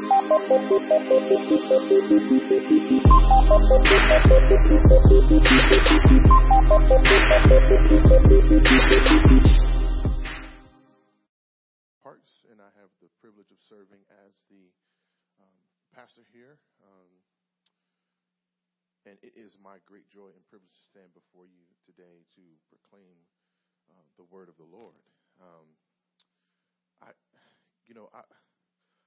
Parks, 0.00 0.16
and 12.48 12.64
I 12.64 12.72
have 12.80 12.88
the 13.04 13.12
privilege 13.20 13.52
of 13.52 13.60
serving 13.68 14.00
as 14.24 14.32
the 14.48 14.72
um, 15.36 15.60
pastor 15.92 16.24
here. 16.32 16.56
Um, 16.80 17.12
and 19.04 19.20
it 19.20 19.36
is 19.36 19.60
my 19.60 19.84
great 19.84 20.08
joy 20.08 20.32
and 20.32 20.40
privilege 20.48 20.72
to 20.72 20.84
stand 20.88 21.12
before 21.12 21.44
you 21.44 21.68
today 21.84 22.24
to 22.40 22.44
proclaim 22.72 23.20
uh, 23.92 24.08
the 24.16 24.24
word 24.32 24.48
of 24.48 24.56
the 24.56 24.64
Lord. 24.64 25.04
Um, 25.36 25.76
I, 27.04 27.12
you 27.84 27.92
know, 27.92 28.08
I, 28.16 28.24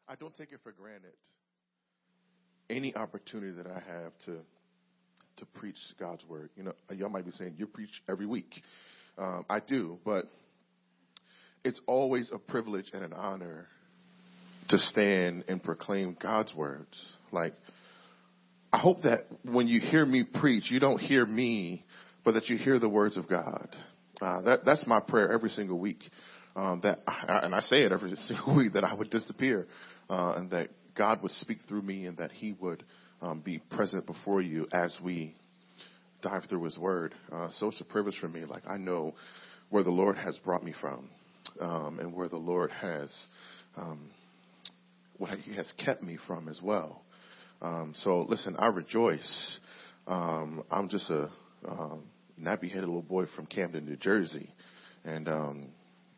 I 0.08 0.16
don't 0.16 0.36
take 0.36 0.52
it 0.52 0.60
for 0.64 0.72
granted 0.72 1.14
any 2.70 2.96
opportunity 2.96 3.52
that 3.58 3.68
I 3.68 3.80
have 3.80 4.14
to 4.26 4.40
to 5.38 5.46
preach 5.46 5.78
God's 6.00 6.24
word. 6.28 6.50
You 6.56 6.64
know, 6.64 6.74
y'all 6.92 7.10
might 7.10 7.26
be 7.26 7.32
saying 7.32 7.56
you 7.58 7.66
preach 7.66 8.04
every 8.08 8.26
week. 8.26 8.62
Um, 9.18 9.46
I 9.50 9.60
do, 9.60 9.98
but 10.06 10.26
it's 11.64 11.80
always 11.88 12.32
a 12.34 12.38
privilege 12.38 12.92
and 12.94 13.04
an 13.04 13.14
honor 13.14 13.68
to 14.70 14.78
stand 14.78 15.46
and 15.48 15.62
proclaim 15.62 16.18
God's 16.22 16.54
words. 16.54 17.16
Like, 17.32 17.54
I 18.72 18.78
hope 18.78 19.04
that 19.04 19.28
when 19.44 19.68
you 19.68 19.80
hear 19.80 20.06
me 20.06 20.24
preach, 20.24 20.72
you 20.72 20.80
don't 20.80 21.00
hear 21.00 21.26
me, 21.26 21.86
but 22.24 22.34
that 22.34 22.50
you 22.50 22.58
hear 22.58 22.80
the 22.80 22.90
words 22.90 23.18
of 23.18 23.28
God. 23.28 23.76
Uh, 24.22 24.42
that, 24.44 24.60
that's 24.66 24.86
my 24.88 25.00
prayer 25.00 25.32
every 25.32 25.50
single 25.50 25.80
week. 25.80 26.00
Um, 26.56 26.82
that, 26.84 27.00
I, 27.08 27.42
and 27.44 27.56
I 27.56 27.62
say 27.62 27.84
it 27.84 27.92
every 27.92 28.16
single 28.16 28.56
week 28.56 28.74
that 28.74 28.84
I 28.84 28.94
would 28.94 29.10
disappear, 29.10 29.68
uh, 30.14 30.34
and 30.38 30.52
that 30.52 30.70
God 30.96 31.24
would 31.24 31.32
speak 31.32 31.58
through 31.68 31.82
me, 31.82 32.06
and 32.06 32.18
that 32.18 32.32
He 32.32 32.54
would 32.62 32.84
um, 33.20 33.42
be 33.42 33.58
present 33.58 34.06
before 34.06 34.42
you 34.42 34.68
as 34.72 34.96
we 35.04 35.36
dive 36.22 36.44
through 36.48 36.64
His 36.66 36.78
Word. 36.78 37.16
Uh, 37.32 37.50
so 37.54 37.70
it's 37.70 37.82
a 37.82 37.86
privilege 37.86 38.18
for 38.22 38.28
me. 38.28 38.46
Like 38.46 38.62
I 38.68 38.78
know 38.78 39.16
where 39.72 39.84
the 39.84 39.90
Lord 39.90 40.16
has 40.18 40.38
brought 40.38 40.64
me 40.64 40.74
from, 40.80 41.10
um, 41.60 41.98
and 42.00 42.16
where 42.16 42.30
the 42.30 42.38
Lord 42.38 42.70
has 42.70 43.12
um, 43.76 44.12
what 45.18 45.40
He 45.40 45.56
has 45.56 45.74
kept 45.84 46.04
me 46.04 46.20
from 46.28 46.48
as 46.48 46.62
well. 46.62 47.02
Um, 47.60 47.94
so 47.96 48.28
listen, 48.30 48.56
I 48.60 48.68
rejoice. 48.68 49.60
Um, 50.06 50.64
I'm 50.70 50.90
just 50.90 51.10
a 51.10 51.30
um, 51.68 52.10
nappy-headed 52.40 52.86
little 52.86 53.02
boy 53.02 53.26
from 53.36 53.48
Camden, 53.48 53.86
New 53.86 53.96
Jersey, 53.96 54.54
and 55.06 55.28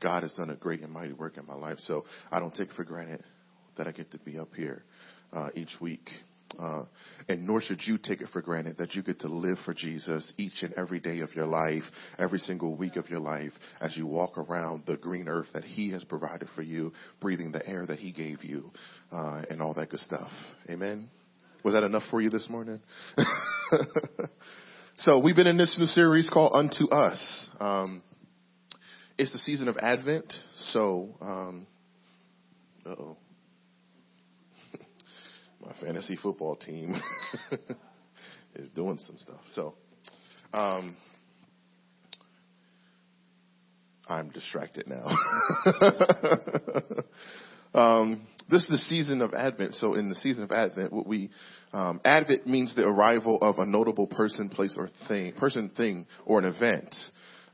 God 0.01 0.23
has 0.23 0.33
done 0.33 0.49
a 0.49 0.55
great 0.55 0.81
and 0.81 0.91
mighty 0.91 1.13
work 1.13 1.37
in 1.37 1.45
my 1.45 1.53
life. 1.53 1.77
So 1.79 2.03
I 2.29 2.39
don't 2.39 2.53
take 2.53 2.71
it 2.71 2.75
for 2.75 2.83
granted 2.83 3.23
that 3.77 3.87
I 3.87 3.91
get 3.91 4.11
to 4.11 4.19
be 4.19 4.37
up 4.37 4.49
here 4.55 4.83
uh, 5.33 5.49
each 5.55 5.79
week. 5.79 6.09
Uh, 6.59 6.83
and 7.27 7.45
nor 7.45 7.59
should 7.59 7.81
you 7.85 7.97
take 7.97 8.21
it 8.21 8.29
for 8.31 8.41
granted 8.41 8.77
that 8.77 8.93
you 8.93 9.03
get 9.03 9.19
to 9.19 9.27
live 9.27 9.57
for 9.65 9.73
Jesus 9.73 10.31
each 10.37 10.61
and 10.61 10.73
every 10.75 10.99
day 10.99 11.19
of 11.19 11.33
your 11.35 11.47
life, 11.47 11.83
every 12.17 12.39
single 12.39 12.75
week 12.75 12.95
of 12.95 13.09
your 13.09 13.19
life, 13.19 13.51
as 13.81 13.97
you 13.97 14.05
walk 14.05 14.37
around 14.37 14.83
the 14.85 14.95
green 14.95 15.27
earth 15.27 15.47
that 15.53 15.63
He 15.63 15.91
has 15.91 16.03
provided 16.03 16.47
for 16.55 16.61
you, 16.61 16.93
breathing 17.19 17.51
the 17.51 17.67
air 17.67 17.85
that 17.85 17.99
He 17.99 18.11
gave 18.11 18.43
you, 18.43 18.71
uh, 19.11 19.41
and 19.49 19.61
all 19.61 19.73
that 19.73 19.89
good 19.89 19.99
stuff. 19.99 20.31
Amen. 20.69 21.09
Was 21.63 21.73
that 21.73 21.83
enough 21.83 22.03
for 22.09 22.21
you 22.21 22.29
this 22.29 22.47
morning? 22.49 22.79
so 24.97 25.19
we've 25.19 25.35
been 25.35 25.47
in 25.47 25.57
this 25.57 25.75
new 25.79 25.87
series 25.87 26.29
called 26.29 26.53
Unto 26.53 26.87
Us. 26.89 27.49
Um, 27.59 28.03
it's 29.17 29.31
the 29.31 29.39
season 29.39 29.67
of 29.67 29.77
Advent, 29.77 30.31
so 30.57 31.15
um, 31.21 31.67
oh 32.85 33.17
my 35.65 35.73
fantasy 35.81 36.15
football 36.15 36.55
team 36.55 36.95
is 38.55 38.69
doing 38.71 38.99
some 38.99 39.17
stuff. 39.17 39.41
So, 39.53 39.73
um, 40.53 40.95
I'm 44.07 44.29
distracted 44.29 44.85
now. 44.87 45.07
um, 47.73 48.27
this 48.49 48.61
is 48.63 48.69
the 48.69 48.77
season 48.77 49.21
of 49.21 49.33
Advent. 49.33 49.75
So, 49.75 49.95
in 49.95 50.09
the 50.09 50.15
season 50.15 50.43
of 50.43 50.51
Advent, 50.51 50.93
what 50.93 51.07
we 51.07 51.31
um, 51.73 51.99
Advent 52.05 52.45
means 52.45 52.75
the 52.75 52.85
arrival 52.85 53.39
of 53.41 53.57
a 53.57 53.65
notable 53.65 54.05
person, 54.05 54.49
place, 54.49 54.75
or 54.77 54.89
thing, 55.07 55.33
person, 55.33 55.71
thing, 55.75 56.05
or 56.25 56.37
an 56.37 56.45
event. 56.45 56.93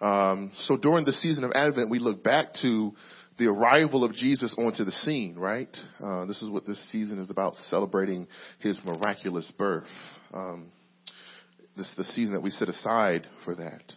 Um, 0.02 0.52
so, 0.58 0.76
during 0.76 1.06
the 1.06 1.14
season 1.14 1.46
of 1.46 1.52
Advent, 1.56 1.90
we 1.90 2.00
look 2.00 2.22
back 2.24 2.54
to 2.62 2.94
the 3.42 3.48
arrival 3.48 4.04
of 4.04 4.14
Jesus 4.14 4.54
onto 4.56 4.84
the 4.84 4.92
scene, 4.92 5.36
right? 5.36 5.76
Uh, 6.00 6.26
this 6.26 6.44
is 6.44 6.50
what 6.52 6.68
this 6.68 6.80
season 6.92 7.18
is 7.18 7.32
about, 7.32 7.56
celebrating 7.56 8.28
his 8.60 8.80
miraculous 8.86 9.52
birth. 9.58 9.88
Um, 10.32 10.72
this 11.76 11.90
is 11.90 11.96
the 11.98 12.04
season 12.04 12.36
that 12.36 12.42
we 12.42 12.52
set 12.52 12.70
aside 12.70 13.26
for 13.44 13.56
that. 13.56 13.94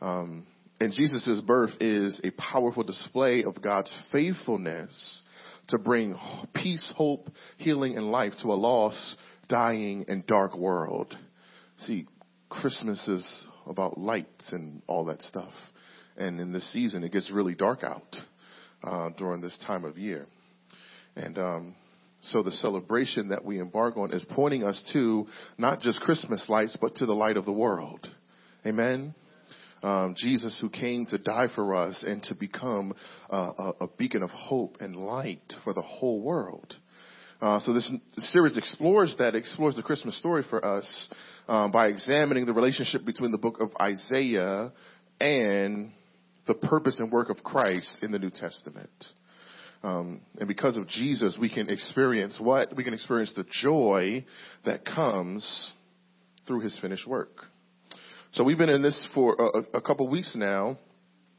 Um, 0.00 0.46
and 0.80 0.94
Jesus' 0.94 1.38
birth 1.46 1.72
is 1.80 2.18
a 2.24 2.30
powerful 2.30 2.82
display 2.82 3.44
of 3.44 3.60
God's 3.60 3.92
faithfulness 4.10 5.20
to 5.68 5.76
bring 5.76 6.16
peace, 6.54 6.90
hope, 6.96 7.28
healing, 7.58 7.98
and 7.98 8.10
life 8.10 8.32
to 8.40 8.48
a 8.48 8.54
lost, 8.54 9.16
dying, 9.50 10.06
and 10.08 10.26
dark 10.26 10.56
world. 10.56 11.14
See, 11.80 12.06
Christmas 12.48 13.06
is 13.06 13.44
about 13.66 13.98
lights 13.98 14.50
and 14.50 14.80
all 14.86 15.04
that 15.06 15.20
stuff. 15.20 15.52
And 16.16 16.40
in 16.40 16.54
this 16.54 16.72
season, 16.72 17.04
it 17.04 17.12
gets 17.12 17.30
really 17.30 17.54
dark 17.54 17.84
out 17.84 18.16
uh, 18.82 19.10
during 19.16 19.40
this 19.40 19.58
time 19.66 19.84
of 19.84 19.98
year. 19.98 20.26
And 21.16 21.38
um, 21.38 21.74
so 22.22 22.42
the 22.42 22.52
celebration 22.52 23.28
that 23.28 23.44
we 23.44 23.58
embark 23.58 23.96
on 23.96 24.12
is 24.12 24.24
pointing 24.30 24.64
us 24.64 24.82
to 24.92 25.26
not 25.56 25.80
just 25.80 26.00
Christmas 26.00 26.46
lights, 26.48 26.76
but 26.80 26.96
to 26.96 27.06
the 27.06 27.12
light 27.12 27.36
of 27.36 27.44
the 27.44 27.52
world. 27.52 28.06
Amen. 28.66 29.14
Um, 29.82 30.14
Jesus, 30.16 30.58
who 30.60 30.68
came 30.68 31.06
to 31.06 31.18
die 31.18 31.46
for 31.54 31.76
us 31.76 32.04
and 32.06 32.20
to 32.24 32.34
become 32.34 32.94
uh, 33.32 33.50
a, 33.58 33.72
a, 33.82 33.88
beacon 33.96 34.24
of 34.24 34.30
hope 34.30 34.78
and 34.80 34.96
light 34.96 35.52
for 35.62 35.72
the 35.72 35.82
whole 35.82 36.20
world. 36.20 36.74
Uh, 37.40 37.60
so 37.60 37.72
this, 37.72 37.88
series 38.16 38.58
explores 38.58 39.14
that, 39.20 39.36
explores 39.36 39.76
the 39.76 39.82
Christmas 39.84 40.18
story 40.18 40.42
for 40.50 40.64
us 40.64 41.08
um, 41.46 41.70
by 41.70 41.86
examining 41.86 42.44
the 42.44 42.52
relationship 42.52 43.04
between 43.04 43.30
the 43.30 43.38
book 43.38 43.60
of 43.60 43.70
Isaiah 43.80 44.72
and 45.20 45.92
the 46.48 46.54
purpose 46.54 46.98
and 46.98 47.12
work 47.12 47.30
of 47.30 47.44
Christ 47.44 48.02
in 48.02 48.10
the 48.10 48.18
New 48.18 48.30
Testament. 48.30 48.90
Um, 49.84 50.22
and 50.40 50.48
because 50.48 50.76
of 50.76 50.88
Jesus, 50.88 51.38
we 51.40 51.48
can 51.48 51.70
experience 51.70 52.38
what? 52.40 52.74
We 52.74 52.82
can 52.82 52.94
experience 52.94 53.32
the 53.36 53.44
joy 53.62 54.24
that 54.64 54.84
comes 54.84 55.72
through 56.48 56.60
his 56.60 56.76
finished 56.80 57.06
work. 57.06 57.44
So 58.32 58.42
we've 58.42 58.58
been 58.58 58.70
in 58.70 58.82
this 58.82 59.08
for 59.14 59.34
a, 59.34 59.76
a 59.78 59.80
couple 59.80 60.08
weeks 60.08 60.32
now, 60.34 60.78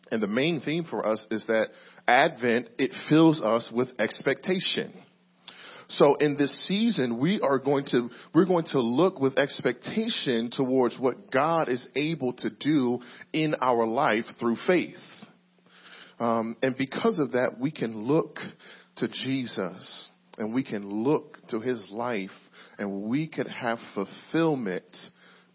and 0.09 0.24
the 0.24 0.28
main 0.28 0.62
theme 0.62 0.86
for 0.90 1.06
us 1.06 1.25
is 1.30 1.46
that 1.48 1.68
Advent, 2.08 2.69
it 2.78 2.92
fills 3.09 3.42
us 3.42 3.69
with 3.74 3.90
expectation. 4.00 4.94
So 5.90 6.16
in 6.16 6.38
this 6.38 6.68
season, 6.68 7.20
we 7.20 7.42
are 7.42 7.58
going 7.58 7.86
to, 7.92 8.10
we're 8.34 8.46
going 8.46 8.66
to 8.72 8.80
look 8.80 9.20
with 9.20 9.40
expectation 9.40 10.52
towards 10.52 10.98
what 11.00 11.32
God 11.32 11.68
is 11.68 11.86
able 11.96 12.34
to 12.34 12.50
do 12.52 13.00
in 13.34 13.56
our 13.60 13.88
life 13.88 14.26
through 14.40 14.58
faith. 14.68 14.96
Um, 16.20 16.58
and 16.62 16.78
because 16.78 17.18
of 17.18 17.32
that, 17.32 17.60
we 17.60 17.72
can 17.72 18.04
look 18.04 18.38
to 18.98 19.08
Jesus 19.08 20.10
and 20.38 20.54
we 20.54 20.64
can 20.64 20.88
look 20.88 21.38
to 21.48 21.60
his 21.60 21.84
life 21.90 22.30
and 22.78 23.04
we 23.04 23.28
can 23.28 23.48
have 23.48 23.80
fulfillment 23.96 24.84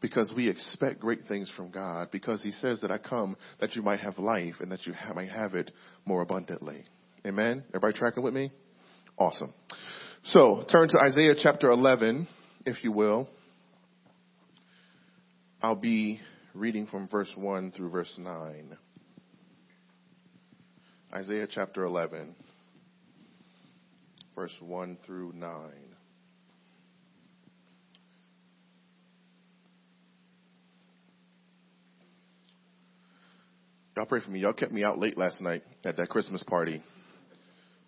because 0.01 0.33
we 0.37 0.49
expect 0.49 1.01
great 1.01 1.21
things 1.29 1.51
from 1.57 1.71
God 1.71 2.09
because 2.11 2.43
he 2.43 2.51
says 2.51 2.81
that 2.81 2.91
I 2.91 2.99
come 2.99 3.37
that 3.61 3.77
you 3.77 3.83
might 3.83 4.01
have 4.01 4.19
life 4.19 4.57
and 4.61 4.71
that 4.73 4.85
you 4.85 4.95
might 5.15 5.31
have 5.31 5.55
it 5.55 5.71
more 6.05 6.23
abundantly. 6.23 6.85
Amen. 7.27 7.65
Everybody 7.69 7.97
tracking 7.97 8.23
with 8.23 8.35
me? 8.35 8.51
Awesome. 9.17 9.55
So 10.29 10.65
turn 10.73 10.89
to 10.89 10.99
Isaiah 10.99 11.35
chapter 11.39 11.71
11, 11.71 12.27
if 12.65 12.83
you 12.83 12.93
will. 12.93 13.29
I'll 15.61 15.75
be 15.75 16.19
reading 16.55 16.87
from 16.87 17.09
verse 17.09 17.31
1 17.37 17.73
through 17.73 17.91
verse 17.91 18.15
9. 18.19 18.75
Isaiah 21.15 21.47
chapter 21.49 21.85
11, 21.85 22.35
verse 24.35 24.57
1 24.61 24.99
through 25.05 25.33
9. 25.35 25.51
Y'all 33.95 34.07
pray 34.07 34.21
for 34.21 34.31
me. 34.31 34.41
Y'all 34.41 34.55
kept 34.55 34.73
me 34.73 34.85
out 34.85 34.99
late 34.99 35.19
last 35.19 35.43
night 35.43 35.61
at 35.85 35.99
that 35.99 36.09
Christmas 36.09 36.43
party, 36.43 36.83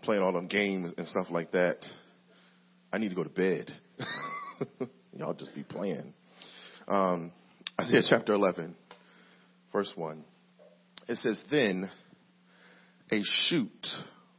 playing 0.02 0.22
all 0.22 0.34
them 0.34 0.48
games 0.48 0.92
and 0.98 1.08
stuff 1.08 1.28
like 1.30 1.52
that. 1.52 1.78
I 2.92 2.98
need 2.98 3.10
to 3.10 3.14
go 3.14 3.24
to 3.24 3.30
bed. 3.30 3.72
Y'all 5.12 5.34
just 5.34 5.54
be 5.54 5.62
playing. 5.62 6.14
Um, 6.88 7.32
Isaiah 7.80 8.02
chapter 8.08 8.32
11, 8.32 8.76
verse 9.72 9.92
1. 9.94 10.24
It 11.08 11.16
says, 11.16 11.42
Then 11.50 11.90
a 13.10 13.20
shoot 13.22 13.86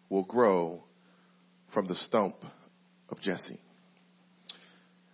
will 0.09 0.23
grow 0.23 0.83
from 1.73 1.87
the 1.87 1.95
stump 1.95 2.35
of 3.09 3.19
Jesse. 3.21 3.59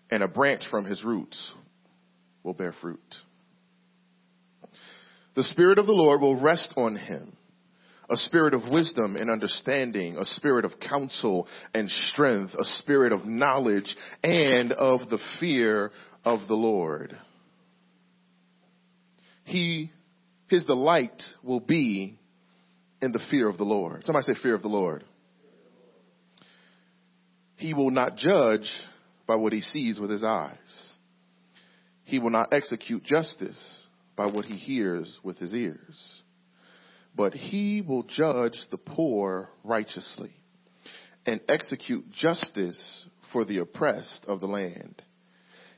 And 0.09 0.23
a 0.23 0.27
branch 0.27 0.63
from 0.69 0.85
his 0.85 1.03
roots 1.03 1.51
will 2.43 2.53
bear 2.53 2.73
fruit. 2.81 2.99
The 5.35 5.43
Spirit 5.43 5.79
of 5.79 5.87
the 5.87 5.93
Lord 5.93 6.21
will 6.21 6.39
rest 6.39 6.73
on 6.77 6.95
him 6.95 7.35
a 8.09 8.17
spirit 8.17 8.53
of 8.53 8.69
wisdom 8.69 9.15
and 9.15 9.29
understanding, 9.29 10.17
a 10.17 10.25
spirit 10.25 10.65
of 10.65 10.79
counsel 10.79 11.47
and 11.73 11.89
strength, 11.89 12.53
a 12.53 12.65
spirit 12.79 13.11
of 13.11 13.25
knowledge 13.25 13.95
and 14.23 14.71
of 14.73 15.09
the 15.09 15.19
fear 15.39 15.91
of 16.25 16.47
the 16.47 16.55
Lord. 16.55 17.17
He, 19.45 19.91
his 20.47 20.65
delight 20.65 21.21
will 21.41 21.59
be 21.59 22.17
in 23.01 23.11
the 23.11 23.21
fear 23.29 23.49
of 23.49 23.57
the 23.57 23.63
Lord. 23.63 24.05
Somebody 24.05 24.25
say 24.25 24.39
fear 24.41 24.55
of 24.55 24.61
the 24.61 24.67
Lord. 24.67 25.03
He 27.57 27.73
will 27.73 27.91
not 27.91 28.17
judge 28.17 28.69
by 29.27 29.35
what 29.35 29.53
he 29.53 29.61
sees 29.61 29.99
with 29.99 30.09
his 30.09 30.23
eyes. 30.23 30.93
He 32.03 32.19
will 32.19 32.29
not 32.29 32.53
execute 32.53 33.03
justice 33.03 33.87
by 34.15 34.25
what 34.25 34.45
he 34.45 34.55
hears 34.55 35.19
with 35.23 35.37
his 35.37 35.53
ears 35.53 36.22
but 37.15 37.33
he 37.33 37.81
will 37.81 38.03
judge 38.03 38.57
the 38.71 38.77
poor 38.77 39.49
righteously 39.63 40.31
and 41.25 41.41
execute 41.47 42.11
justice 42.11 43.05
for 43.31 43.45
the 43.45 43.59
oppressed 43.59 44.25
of 44.27 44.39
the 44.39 44.47
land. 44.47 45.01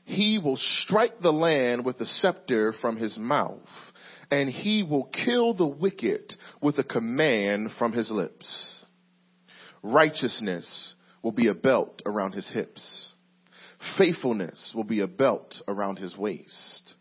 He 0.04 0.38
will 0.38 0.56
strike 0.56 1.18
the 1.20 1.32
land 1.32 1.84
with 1.84 2.00
a 2.00 2.06
scepter 2.06 2.72
from 2.80 2.96
his 2.96 3.18
mouth, 3.18 3.68
and 4.30 4.48
he 4.48 4.82
will 4.82 5.04
kill 5.04 5.54
the 5.54 5.66
wicked 5.66 6.32
with 6.60 6.78
a 6.78 6.84
command 6.84 7.70
from 7.78 7.92
his 7.92 8.10
lips. 8.10 8.86
Righteousness 9.82 10.94
will 11.22 11.32
be 11.32 11.48
a 11.48 11.54
belt 11.54 12.02
around 12.06 12.32
his 12.32 12.48
hips. 12.48 13.08
Faithfulness 13.98 14.72
will 14.74 14.84
be 14.84 15.00
a 15.00 15.06
belt 15.08 15.56
around 15.68 15.98
his 15.98 16.16
waist. 16.16 16.94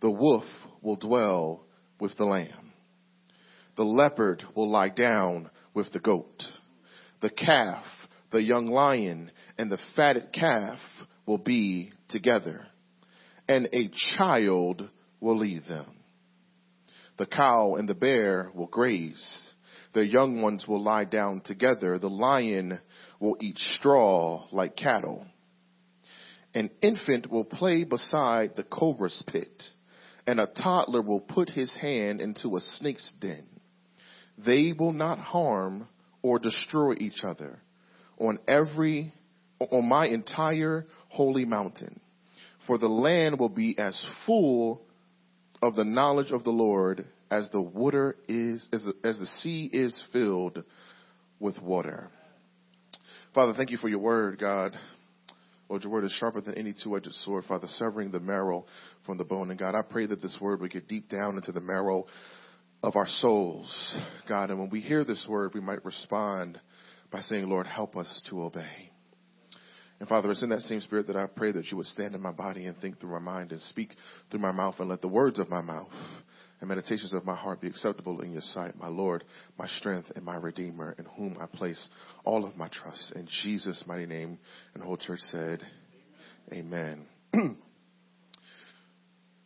The 0.00 0.10
wolf 0.10 0.44
will 0.82 0.96
dwell 0.96 1.64
with 2.00 2.16
the 2.16 2.24
lamb 2.24 2.71
the 3.76 3.84
leopard 3.84 4.42
will 4.54 4.70
lie 4.70 4.88
down 4.88 5.50
with 5.74 5.92
the 5.92 6.00
goat. 6.00 6.42
The 7.20 7.30
calf, 7.30 7.84
the 8.30 8.42
young 8.42 8.66
lion, 8.66 9.30
and 9.58 9.70
the 9.70 9.78
fatted 9.96 10.32
calf 10.32 10.78
will 11.26 11.38
be 11.38 11.92
together, 12.08 12.66
and 13.48 13.68
a 13.72 13.90
child 14.16 14.88
will 15.20 15.38
lead 15.38 15.62
them. 15.68 15.86
The 17.18 17.26
cow 17.26 17.76
and 17.76 17.88
the 17.88 17.94
bear 17.94 18.50
will 18.54 18.66
graze. 18.66 19.50
Their 19.94 20.02
young 20.02 20.42
ones 20.42 20.66
will 20.66 20.82
lie 20.82 21.04
down 21.04 21.42
together. 21.44 21.98
The 21.98 22.08
lion 22.08 22.80
will 23.20 23.36
eat 23.40 23.58
straw 23.58 24.46
like 24.50 24.74
cattle. 24.74 25.26
An 26.54 26.70
infant 26.82 27.30
will 27.30 27.44
play 27.44 27.84
beside 27.84 28.56
the 28.56 28.64
cobra's 28.64 29.22
pit, 29.26 29.62
and 30.26 30.40
a 30.40 30.46
toddler 30.46 31.02
will 31.02 31.20
put 31.20 31.50
his 31.50 31.74
hand 31.76 32.20
into 32.20 32.56
a 32.56 32.60
snake's 32.60 33.12
den. 33.20 33.46
They 34.38 34.72
will 34.76 34.92
not 34.92 35.18
harm 35.18 35.88
or 36.22 36.38
destroy 36.38 36.94
each 36.98 37.24
other 37.24 37.58
on 38.18 38.38
every, 38.46 39.12
on 39.58 39.88
my 39.88 40.06
entire 40.06 40.86
holy 41.08 41.44
mountain. 41.44 42.00
For 42.66 42.78
the 42.78 42.88
land 42.88 43.38
will 43.38 43.48
be 43.48 43.76
as 43.78 44.00
full 44.24 44.82
of 45.60 45.74
the 45.74 45.84
knowledge 45.84 46.30
of 46.30 46.44
the 46.44 46.50
Lord 46.50 47.06
as 47.30 47.48
the 47.50 47.60
water 47.60 48.16
is, 48.28 48.68
as 48.72 48.84
the, 48.84 48.94
as 49.02 49.18
the 49.18 49.26
sea 49.26 49.68
is 49.72 50.00
filled 50.12 50.62
with 51.40 51.60
water. 51.60 52.08
Father, 53.34 53.54
thank 53.56 53.70
you 53.70 53.78
for 53.78 53.88
your 53.88 53.98
word, 53.98 54.38
God. 54.38 54.76
Lord, 55.68 55.82
your 55.82 55.92
word 55.92 56.04
is 56.04 56.12
sharper 56.12 56.42
than 56.42 56.54
any 56.54 56.74
two-edged 56.74 57.12
sword, 57.12 57.44
Father, 57.46 57.66
severing 57.66 58.10
the 58.10 58.20
marrow 58.20 58.66
from 59.06 59.16
the 59.16 59.24
bone. 59.24 59.50
And 59.50 59.58
God, 59.58 59.74
I 59.74 59.80
pray 59.80 60.04
that 60.06 60.20
this 60.20 60.36
word 60.38 60.60
would 60.60 60.70
get 60.70 60.86
deep 60.86 61.08
down 61.08 61.36
into 61.36 61.50
the 61.50 61.60
marrow 61.60 62.04
of 62.82 62.96
our 62.96 63.06
souls, 63.06 63.98
God. 64.28 64.50
And 64.50 64.58
when 64.58 64.70
we 64.70 64.80
hear 64.80 65.04
this 65.04 65.26
word, 65.28 65.52
we 65.54 65.60
might 65.60 65.84
respond 65.84 66.60
by 67.10 67.20
saying, 67.20 67.48
Lord, 67.48 67.66
help 67.66 67.96
us 67.96 68.22
to 68.30 68.42
obey. 68.42 68.90
And 70.00 70.08
Father, 70.08 70.32
it's 70.32 70.42
in 70.42 70.48
that 70.48 70.62
same 70.62 70.80
spirit 70.80 71.06
that 71.06 71.16
I 71.16 71.26
pray 71.26 71.52
that 71.52 71.70
you 71.70 71.76
would 71.76 71.86
stand 71.86 72.16
in 72.16 72.20
my 72.20 72.32
body 72.32 72.66
and 72.66 72.76
think 72.78 72.98
through 72.98 73.12
my 73.12 73.20
mind 73.20 73.52
and 73.52 73.60
speak 73.60 73.94
through 74.30 74.40
my 74.40 74.50
mouth 74.50 74.74
and 74.80 74.88
let 74.88 75.00
the 75.00 75.06
words 75.06 75.38
of 75.38 75.48
my 75.48 75.60
mouth 75.60 75.92
and 76.60 76.68
meditations 76.68 77.12
of 77.12 77.24
my 77.24 77.36
heart 77.36 77.60
be 77.60 77.68
acceptable 77.68 78.20
in 78.20 78.32
your 78.32 78.42
sight, 78.42 78.76
my 78.76 78.88
Lord, 78.88 79.22
my 79.58 79.68
strength 79.68 80.10
and 80.16 80.24
my 80.24 80.36
Redeemer, 80.36 80.96
in 80.98 81.04
whom 81.16 81.36
I 81.40 81.46
place 81.46 81.88
all 82.24 82.44
of 82.44 82.56
my 82.56 82.68
trust. 82.68 83.12
In 83.14 83.28
Jesus' 83.42 83.84
mighty 83.86 84.06
name, 84.06 84.38
and 84.74 84.82
the 84.82 84.86
whole 84.86 84.96
church 84.96 85.20
said, 85.30 85.60
Amen. 86.52 87.06
Amen. 87.34 87.58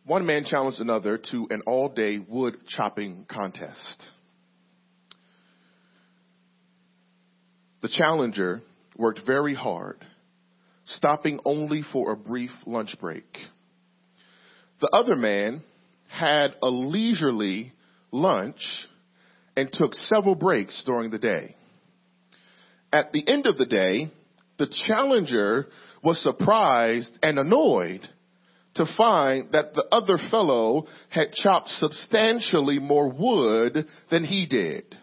One 0.07 0.25
man 0.25 0.45
challenged 0.45 0.79
another 0.79 1.17
to 1.31 1.47
an 1.49 1.63
all 1.65 1.89
day 1.89 2.17
wood 2.17 2.59
chopping 2.69 3.25
contest. 3.29 4.07
The 7.81 7.89
challenger 7.89 8.61
worked 8.95 9.19
very 9.25 9.53
hard, 9.53 9.97
stopping 10.85 11.41
only 11.43 11.83
for 11.91 12.13
a 12.13 12.15
brief 12.15 12.51
lunch 12.65 12.95
break. 13.01 13.25
The 14.79 14.89
other 14.93 15.17
man 15.17 15.61
had 16.07 16.55
a 16.63 16.69
leisurely 16.69 17.73
lunch 18.09 18.61
and 19.57 19.69
took 19.69 19.93
several 19.93 20.35
breaks 20.35 20.81
during 20.85 21.11
the 21.11 21.19
day. 21.19 21.53
At 22.93 23.11
the 23.11 23.27
end 23.27 23.45
of 23.45 23.57
the 23.57 23.65
day, 23.65 24.09
the 24.57 24.73
challenger 24.87 25.67
was 26.01 26.23
surprised 26.23 27.11
and 27.21 27.37
annoyed 27.37 28.07
to 28.77 28.85
find 28.97 29.51
that 29.51 29.73
the 29.73 29.85
other 29.91 30.17
fellow 30.31 30.85
had 31.09 31.33
chopped 31.33 31.69
substantially 31.69 32.79
more 32.79 33.09
wood 33.09 33.85
than 34.09 34.23
he 34.23 34.45
did. 34.45 34.95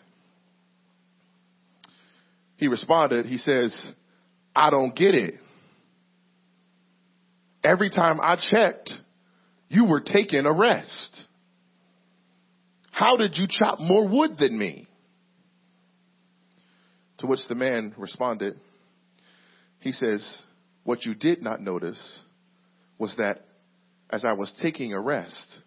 He 2.56 2.68
responded, 2.68 3.26
he 3.26 3.36
says, 3.36 3.92
I 4.54 4.70
don't 4.70 4.94
get 4.94 5.14
it. 5.14 5.34
Every 7.62 7.90
time 7.90 8.20
I 8.20 8.36
checked, 8.36 8.90
you 9.68 9.86
were 9.86 10.00
taking 10.00 10.46
a 10.46 10.52
rest. 10.52 11.24
How 12.90 13.16
did 13.16 13.36
you 13.36 13.46
chop 13.48 13.80
more 13.80 14.06
wood 14.06 14.36
than 14.38 14.56
me? 14.56 14.86
To 17.18 17.26
which 17.26 17.40
the 17.48 17.54
man 17.54 17.94
responded, 17.96 18.54
he 19.80 19.92
says, 19.92 20.42
what 20.84 21.04
you 21.04 21.14
did 21.14 21.42
not 21.42 21.60
notice 21.60 22.20
was 22.98 23.14
that 23.16 23.44
as 24.14 24.24
I 24.24 24.32
was 24.32 24.52
taking 24.62 24.92
a 24.92 25.00
rest, 25.00 25.58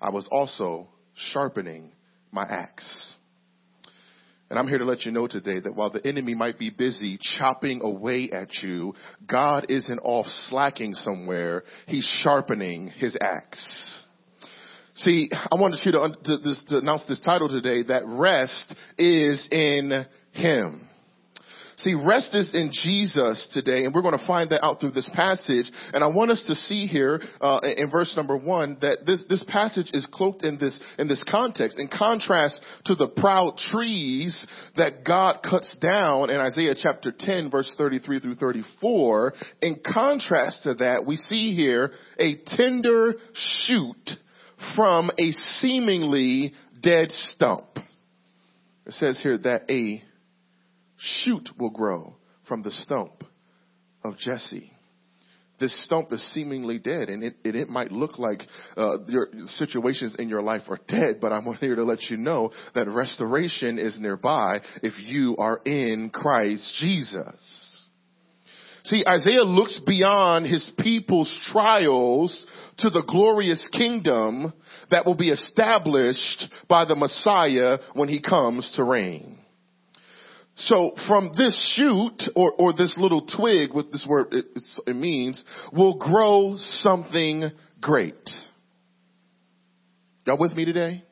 I 0.00 0.08
was 0.08 0.26
also 0.32 0.88
sharpening 1.14 1.92
my 2.32 2.44
axe. 2.44 3.14
And 4.48 4.58
I'm 4.58 4.66
here 4.66 4.78
to 4.78 4.86
let 4.86 5.04
you 5.04 5.12
know 5.12 5.26
today 5.26 5.60
that 5.60 5.76
while 5.76 5.90
the 5.90 6.04
enemy 6.06 6.34
might 6.34 6.58
be 6.58 6.70
busy 6.70 7.18
chopping 7.38 7.82
away 7.82 8.30
at 8.32 8.48
you, 8.62 8.94
God 9.28 9.66
isn't 9.68 9.98
off 9.98 10.24
slacking 10.48 10.94
somewhere. 10.94 11.62
He's 11.86 12.08
sharpening 12.22 12.88
his 12.88 13.18
axe. 13.20 14.02
See, 14.94 15.30
I 15.32 15.60
wanted 15.60 15.80
you 15.84 15.92
to, 15.92 16.08
to, 16.24 16.54
to 16.68 16.78
announce 16.78 17.04
this 17.06 17.20
title 17.20 17.48
today 17.48 17.82
that 17.84 18.02
rest 18.06 18.74
is 18.98 19.46
in 19.52 20.06
Him. 20.32 20.89
See, 21.82 21.94
rest 21.94 22.34
is 22.34 22.54
in 22.54 22.72
Jesus 22.72 23.48
today, 23.52 23.84
and 23.84 23.94
we're 23.94 24.02
going 24.02 24.18
to 24.18 24.26
find 24.26 24.50
that 24.50 24.62
out 24.62 24.80
through 24.80 24.90
this 24.90 25.08
passage. 25.14 25.70
And 25.94 26.04
I 26.04 26.08
want 26.08 26.30
us 26.30 26.44
to 26.46 26.54
see 26.54 26.86
here 26.86 27.22
uh, 27.40 27.60
in 27.62 27.90
verse 27.90 28.14
number 28.16 28.36
one 28.36 28.76
that 28.82 29.06
this 29.06 29.24
this 29.30 29.42
passage 29.44 29.90
is 29.94 30.06
cloaked 30.12 30.42
in 30.42 30.58
this 30.58 30.78
in 30.98 31.08
this 31.08 31.24
context, 31.30 31.78
in 31.78 31.88
contrast 31.88 32.60
to 32.84 32.94
the 32.94 33.08
proud 33.08 33.56
trees 33.56 34.46
that 34.76 35.04
God 35.04 35.38
cuts 35.42 35.74
down 35.80 36.28
in 36.28 36.38
Isaiah 36.38 36.74
chapter 36.76 37.14
10, 37.18 37.50
verse 37.50 37.74
33 37.78 38.20
through 38.20 38.34
34. 38.34 39.32
In 39.62 39.80
contrast 39.82 40.64
to 40.64 40.74
that, 40.74 41.06
we 41.06 41.16
see 41.16 41.54
here 41.54 41.92
a 42.18 42.36
tender 42.46 43.14
shoot 43.32 44.10
from 44.76 45.10
a 45.18 45.32
seemingly 45.32 46.52
dead 46.82 47.10
stump. 47.10 47.64
It 48.84 48.92
says 48.92 49.18
here 49.22 49.38
that 49.38 49.70
a 49.70 50.02
shoot 51.00 51.48
will 51.58 51.70
grow 51.70 52.14
from 52.46 52.62
the 52.62 52.70
stump 52.70 53.24
of 54.04 54.18
Jesse. 54.18 54.72
This 55.58 55.84
stump 55.84 56.10
is 56.10 56.22
seemingly 56.32 56.78
dead, 56.78 57.10
and 57.10 57.22
it, 57.22 57.34
it, 57.44 57.54
it 57.54 57.68
might 57.68 57.92
look 57.92 58.18
like 58.18 58.42
uh, 58.78 59.04
your 59.06 59.28
situations 59.44 60.16
in 60.18 60.30
your 60.30 60.42
life 60.42 60.62
are 60.68 60.80
dead, 60.88 61.20
but 61.20 61.32
I'm 61.32 61.44
here 61.60 61.76
to 61.76 61.84
let 61.84 62.04
you 62.04 62.16
know 62.16 62.50
that 62.74 62.88
restoration 62.88 63.78
is 63.78 63.98
nearby 64.00 64.60
if 64.82 64.94
you 64.98 65.36
are 65.36 65.60
in 65.66 66.10
Christ 66.14 66.76
Jesus. 66.80 67.70
See, 68.84 69.04
Isaiah 69.06 69.42
looks 69.42 69.78
beyond 69.86 70.46
his 70.46 70.70
people's 70.78 71.30
trials 71.52 72.46
to 72.78 72.88
the 72.88 73.02
glorious 73.06 73.68
kingdom 73.70 74.54
that 74.90 75.04
will 75.04 75.14
be 75.14 75.28
established 75.28 76.48
by 76.68 76.86
the 76.86 76.96
Messiah 76.96 77.76
when 77.92 78.08
he 78.08 78.22
comes 78.22 78.72
to 78.76 78.84
reign. 78.84 79.38
So 80.60 80.92
from 81.08 81.32
this 81.36 81.58
shoot 81.74 82.30
or, 82.36 82.52
or 82.52 82.72
this 82.74 82.96
little 82.98 83.26
twig, 83.26 83.72
what 83.72 83.90
this 83.90 84.04
word 84.06 84.28
it, 84.32 84.44
it 84.86 84.96
means, 84.96 85.42
will 85.72 85.96
grow 85.96 86.56
something 86.58 87.50
great. 87.80 88.28
Y'all 90.26 90.38
with 90.38 90.52
me 90.52 90.66
today? 90.66 91.02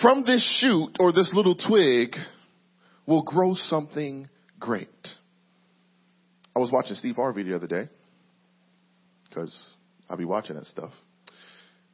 From 0.00 0.24
this 0.24 0.42
shoot 0.60 0.96
or 0.98 1.12
this 1.12 1.32
little 1.34 1.54
twig 1.54 2.16
will 3.06 3.22
grow 3.22 3.54
something 3.54 4.30
great. 4.58 4.88
I 6.56 6.60
was 6.60 6.72
watching 6.72 6.96
Steve 6.96 7.16
Harvey 7.16 7.42
the 7.42 7.54
other 7.54 7.66
day 7.66 7.90
because 9.28 9.54
I'll 10.08 10.16
be 10.16 10.24
watching 10.24 10.56
that 10.56 10.66
stuff. 10.66 10.92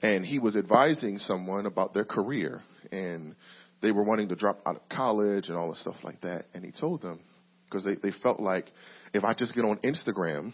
And 0.01 0.25
he 0.25 0.39
was 0.39 0.57
advising 0.57 1.19
someone 1.19 1.67
about 1.67 1.93
their 1.93 2.05
career 2.05 2.63
and 2.93 3.35
they 3.83 3.93
were 3.93 4.03
wanting 4.03 4.29
to 4.29 4.37
drop 4.37 4.61
out 4.67 4.77
of 4.77 4.89
college 4.89 5.49
and 5.49 5.57
all 5.57 5.71
the 5.71 5.77
stuff 5.77 5.97
like 6.03 6.21
that. 6.23 6.47
And 6.55 6.65
he 6.65 6.73
told 6.73 7.03
them 7.03 7.21
because 7.65 7.85
they, 7.85 7.95
they 7.95 8.15
felt 8.23 8.41
like 8.41 8.71
if 9.15 9.25
I 9.25 9.35
just 9.35 9.55
get 9.55 9.65
on 9.65 9.79
Instagram, 9.79 10.53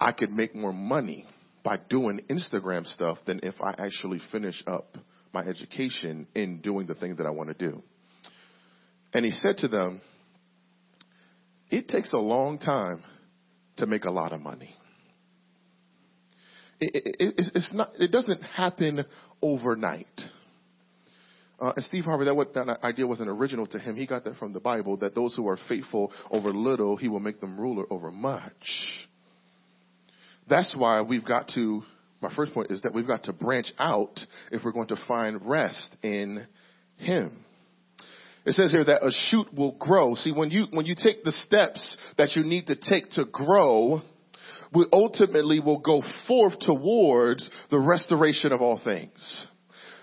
I 0.00 0.12
could 0.12 0.30
make 0.30 0.54
more 0.54 0.72
money 0.72 1.26
by 1.62 1.78
doing 1.88 2.20
Instagram 2.30 2.86
stuff 2.86 3.18
than 3.26 3.40
if 3.42 3.54
I 3.60 3.74
actually 3.78 4.20
finish 4.32 4.62
up 4.66 4.96
my 5.32 5.42
education 5.42 6.26
in 6.34 6.60
doing 6.60 6.86
the 6.86 6.94
thing 6.94 7.16
that 7.16 7.26
I 7.26 7.30
want 7.30 7.48
to 7.50 7.70
do. 7.70 7.82
And 9.12 9.24
he 9.24 9.30
said 9.30 9.58
to 9.58 9.68
them, 9.68 10.00
it 11.70 11.88
takes 11.88 12.12
a 12.12 12.18
long 12.18 12.58
time 12.58 13.04
to 13.76 13.86
make 13.86 14.04
a 14.04 14.10
lot 14.10 14.32
of 14.32 14.40
money. 14.40 14.74
It, 16.80 16.90
it, 16.94 17.16
it, 17.18 17.50
it's 17.54 17.72
not, 17.74 17.90
it 17.98 18.10
doesn't 18.10 18.42
happen 18.42 19.04
overnight. 19.42 20.06
Uh, 21.60 21.72
and 21.76 21.84
Steve 21.84 22.04
Harvey, 22.04 22.24
that, 22.24 22.34
what, 22.34 22.54
that 22.54 22.78
idea 22.82 23.06
wasn't 23.06 23.28
original 23.28 23.66
to 23.66 23.78
him. 23.78 23.94
He 23.94 24.06
got 24.06 24.24
that 24.24 24.36
from 24.36 24.52
the 24.52 24.60
Bible, 24.60 24.96
that 24.98 25.14
those 25.14 25.34
who 25.34 25.46
are 25.48 25.58
faithful 25.68 26.10
over 26.30 26.54
little, 26.54 26.96
he 26.96 27.08
will 27.08 27.20
make 27.20 27.40
them 27.40 27.60
ruler 27.60 27.84
over 27.90 28.10
much. 28.10 28.52
That's 30.48 30.74
why 30.76 31.02
we've 31.02 31.24
got 31.24 31.48
to, 31.54 31.82
my 32.22 32.34
first 32.34 32.54
point 32.54 32.70
is 32.70 32.82
that 32.82 32.94
we've 32.94 33.06
got 33.06 33.24
to 33.24 33.32
branch 33.32 33.72
out 33.78 34.18
if 34.50 34.64
we're 34.64 34.72
going 34.72 34.88
to 34.88 34.96
find 35.06 35.40
rest 35.46 35.96
in 36.02 36.46
him. 36.96 37.44
It 38.46 38.54
says 38.54 38.72
here 38.72 38.84
that 38.84 39.04
a 39.04 39.10
shoot 39.12 39.52
will 39.54 39.76
grow. 39.78 40.14
See, 40.14 40.32
when 40.32 40.50
you, 40.50 40.66
when 40.72 40.86
you 40.86 40.94
take 40.94 41.24
the 41.24 41.32
steps 41.32 41.98
that 42.16 42.30
you 42.36 42.42
need 42.42 42.68
to 42.68 42.74
take 42.74 43.10
to 43.10 43.26
grow, 43.26 44.00
we 44.72 44.86
ultimately 44.92 45.60
will 45.60 45.80
go 45.80 46.02
forth 46.26 46.58
towards 46.60 47.50
the 47.70 47.78
restoration 47.78 48.52
of 48.52 48.62
all 48.62 48.80
things. 48.82 49.46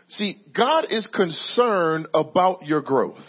See, 0.10 0.42
God 0.56 0.86
is 0.90 1.06
concerned 1.08 2.08
about 2.14 2.66
your 2.66 2.82
growth. 2.82 3.20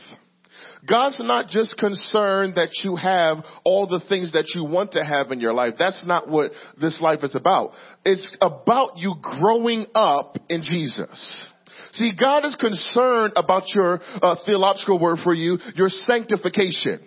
God's 0.89 1.21
not 1.21 1.49
just 1.49 1.77
concerned 1.77 2.55
that 2.55 2.71
you 2.85 2.97
have 2.97 3.39
all 3.65 3.87
the 3.87 4.01
things 4.09 4.33
that 4.33 4.53
you 4.55 4.65
want 4.65 4.93
to 4.93 5.05
have 5.05 5.31
in 5.33 5.41
your 5.41 5.53
life. 5.53 5.75
That's 5.79 6.07
not 6.07 6.29
what 6.29 6.53
this 6.81 7.01
life 7.03 7.21
is 7.23 7.35
about. 7.35 7.73
It's 8.05 8.37
about 8.41 8.97
you 8.97 9.17
growing 9.21 9.87
up 9.95 10.39
in 10.49 10.63
Jesus. 10.63 11.51
See, 11.93 12.13
God 12.19 12.45
is 12.45 12.55
concerned 12.55 13.33
about 13.37 13.65
your 13.75 14.01
uh, 14.23 14.37
theological 14.47 14.99
word 14.99 15.19
for 15.23 15.35
you, 15.35 15.59
your 15.75 15.89
sanctification. 15.89 17.01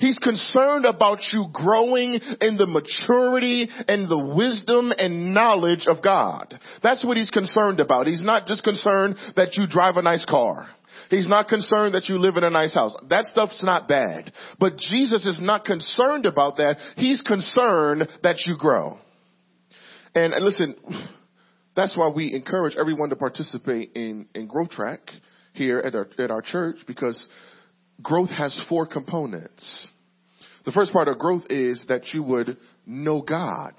He's 0.00 0.18
concerned 0.18 0.86
about 0.86 1.20
you 1.30 1.46
growing 1.52 2.18
in 2.40 2.56
the 2.56 2.66
maturity 2.66 3.68
and 3.86 4.08
the 4.08 4.18
wisdom 4.18 4.92
and 4.96 5.34
knowledge 5.34 5.86
of 5.86 6.02
God. 6.02 6.58
That's 6.82 7.04
what 7.04 7.18
he's 7.18 7.30
concerned 7.30 7.80
about. 7.80 8.06
He's 8.06 8.22
not 8.22 8.46
just 8.46 8.64
concerned 8.64 9.16
that 9.36 9.56
you 9.56 9.66
drive 9.66 9.96
a 9.96 10.02
nice 10.02 10.24
car. 10.24 10.66
He's 11.10 11.28
not 11.28 11.48
concerned 11.48 11.94
that 11.94 12.08
you 12.08 12.18
live 12.18 12.36
in 12.36 12.44
a 12.44 12.50
nice 12.50 12.72
house. 12.72 12.96
That 13.10 13.24
stuff's 13.24 13.62
not 13.62 13.88
bad. 13.88 14.32
But 14.58 14.78
Jesus 14.78 15.26
is 15.26 15.38
not 15.40 15.64
concerned 15.66 16.24
about 16.24 16.56
that. 16.56 16.78
He's 16.96 17.20
concerned 17.20 18.08
that 18.22 18.46
you 18.46 18.56
grow. 18.56 18.96
And, 20.14 20.32
and 20.32 20.44
listen, 20.44 20.76
that's 21.76 21.96
why 21.96 22.08
we 22.08 22.32
encourage 22.32 22.74
everyone 22.76 23.10
to 23.10 23.16
participate 23.16 23.92
in, 23.94 24.28
in 24.34 24.46
Growth 24.46 24.70
Track 24.70 25.00
here 25.52 25.78
at 25.78 25.94
our, 25.94 26.08
at 26.18 26.30
our 26.30 26.42
church 26.42 26.76
because 26.86 27.28
growth 28.02 28.30
has 28.30 28.64
four 28.68 28.86
components. 28.86 29.90
The 30.64 30.72
first 30.72 30.92
part 30.92 31.08
of 31.08 31.18
growth 31.18 31.44
is 31.50 31.84
that 31.88 32.12
you 32.12 32.22
would 32.22 32.56
know 32.86 33.22
God. 33.22 33.74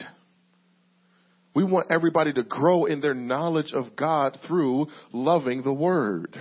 We 1.54 1.64
want 1.64 1.92
everybody 1.92 2.34
to 2.34 2.44
grow 2.44 2.86
in 2.86 3.02
their 3.02 3.14
knowledge 3.14 3.74
of 3.74 3.96
God 3.96 4.38
through 4.48 4.88
loving 5.12 5.64
the 5.64 5.74
Word. 5.74 6.38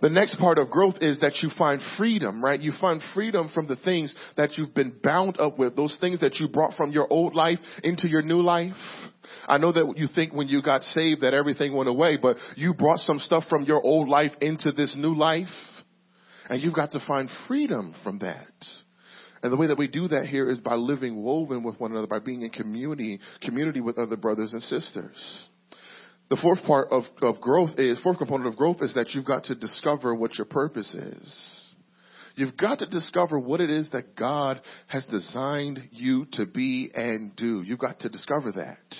The 0.00 0.10
next 0.10 0.36
part 0.38 0.58
of 0.58 0.68
growth 0.68 0.96
is 1.00 1.20
that 1.20 1.42
you 1.42 1.50
find 1.56 1.80
freedom, 1.96 2.44
right? 2.44 2.60
You 2.60 2.72
find 2.80 3.00
freedom 3.14 3.48
from 3.54 3.68
the 3.68 3.76
things 3.76 4.14
that 4.36 4.58
you've 4.58 4.74
been 4.74 4.98
bound 5.00 5.38
up 5.38 5.60
with, 5.60 5.76
those 5.76 5.96
things 6.00 6.20
that 6.20 6.36
you 6.40 6.48
brought 6.48 6.74
from 6.74 6.90
your 6.90 7.06
old 7.08 7.36
life 7.36 7.60
into 7.84 8.08
your 8.08 8.22
new 8.22 8.42
life. 8.42 8.74
I 9.46 9.58
know 9.58 9.70
that 9.70 9.94
you 9.96 10.08
think 10.12 10.32
when 10.32 10.48
you 10.48 10.60
got 10.60 10.82
saved 10.82 11.20
that 11.20 11.34
everything 11.34 11.76
went 11.76 11.88
away, 11.88 12.18
but 12.20 12.36
you 12.56 12.74
brought 12.74 12.98
some 12.98 13.20
stuff 13.20 13.44
from 13.48 13.62
your 13.62 13.80
old 13.80 14.08
life 14.08 14.32
into 14.40 14.72
this 14.72 14.96
new 14.98 15.14
life. 15.14 15.46
And 16.52 16.62
you've 16.62 16.74
got 16.74 16.92
to 16.92 17.00
find 17.06 17.30
freedom 17.48 17.94
from 18.04 18.18
that. 18.18 18.52
And 19.42 19.50
the 19.50 19.56
way 19.56 19.68
that 19.68 19.78
we 19.78 19.88
do 19.88 20.06
that 20.08 20.26
here 20.26 20.50
is 20.50 20.60
by 20.60 20.74
living 20.74 21.22
woven 21.22 21.62
with 21.62 21.80
one 21.80 21.92
another, 21.92 22.06
by 22.06 22.18
being 22.18 22.42
in 22.42 22.50
community, 22.50 23.20
community 23.40 23.80
with 23.80 23.96
other 23.96 24.18
brothers 24.18 24.52
and 24.52 24.62
sisters. 24.62 25.48
The 26.28 26.36
fourth 26.36 26.62
part 26.64 26.88
of, 26.90 27.04
of 27.22 27.40
growth 27.40 27.78
is, 27.78 27.98
fourth 28.00 28.18
component 28.18 28.48
of 28.48 28.56
growth 28.56 28.82
is 28.82 28.92
that 28.92 29.14
you've 29.14 29.24
got 29.24 29.44
to 29.44 29.54
discover 29.54 30.14
what 30.14 30.36
your 30.36 30.44
purpose 30.44 30.94
is. 30.94 31.74
You've 32.34 32.58
got 32.58 32.80
to 32.80 32.86
discover 32.86 33.38
what 33.38 33.62
it 33.62 33.70
is 33.70 33.88
that 33.92 34.14
God 34.14 34.60
has 34.88 35.06
designed 35.06 35.88
you 35.90 36.26
to 36.32 36.44
be 36.44 36.90
and 36.94 37.34
do. 37.34 37.62
You've 37.62 37.78
got 37.78 38.00
to 38.00 38.10
discover 38.10 38.52
that. 38.52 38.94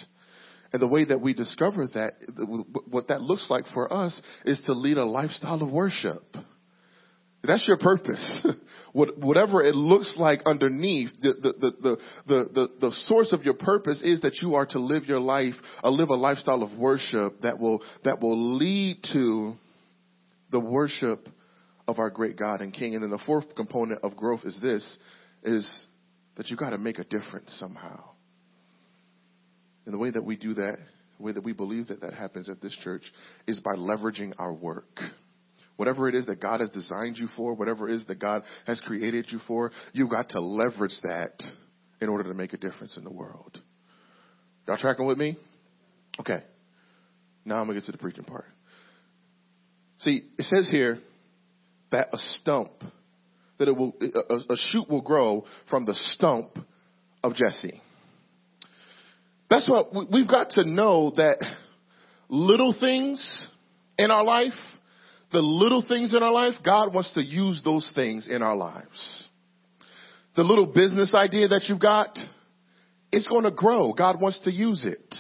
And 0.73 0.81
the 0.81 0.89
way 0.89 1.05
that 1.05 1.21
we 1.21 1.35
discover 1.35 1.87
that, 1.89 2.15
what 2.89 3.09
that 3.09 3.21
looks 3.21 3.49
like 3.51 3.67
for 3.75 3.93
us 3.93 4.19
is 4.47 4.63
to 4.65 4.73
lead 4.73 4.97
a 4.97 5.05
lifestyle 5.05 5.61
of 5.61 5.71
worship. 5.71 6.25
That's 7.45 7.67
your 7.67 7.77
purpose. 7.77 8.47
Whatever 8.93 9.63
it 9.63 9.75
looks 9.75 10.15
like 10.17 10.43
underneath, 10.47 11.11
the, 11.21 11.35
the, 11.43 11.73
the, 11.81 11.97
the, 12.27 12.69
the, 12.81 12.93
source 13.07 13.33
of 13.33 13.43
your 13.43 13.55
purpose 13.55 14.01
is 14.05 14.21
that 14.21 14.37
you 14.41 14.55
are 14.55 14.67
to 14.67 14.79
live 14.79 15.07
your 15.07 15.19
life, 15.19 15.55
uh, 15.83 15.91
live 15.91 16.11
a 16.11 16.15
lifestyle 16.15 16.63
of 16.63 16.79
worship 16.79 17.41
that 17.43 17.59
will, 17.59 17.83
that 18.05 18.21
will 18.21 18.57
lead 18.57 18.99
to 19.13 19.55
the 20.53 20.61
worship 20.61 21.29
of 21.89 21.99
our 21.99 22.11
great 22.11 22.37
God 22.37 22.61
and 22.61 22.73
King. 22.73 22.95
And 22.95 23.03
then 23.03 23.11
the 23.11 23.23
fourth 23.27 23.57
component 23.57 24.05
of 24.05 24.17
growth 24.17 24.43
is 24.45 24.61
this, 24.63 24.99
is 25.43 25.87
that 26.37 26.49
you 26.49 26.57
gotta 26.57 26.79
make 26.79 26.99
a 26.99 27.05
difference 27.05 27.57
somehow. 27.59 28.11
And 29.85 29.93
the 29.93 29.99
way 29.99 30.11
that 30.13 30.25
we 30.25 30.37
do 30.37 30.55
that, 30.55 30.77
the 31.19 31.25
way 31.25 31.33
that 31.33 31.43
we 31.43 31.53
believe 31.53 31.89
that 31.89 32.03
that 32.03 32.15
happens 32.15 32.49
at 32.49 32.61
this 32.61 32.77
church 32.85 33.03
is 33.49 33.59
by 33.59 33.75
leveraging 33.75 34.33
our 34.39 34.53
work. 34.53 35.01
Whatever 35.83 36.09
it 36.09 36.15
is 36.15 36.27
that 36.27 36.41
God 36.41 36.61
has 36.61 36.71
designed 36.71 37.19
you 37.19 37.27
for, 37.37 37.55
whatever 37.55 37.89
it 37.89 37.97
is 37.97 38.07
that 38.07 38.21
God 38.21 38.45
has 38.69 38.81
created 38.83 39.27
you 39.31 39.41
for, 39.49 39.73
you've 39.93 40.11
got 40.11 40.29
to 40.29 40.41
leverage 40.41 40.95
that 41.03 41.43
in 42.01 42.09
order 42.09 42.23
to 42.31 42.35
make 42.35 42.53
a 42.53 42.57
difference 42.57 42.97
in 42.97 43.03
the 43.03 43.11
world. 43.11 43.61
Y'all 44.69 44.77
tracking 44.77 45.09
with 45.09 45.19
me? 45.19 45.37
Okay. 46.21 46.45
Now 47.45 47.57
I'm 47.57 47.67
going 47.67 47.75
to 47.75 47.81
get 47.81 47.87
to 47.87 47.91
the 47.91 47.99
preaching 47.99 48.23
part. 48.23 48.45
See, 49.99 50.23
it 50.39 50.45
says 50.45 50.69
here 50.71 51.01
that 51.91 52.11
a 52.13 52.19
stump, 52.19 52.71
that 53.59 53.67
it 53.67 53.77
will, 53.77 53.93
a, 54.01 54.53
a 54.53 54.57
shoot 54.57 54.89
will 54.89 55.01
grow 55.01 55.47
from 55.69 55.85
the 55.85 55.95
stump 55.95 56.61
of 57.25 57.35
Jesse. 57.35 57.83
That's 59.51 59.69
what 59.69 59.93
we've 60.13 60.29
got 60.29 60.51
to 60.51 60.65
know 60.65 61.13
that 61.17 61.39
little 62.29 62.73
things 62.79 63.49
in 63.99 64.13
our 64.13 64.23
life 64.23 64.53
the 65.33 65.41
little 65.41 65.85
things 65.87 66.15
in 66.15 66.23
our 66.23 66.33
life, 66.33 66.55
God 66.65 66.95
wants 66.95 67.15
to 67.15 67.23
use 67.23 67.63
those 67.65 67.91
things 67.95 68.29
in 68.29 68.43
our 68.43 68.57
lives. 68.57 69.29
The 70.37 70.43
little 70.43 70.67
business 70.67 71.15
idea 71.15 71.49
that 71.49 71.65
you've 71.69 71.81
got, 71.81 72.17
it's 73.11 73.29
going 73.29 73.45
to 73.45 73.51
grow. 73.51 73.93
God 73.93 74.21
wants 74.21 74.41
to 74.41 74.53
use 74.53 74.85
it. 74.85 75.15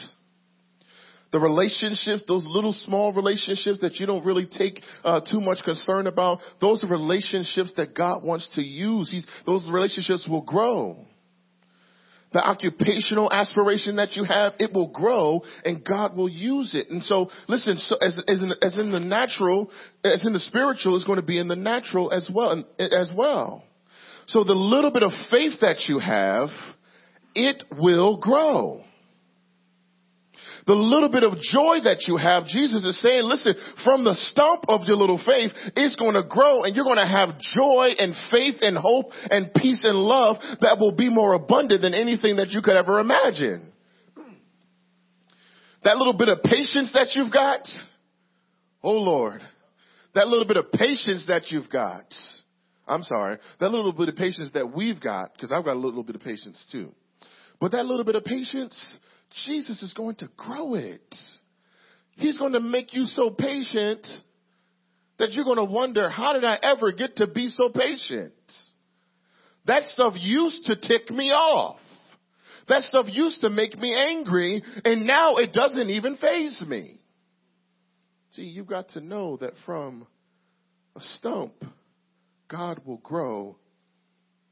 The 1.33 1.40
relationships, 1.40 2.23
those 2.28 2.45
little 2.47 2.75
small 2.75 3.12
relationships 3.12 3.81
that 3.81 3.97
you 3.97 4.07
don't 4.07 4.25
really 4.25 4.47
take 4.47 4.83
uh, 5.02 5.21
too 5.21 5.40
much 5.40 5.64
concern 5.64 6.07
about, 6.07 6.40
those 6.61 6.85
relationships 6.88 7.73
that 7.76 7.95
God 7.95 8.23
wants 8.23 8.49
to 8.54 8.62
use. 8.62 9.11
He's, 9.11 9.26
those 9.47 9.69
relationships 9.73 10.26
will 10.28 10.42
grow 10.42 11.07
the 12.33 12.45
occupational 12.45 13.33
aspiration 13.33 13.97
that 13.97 14.17
you 14.17 14.25
have, 14.25 14.55
it 14.59 14.73
will 14.73 14.89
grow 14.89 15.43
and 15.65 15.85
God 15.85 16.17
will 16.17 16.29
use 16.29 16.75
it. 16.75 16.91
And 16.91 17.03
so, 17.03 17.31
listen, 17.49 17.77
so 17.77 17.97
as, 17.97 18.21
as, 18.27 18.43
in, 18.43 18.53
as 18.62 18.79
in 18.79 18.93
the 18.93 19.01
natural, 19.01 19.71
as 20.05 20.27
in 20.27 20.33
the 20.33 20.41
spiritual 20.41 20.97
is 20.97 21.05
going 21.05 21.21
to 21.21 21.27
be 21.27 21.39
in 21.39 21.49
the 21.49 21.57
natural 21.57 22.12
as 22.12 22.29
well, 22.33 22.65
as 22.79 23.11
well. 23.15 23.65
So 24.27 24.45
the 24.45 24.55
little 24.55 24.91
bit 24.91 25.03
of 25.03 25.12
faith 25.31 25.61
that 25.61 25.89
you 25.89 25.99
have, 25.99 26.49
it 27.35 27.62
will 27.79 28.17
grow. 28.19 28.83
The 30.66 30.75
little 30.75 31.09
bit 31.09 31.25
of 31.25 31.40
joy 31.40 31.83
that 31.85 32.04
you 32.07 32.16
have, 32.16 32.47
Jesus 32.47 32.85
is 32.85 33.00
saying, 33.00 33.25
listen, 33.25 33.54
from 33.85 34.04
the 34.04 34.14
stump 34.14 34.64
of 34.69 34.83
your 34.87 34.97
little 34.97 35.19
faith, 35.19 35.50
it's 35.75 35.97
going 35.97 36.14
to 36.14 36.23
grow 36.23 36.62
and 36.62 36.76
you're 36.76 36.85
going 36.85 37.02
to 37.02 37.07
have 37.07 37.38
joy 37.40 37.95
and 37.99 38.14
faith 38.31 38.57
and 38.61 38.76
hope 38.76 39.07
and 39.31 39.52
peace 39.54 39.83
and 39.85 39.97
love 39.97 40.37
that 40.61 40.78
will 40.78 40.92
be 40.92 41.09
more 41.09 41.35
abundant 41.35 41.83
than 41.83 41.95
anything 41.95 42.37
that 42.37 42.50
you 42.50 42.62
could 42.62 42.76
ever 42.76 43.00
imagine. 43.00 43.73
That 45.85 45.97
little 45.97 46.16
bit 46.16 46.28
of 46.28 46.42
patience 46.42 46.92
that 46.95 47.14
you've 47.14 47.33
got, 47.33 47.66
oh 48.83 48.99
Lord, 48.99 49.40
that 50.14 50.28
little 50.28 50.47
bit 50.47 50.57
of 50.57 50.71
patience 50.71 51.26
that 51.26 51.50
you've 51.50 51.71
got, 51.71 52.04
I'm 52.87 53.02
sorry, 53.02 53.38
that 53.59 53.71
little 53.71 53.92
bit 53.92 54.09
of 54.09 54.16
patience 54.16 54.50
that 54.54 54.73
we've 54.73 55.00
got, 55.00 55.33
because 55.33 55.50
I've 55.50 55.64
got 55.64 55.75
a 55.75 55.81
little 55.81 56.04
bit 56.04 56.14
of 56.14 56.23
patience 56.23 56.64
too. 56.71 56.92
But 57.61 57.73
that 57.73 57.87
little 57.87 58.04
bit 58.04 58.16
of 58.16 58.25
patience, 58.25 58.99
Jesus 59.47 59.83
is 59.83 59.93
going 59.95 60.17
to 60.17 60.29
grow 60.37 60.75
it. 60.75 61.15
He's 62.17 62.39
going 62.39 62.53
to 62.53 62.61
make 62.61 62.95
you 62.95 63.07
so 63.07 63.31
patient 63.31 64.07
that 65.19 65.33
you're 65.33 65.45
going 65.45 65.57
to 65.57 65.65
wonder, 65.65 66.09
how 66.11 66.33
did 66.33 66.45
I 66.45 66.59
ever 66.62 66.93
get 66.93 67.17
to 67.17 67.27
be 67.27 67.49
so 67.49 67.69
patient? 67.71 68.33
That 69.67 69.85
stuff 69.85 70.15
used 70.17 70.65
to 70.65 70.77
tick 70.77 71.11
me 71.11 71.31
off. 71.31 71.79
That 72.69 72.83
stuff 72.83 73.07
used 73.09 73.41
to 73.43 73.51
make 73.51 73.79
me 73.79 73.95
angry, 73.97 74.62
and 74.85 75.07
now 75.07 75.37
it 75.37 75.53
doesn't 75.53 75.91
even 75.91 76.17
faze 76.17 76.65
me. 76.67 77.01
See, 78.33 78.43
you've 78.43 78.67
got 78.67 78.91
to 78.91 79.01
know 79.01 79.37
that 79.39 79.53
from 79.67 80.07
a 80.97 81.01
stump, 81.01 81.55
God 82.49 82.81
will 82.85 82.99
grow 82.99 83.57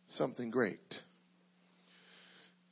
something 0.08 0.50
great. 0.50 0.80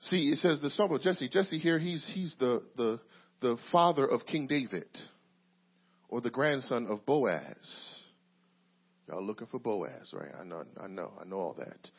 See, 0.02 0.30
it 0.30 0.38
says 0.38 0.60
the 0.60 0.70
son 0.70 0.92
of 0.92 1.00
Jesse. 1.02 1.28
Jesse 1.28 1.58
here, 1.58 1.78
he's, 1.78 2.08
he's 2.12 2.36
the, 2.38 2.60
the, 2.76 3.00
the 3.40 3.56
father 3.72 4.06
of 4.06 4.26
King 4.26 4.46
David 4.46 4.86
or 6.08 6.20
the 6.20 6.30
grandson 6.30 6.86
of 6.88 7.04
Boaz. 7.04 7.56
Y'all 9.08 9.24
looking 9.24 9.46
for 9.48 9.58
Boaz, 9.58 10.12
right? 10.12 10.30
I 10.38 10.44
know, 10.44 10.64
I 10.80 10.86
know, 10.86 11.12
I 11.20 11.24
know 11.24 11.38
all 11.38 11.56
that. 11.58 11.90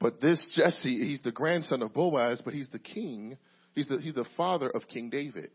But 0.00 0.20
this 0.20 0.44
Jesse, 0.54 1.06
he's 1.06 1.22
the 1.22 1.30
grandson 1.30 1.82
of 1.82 1.94
Boaz, 1.94 2.42
but 2.44 2.54
he's 2.54 2.68
the 2.70 2.78
king. 2.78 3.38
He's 3.74 3.86
the, 3.86 3.98
he's 3.98 4.14
the 4.14 4.26
father 4.36 4.68
of 4.68 4.88
King 4.88 5.10
David. 5.10 5.50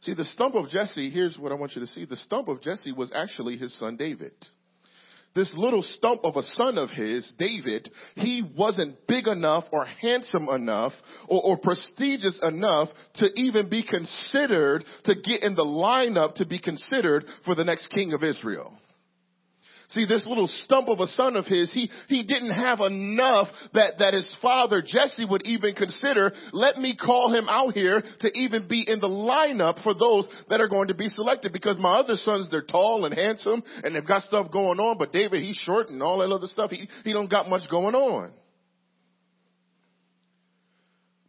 See, 0.00 0.14
the 0.14 0.24
stump 0.24 0.54
of 0.54 0.68
Jesse, 0.68 1.10
here's 1.10 1.38
what 1.38 1.52
I 1.52 1.56
want 1.56 1.76
you 1.76 1.80
to 1.80 1.86
see. 1.86 2.06
The 2.06 2.16
stump 2.16 2.48
of 2.48 2.62
Jesse 2.62 2.92
was 2.92 3.12
actually 3.14 3.56
his 3.56 3.78
son 3.78 3.96
David 3.96 4.32
this 5.34 5.54
little 5.56 5.82
stump 5.82 6.20
of 6.24 6.36
a 6.36 6.42
son 6.42 6.78
of 6.78 6.90
his, 6.90 7.32
David, 7.38 7.90
he 8.16 8.42
wasn't 8.56 9.06
big 9.06 9.26
enough 9.26 9.64
or 9.72 9.84
handsome 9.84 10.48
enough 10.48 10.92
or, 11.28 11.42
or, 11.42 11.56
prestigious 11.56 12.38
enough 12.42 12.88
to 13.14 13.28
even 13.36 13.68
be 13.68 13.82
considered 13.82 14.84
to 15.04 15.14
get 15.14 15.42
in 15.42 15.54
the 15.54 15.64
lineup 15.64 16.34
to 16.36 16.46
be 16.46 16.58
considered 16.58 17.24
for 17.44 17.54
the 17.54 17.64
next 17.64 17.88
king 17.88 18.12
of 18.12 18.22
Israel. 18.22 18.76
See, 19.92 20.06
this 20.06 20.26
little 20.26 20.48
stump 20.48 20.88
of 20.88 21.00
a 21.00 21.06
son 21.06 21.36
of 21.36 21.44
his, 21.44 21.72
he, 21.72 21.90
he 22.08 22.22
didn't 22.22 22.52
have 22.52 22.80
enough 22.80 23.48
that, 23.74 23.98
that 23.98 24.14
his 24.14 24.30
father 24.40 24.82
Jesse 24.82 25.26
would 25.26 25.46
even 25.46 25.74
consider, 25.74 26.32
let 26.52 26.78
me 26.78 26.96
call 26.96 27.32
him 27.32 27.46
out 27.48 27.74
here 27.74 28.02
to 28.20 28.30
even 28.34 28.68
be 28.68 28.84
in 28.86 29.00
the 29.00 29.08
lineup 29.08 29.82
for 29.82 29.92
those 29.92 30.26
that 30.48 30.62
are 30.62 30.68
going 30.68 30.88
to 30.88 30.94
be 30.94 31.08
selected 31.08 31.52
because 31.52 31.76
my 31.78 31.98
other 31.98 32.16
sons, 32.16 32.48
they're 32.50 32.62
tall 32.62 33.04
and 33.04 33.14
handsome 33.14 33.62
and 33.84 33.94
they've 33.94 34.06
got 34.06 34.22
stuff 34.22 34.50
going 34.50 34.80
on, 34.80 34.96
but 34.96 35.12
David, 35.12 35.42
he's 35.42 35.56
short 35.56 35.88
and 35.88 36.02
all 36.02 36.18
that 36.18 36.34
other 36.34 36.46
stuff. 36.46 36.70
He, 36.70 36.88
he 37.04 37.12
don't 37.12 37.30
got 37.30 37.48
much 37.48 37.68
going 37.70 37.94
on. 37.94 38.32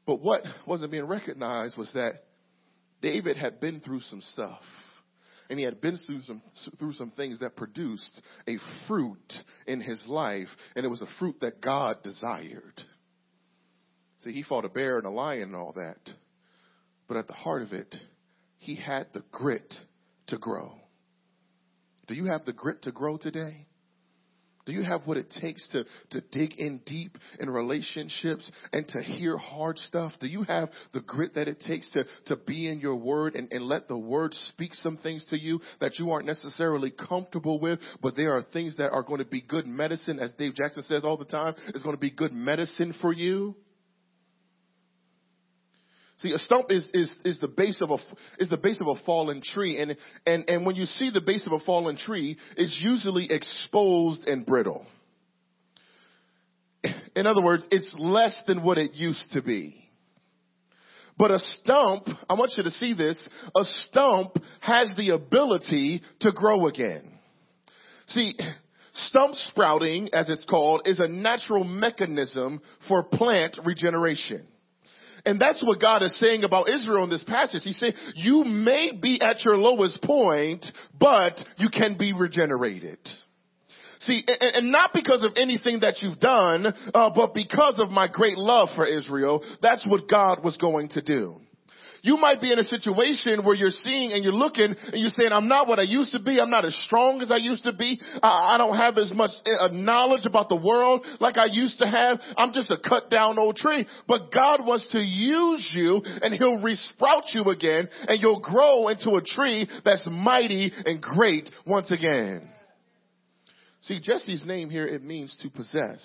But 0.05 0.21
what 0.21 0.43
wasn't 0.65 0.91
being 0.91 1.07
recognized 1.07 1.77
was 1.77 1.91
that 1.93 2.23
David 3.01 3.35
had 3.35 3.59
been 3.59 3.81
through 3.81 4.01
some 4.01 4.21
stuff 4.21 4.61
and 5.49 5.59
he 5.59 5.65
had 5.65 5.81
been 5.81 5.97
through 5.97 6.21
some, 6.21 6.41
through 6.79 6.93
some 6.93 7.11
things 7.11 7.39
that 7.39 7.55
produced 7.55 8.21
a 8.47 8.57
fruit 8.87 9.33
in 9.67 9.81
his 9.81 10.03
life, 10.07 10.49
and 10.75 10.85
it 10.85 10.89
was 10.89 11.01
a 11.01 11.19
fruit 11.19 11.37
that 11.41 11.61
God 11.61 11.97
desired. 12.03 12.81
See, 14.23 14.31
he 14.31 14.43
fought 14.43 14.65
a 14.65 14.69
bear 14.69 14.97
and 14.97 15.07
a 15.07 15.11
lion 15.11 15.43
and 15.43 15.55
all 15.55 15.73
that, 15.73 16.13
but 17.07 17.17
at 17.17 17.27
the 17.27 17.33
heart 17.33 17.61
of 17.61 17.73
it, 17.73 17.93
he 18.57 18.75
had 18.75 19.07
the 19.13 19.23
grit 19.31 19.73
to 20.27 20.37
grow. 20.37 20.73
Do 22.07 22.15
you 22.15 22.25
have 22.25 22.45
the 22.45 22.53
grit 22.53 22.83
to 22.83 22.91
grow 22.91 23.17
today? 23.17 23.67
Do 24.65 24.71
you 24.71 24.83
have 24.83 25.01
what 25.05 25.17
it 25.17 25.33
takes 25.41 25.67
to, 25.69 25.85
to 26.11 26.21
dig 26.31 26.53
in 26.55 26.79
deep 26.85 27.17
in 27.39 27.49
relationships 27.49 28.49
and 28.71 28.87
to 28.89 29.01
hear 29.01 29.37
hard 29.37 29.77
stuff? 29.77 30.13
Do 30.19 30.27
you 30.27 30.43
have 30.43 30.69
the 30.93 31.01
grit 31.01 31.35
that 31.35 31.47
it 31.47 31.59
takes 31.61 31.89
to, 31.89 32.05
to 32.27 32.37
be 32.37 32.69
in 32.69 32.79
your 32.79 32.95
word 32.95 33.35
and, 33.35 33.51
and 33.51 33.65
let 33.65 33.87
the 33.87 33.97
word 33.97 34.33
speak 34.33 34.73
some 34.75 34.97
things 34.97 35.25
to 35.25 35.39
you 35.39 35.59
that 35.81 35.99
you 35.99 36.11
aren't 36.11 36.25
necessarily 36.25 36.91
comfortable 36.91 37.59
with, 37.59 37.79
but 38.01 38.15
there 38.15 38.35
are 38.35 38.41
things 38.41 38.77
that 38.77 38.91
are 38.91 39.03
going 39.03 39.19
to 39.19 39.25
be 39.25 39.41
good 39.41 39.67
medicine, 39.67 40.19
as 40.19 40.31
Dave 40.33 40.55
Jackson 40.55 40.83
says 40.83 41.03
all 41.03 41.17
the 41.17 41.25
time, 41.25 41.55
is 41.73 41.83
going 41.83 41.95
to 41.95 41.99
be 41.99 42.11
good 42.11 42.31
medicine 42.31 42.93
for 43.01 43.11
you? 43.11 43.55
See, 46.23 46.31
a 46.31 46.39
stump 46.39 46.71
is, 46.71 46.89
is, 46.93 47.13
is 47.25 47.39
the 47.39 47.49
base 47.49 47.81
of 47.81 47.91
a, 47.91 47.97
is 48.39 48.47
the 48.47 48.55
base 48.55 48.79
of 48.79 48.87
a 48.87 48.95
fallen 49.05 49.41
tree. 49.41 49.77
And, 49.77 49.97
and, 50.25 50.49
and 50.49 50.65
when 50.65 50.77
you 50.77 50.85
see 50.85 51.11
the 51.13 51.19
base 51.19 51.45
of 51.45 51.51
a 51.51 51.59
fallen 51.59 51.97
tree, 51.97 52.37
it's 52.55 52.79
usually 52.81 53.29
exposed 53.29 54.25
and 54.25 54.45
brittle. 54.45 54.85
In 57.13 57.27
other 57.27 57.41
words, 57.41 57.67
it's 57.71 57.93
less 57.99 58.41
than 58.47 58.63
what 58.63 58.77
it 58.77 58.93
used 58.93 59.33
to 59.33 59.41
be. 59.41 59.75
But 61.17 61.31
a 61.31 61.39
stump, 61.39 62.07
I 62.29 62.35
want 62.35 62.53
you 62.55 62.63
to 62.63 62.71
see 62.71 62.93
this, 62.93 63.29
a 63.53 63.65
stump 63.65 64.37
has 64.61 64.93
the 64.95 65.09
ability 65.09 66.03
to 66.21 66.31
grow 66.31 66.67
again. 66.67 67.19
See, 68.07 68.33
stump 68.93 69.35
sprouting, 69.35 70.09
as 70.13 70.29
it's 70.29 70.45
called, 70.45 70.83
is 70.85 71.01
a 71.01 71.07
natural 71.09 71.65
mechanism 71.65 72.61
for 72.87 73.03
plant 73.03 73.59
regeneration. 73.65 74.47
And 75.25 75.39
that's 75.39 75.63
what 75.63 75.79
God 75.79 76.03
is 76.03 76.17
saying 76.19 76.43
about 76.43 76.69
Israel 76.69 77.03
in 77.05 77.09
this 77.09 77.23
passage. 77.23 77.63
He's 77.63 77.79
saying, 77.79 77.93
you 78.15 78.43
may 78.43 78.91
be 78.91 79.21
at 79.21 79.45
your 79.45 79.57
lowest 79.57 80.01
point, 80.01 80.65
but 80.99 81.39
you 81.57 81.69
can 81.69 81.97
be 81.97 82.13
regenerated. 82.13 82.99
See, 83.99 84.25
and, 84.27 84.69
not 84.69 84.91
because 84.93 85.23
of 85.23 85.31
anything 85.37 85.79
that 85.79 86.01
you've 86.01 86.19
done, 86.19 86.65
uh, 86.93 87.09
but 87.15 87.33
because 87.33 87.79
of 87.79 87.89
my 87.89 88.09
great 88.09 88.37
love 88.37 88.67
for 88.75 88.85
Israel, 88.85 89.43
that's 89.61 89.87
what 89.87 90.09
God 90.09 90.43
was 90.43 90.57
going 90.57 90.89
to 90.89 91.01
do. 91.01 91.37
You 92.05 92.17
might 92.17 92.41
be 92.41 92.51
in 92.51 92.59
a 92.59 92.65
situation 92.65 93.45
where 93.45 93.55
you're 93.55 93.69
seeing 93.69 94.11
and 94.11 94.25
you're 94.25 94.33
looking 94.33 94.75
and 94.91 95.01
you're 95.01 95.09
saying, 95.09 95.31
I'm 95.31 95.47
not 95.47 95.69
what 95.69 95.79
I 95.79 95.83
used 95.83 96.11
to 96.11 96.19
be. 96.19 96.37
I'm 96.37 96.49
not 96.49 96.65
as 96.65 96.75
strong 96.83 97.21
as 97.21 97.31
I 97.31 97.37
used 97.37 97.63
to 97.63 97.71
be. 97.71 97.97
I, 98.21 98.55
I 98.55 98.57
don't 98.57 98.75
have 98.75 98.97
as 98.97 99.13
much 99.13 99.31
uh, 99.45 99.69
knowledge 99.71 100.25
about 100.25 100.49
the 100.49 100.57
world 100.57 101.05
like 101.21 101.37
I 101.37 101.45
used 101.45 101.79
to 101.79 101.87
have. 101.87 102.19
I'm 102.35 102.51
just 102.51 102.69
a 102.71 102.77
cut 102.77 103.09
down 103.09 103.39
old 103.39 103.55
tree. 103.55 103.87
But 104.05 104.33
God 104.33 104.65
wants 104.65 104.91
to 104.91 104.99
use 104.99 105.71
you 105.73 106.01
and 106.03 106.33
he'll 106.33 106.57
resprout 106.57 107.33
you 107.33 107.45
again 107.45 107.87
and 108.05 108.21
you'll 108.21 108.41
grow 108.41 108.89
into 108.89 109.11
a 109.11 109.21
tree 109.21 109.69
that's 109.85 110.05
mighty 110.05 110.73
and 110.85 111.01
great 111.01 111.49
once 111.65 111.89
again. 111.89 112.49
See, 113.83 114.01
Jesse's 114.01 114.45
name 114.45 114.69
here, 114.69 114.85
it 114.85 115.05
means 115.05 115.37
to 115.41 115.49
possess. 115.49 116.01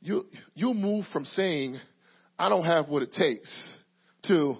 You, 0.00 0.26
you'll 0.54 0.74
move 0.74 1.06
from 1.12 1.24
saying, 1.24 1.80
I 2.38 2.48
don't 2.48 2.64
have 2.64 2.88
what 2.88 3.02
it 3.02 3.10
takes 3.10 3.50
to 4.28 4.58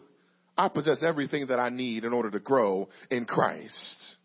I 0.58 0.68
possess 0.68 1.02
everything 1.02 1.48
that 1.48 1.58
I 1.58 1.68
need 1.68 2.04
in 2.04 2.12
order 2.12 2.30
to 2.30 2.40
grow 2.40 2.88
in 3.10 3.26
Christ. 3.26 4.16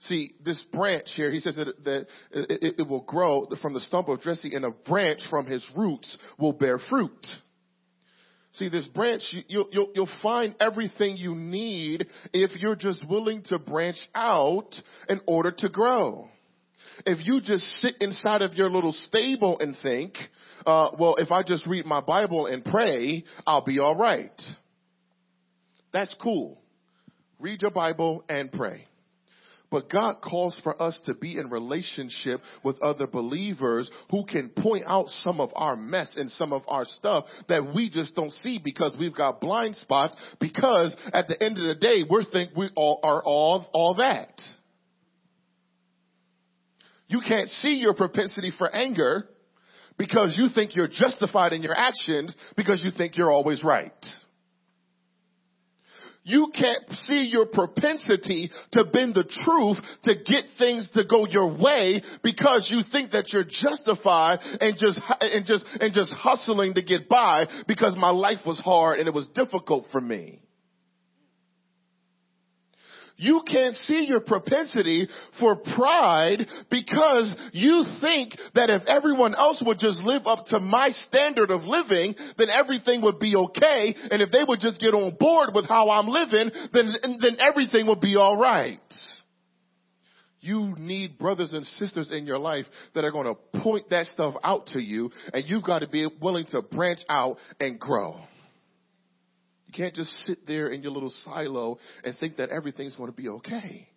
See, 0.00 0.34
this 0.44 0.62
branch 0.70 1.08
here, 1.14 1.30
he 1.30 1.40
says 1.40 1.56
that, 1.56 1.82
that 1.84 2.06
it, 2.30 2.74
it, 2.78 2.88
will 2.88 3.00
grow 3.00 3.46
from 3.62 3.72
the 3.72 3.80
stump 3.80 4.08
of 4.08 4.20
Jesse 4.20 4.54
and 4.54 4.66
a 4.66 4.70
branch 4.70 5.20
from 5.30 5.46
his 5.46 5.66
roots 5.74 6.18
will 6.38 6.52
bear 6.52 6.78
fruit. 6.78 7.26
See, 8.52 8.68
this 8.68 8.86
branch, 8.86 9.22
you, 9.48 9.64
you'll, 9.72 9.90
you'll 9.94 10.08
find 10.22 10.54
everything 10.60 11.16
you 11.16 11.34
need 11.34 12.06
if 12.32 12.54
you're 12.60 12.76
just 12.76 13.08
willing 13.08 13.42
to 13.44 13.58
branch 13.58 13.96
out 14.14 14.74
in 15.08 15.20
order 15.26 15.50
to 15.50 15.68
grow. 15.70 16.26
If 17.06 17.26
you 17.26 17.40
just 17.40 17.64
sit 17.80 17.96
inside 18.00 18.42
of 18.42 18.54
your 18.54 18.70
little 18.70 18.92
stable 18.92 19.58
and 19.58 19.76
think, 19.82 20.14
uh, 20.66 20.90
well, 20.98 21.16
if 21.16 21.30
I 21.30 21.42
just 21.42 21.66
read 21.66 21.86
my 21.86 22.00
Bible 22.00 22.46
and 22.46 22.64
pray, 22.64 23.24
I'll 23.46 23.64
be 23.64 23.78
all 23.78 23.96
right. 23.96 24.40
That's 25.92 26.14
cool. 26.20 26.60
Read 27.38 27.62
your 27.62 27.70
Bible 27.70 28.24
and 28.28 28.50
pray. 28.50 28.84
But 29.70 29.90
God 29.90 30.20
calls 30.22 30.56
for 30.62 30.80
us 30.80 30.98
to 31.06 31.14
be 31.14 31.36
in 31.36 31.50
relationship 31.50 32.40
with 32.62 32.80
other 32.80 33.08
believers 33.08 33.90
who 34.08 34.24
can 34.24 34.50
point 34.50 34.84
out 34.86 35.08
some 35.08 35.40
of 35.40 35.50
our 35.56 35.74
mess 35.74 36.14
and 36.16 36.30
some 36.30 36.52
of 36.52 36.62
our 36.68 36.84
stuff 36.84 37.24
that 37.48 37.74
we 37.74 37.90
just 37.90 38.14
don't 38.14 38.32
see 38.34 38.60
because 38.62 38.94
we've 38.96 39.16
got 39.16 39.40
blind 39.40 39.74
spots 39.74 40.14
because 40.38 40.96
at 41.12 41.26
the 41.26 41.42
end 41.42 41.58
of 41.58 41.64
the 41.64 41.74
day, 41.74 42.04
we 42.08 42.24
think 42.32 42.56
we 42.56 42.70
all 42.76 43.00
are 43.02 43.20
all, 43.24 43.66
all 43.72 43.94
that. 43.94 44.40
You 47.06 47.20
can't 47.26 47.48
see 47.48 47.74
your 47.74 47.94
propensity 47.94 48.50
for 48.56 48.74
anger 48.74 49.28
because 49.98 50.36
you 50.38 50.48
think 50.54 50.74
you're 50.74 50.88
justified 50.88 51.52
in 51.52 51.62
your 51.62 51.76
actions 51.76 52.36
because 52.56 52.82
you 52.84 52.90
think 52.90 53.16
you're 53.16 53.32
always 53.32 53.62
right. 53.62 53.92
you 56.24 56.50
can't 56.54 56.90
see 56.90 57.28
your 57.30 57.46
propensity 57.46 58.50
to 58.72 58.84
bend 58.84 59.14
the 59.14 59.24
truth 59.44 59.76
to 60.04 60.14
get 60.14 60.44
things 60.58 60.90
to 60.94 61.04
go 61.04 61.26
your 61.26 61.54
way 61.54 62.02
because 62.22 62.68
you 62.74 62.82
think 62.90 63.12
that 63.12 63.30
you're 63.32 63.44
justified 63.44 64.38
and 64.60 64.76
just, 64.78 65.00
and 65.20 65.46
just, 65.46 65.66
and 65.80 65.92
just 65.92 66.12
hustling 66.14 66.74
to 66.74 66.82
get 66.82 67.08
by 67.08 67.46
because 67.68 67.94
my 67.96 68.10
life 68.10 68.40
was 68.46 68.58
hard 68.58 68.98
and 68.98 69.06
it 69.06 69.14
was 69.14 69.28
difficult 69.28 69.84
for 69.92 70.00
me. 70.00 70.40
You 73.16 73.42
can't 73.46 73.74
see 73.76 74.06
your 74.08 74.20
propensity 74.20 75.08
for 75.38 75.56
pride 75.56 76.46
because 76.70 77.36
you 77.52 77.84
think 78.00 78.32
that 78.54 78.70
if 78.70 78.82
everyone 78.86 79.36
else 79.36 79.62
would 79.64 79.78
just 79.78 80.02
live 80.02 80.26
up 80.26 80.46
to 80.46 80.58
my 80.58 80.88
standard 80.90 81.50
of 81.50 81.62
living, 81.62 82.14
then 82.38 82.48
everything 82.50 83.02
would 83.02 83.20
be 83.20 83.36
okay. 83.36 83.94
And 84.10 84.20
if 84.20 84.30
they 84.30 84.42
would 84.46 84.58
just 84.58 84.80
get 84.80 84.94
on 84.94 85.16
board 85.18 85.50
with 85.54 85.68
how 85.68 85.90
I'm 85.90 86.08
living, 86.08 86.50
then, 86.72 86.94
then 87.20 87.36
everything 87.46 87.86
would 87.86 88.00
be 88.00 88.16
alright. 88.16 88.80
You 90.40 90.74
need 90.76 91.16
brothers 91.16 91.52
and 91.52 91.64
sisters 91.64 92.10
in 92.12 92.26
your 92.26 92.38
life 92.38 92.66
that 92.94 93.04
are 93.04 93.12
going 93.12 93.32
to 93.32 93.60
point 93.60 93.90
that 93.90 94.06
stuff 94.06 94.34
out 94.42 94.66
to 94.68 94.80
you 94.80 95.10
and 95.32 95.44
you've 95.46 95.64
got 95.64 95.78
to 95.78 95.88
be 95.88 96.06
willing 96.20 96.44
to 96.46 96.60
branch 96.60 97.00
out 97.08 97.38
and 97.60 97.80
grow 97.80 98.20
can't 99.76 99.94
just 99.94 100.10
sit 100.24 100.46
there 100.46 100.68
in 100.68 100.82
your 100.82 100.92
little 100.92 101.12
silo 101.24 101.78
and 102.04 102.16
think 102.18 102.36
that 102.36 102.50
everything's 102.50 102.96
going 102.96 103.10
to 103.10 103.16
be 103.16 103.28
okay. 103.28 103.88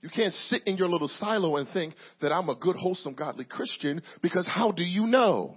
You 0.00 0.10
can't 0.10 0.34
sit 0.34 0.66
in 0.66 0.76
your 0.76 0.88
little 0.88 1.08
silo 1.08 1.56
and 1.56 1.68
think 1.72 1.94
that 2.20 2.30
I'm 2.30 2.48
a 2.48 2.54
good, 2.54 2.76
wholesome, 2.76 3.14
godly 3.14 3.44
Christian 3.44 4.02
because 4.20 4.46
how 4.46 4.70
do 4.70 4.84
you 4.84 5.06
know? 5.06 5.54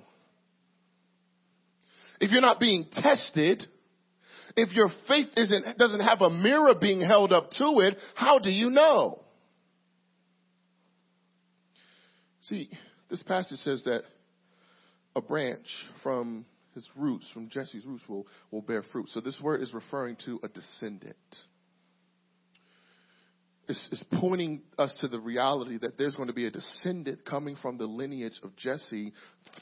If 2.20 2.32
you're 2.32 2.42
not 2.42 2.60
being 2.60 2.86
tested, 2.92 3.64
if 4.56 4.74
your 4.74 4.90
faith 5.08 5.28
isn't, 5.36 5.78
doesn't 5.78 6.00
have 6.00 6.22
a 6.22 6.30
mirror 6.30 6.74
being 6.80 7.02
held 7.02 7.34
up 7.34 7.52
to 7.58 7.82
it, 7.82 7.98
how 8.16 8.40
do 8.40 8.50
you 8.50 8.70
know? 8.70 9.22
See, 12.42 12.70
this 13.10 13.22
passage 13.24 13.60
says 13.60 13.84
that 13.84 14.04
a 15.16 15.22
branch 15.22 15.68
from 16.02 16.46
his 16.78 16.90
roots, 16.96 17.30
from 17.34 17.50
Jesse's 17.50 17.86
roots, 17.86 18.04
will, 18.08 18.28
will 18.52 18.62
bear 18.62 18.84
fruit. 18.92 19.10
So 19.10 19.20
this 19.20 19.40
word 19.42 19.62
is 19.62 19.74
referring 19.74 20.16
to 20.26 20.40
a 20.44 20.48
descendant. 20.48 21.16
It's, 23.68 23.90
it's 23.92 24.06
pointing 24.22 24.62
us 24.78 24.96
to 25.02 25.08
the 25.08 25.20
reality 25.20 25.80
that 25.80 25.98
there's 25.98 26.16
going 26.16 26.28
to 26.28 26.34
be 26.34 26.46
a 26.46 26.52
descendant 26.52 27.26
coming 27.26 27.58
from 27.60 27.78
the 27.78 27.86
lineage 27.86 28.40
of 28.44 28.56
Jesse 28.56 29.12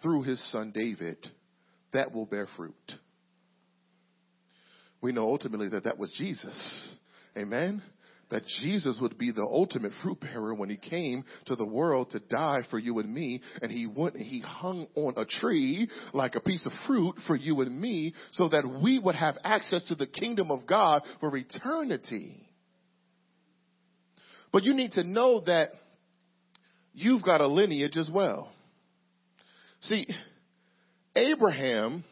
through 0.03 0.23
his 0.23 0.51
son 0.51 0.71
David 0.75 1.17
that 1.93 2.11
will 2.11 2.25
bear 2.25 2.47
fruit. 2.57 2.75
We 5.01 5.13
know 5.13 5.29
ultimately 5.31 5.69
that 5.69 5.85
that 5.85 5.97
was 5.97 6.11
Jesus. 6.17 6.95
Amen 7.37 7.81
that 8.29 8.45
Jesus 8.61 8.97
would 8.99 9.17
be 9.17 9.31
the 9.31 9.43
ultimate 9.43 9.91
fruit 10.01 10.19
bearer 10.19 10.53
when 10.53 10.69
he 10.69 10.77
came 10.77 11.23
to 11.45 11.55
the 11.55 11.65
world 11.65 12.11
to 12.11 12.19
die 12.19 12.61
for 12.69 12.79
you 12.79 12.99
and 12.99 13.13
me. 13.13 13.41
And 13.61 13.71
he 13.71 13.85
went, 13.85 14.15
he 14.15 14.39
hung 14.39 14.87
on 14.95 15.13
a 15.17 15.25
tree 15.25 15.89
like 16.13 16.35
a 16.35 16.39
piece 16.39 16.65
of 16.65 16.71
fruit 16.87 17.15
for 17.27 17.35
you 17.35 17.61
and 17.61 17.79
me 17.79 18.13
so 18.31 18.49
that 18.49 18.67
we 18.67 18.99
would 18.99 19.15
have 19.15 19.35
access 19.43 19.87
to 19.87 19.95
the 19.95 20.07
kingdom 20.07 20.51
of 20.51 20.65
God 20.65 21.03
for 21.19 21.35
eternity. 21.35 22.49
But 24.51 24.63
you 24.63 24.73
need 24.73 24.93
to 24.93 25.03
know 25.03 25.41
that 25.45 25.69
you've 26.93 27.23
got 27.23 27.41
a 27.41 27.47
lineage 27.47 27.97
as 27.97 28.09
well. 28.11 28.51
See, 29.81 30.07
Abraham 31.15 32.03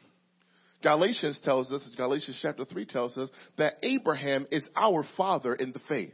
Galatians 0.83 1.39
tells 1.43 1.71
us, 1.71 1.89
Galatians 1.95 2.37
chapter 2.41 2.65
3 2.65 2.85
tells 2.85 3.17
us 3.17 3.29
that 3.57 3.75
Abraham 3.81 4.45
is 4.51 4.67
our 4.75 5.05
father 5.17 5.55
in 5.55 5.71
the 5.71 5.79
faith. 5.87 6.11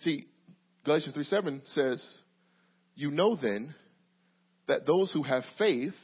See, 0.00 0.26
Galatians 0.84 1.14
3 1.14 1.24
7 1.24 1.62
says, 1.66 2.18
You 2.96 3.10
know 3.10 3.36
then 3.36 3.74
that 4.66 4.86
those 4.86 5.10
who 5.12 5.22
have 5.22 5.44
faith, 5.56 5.94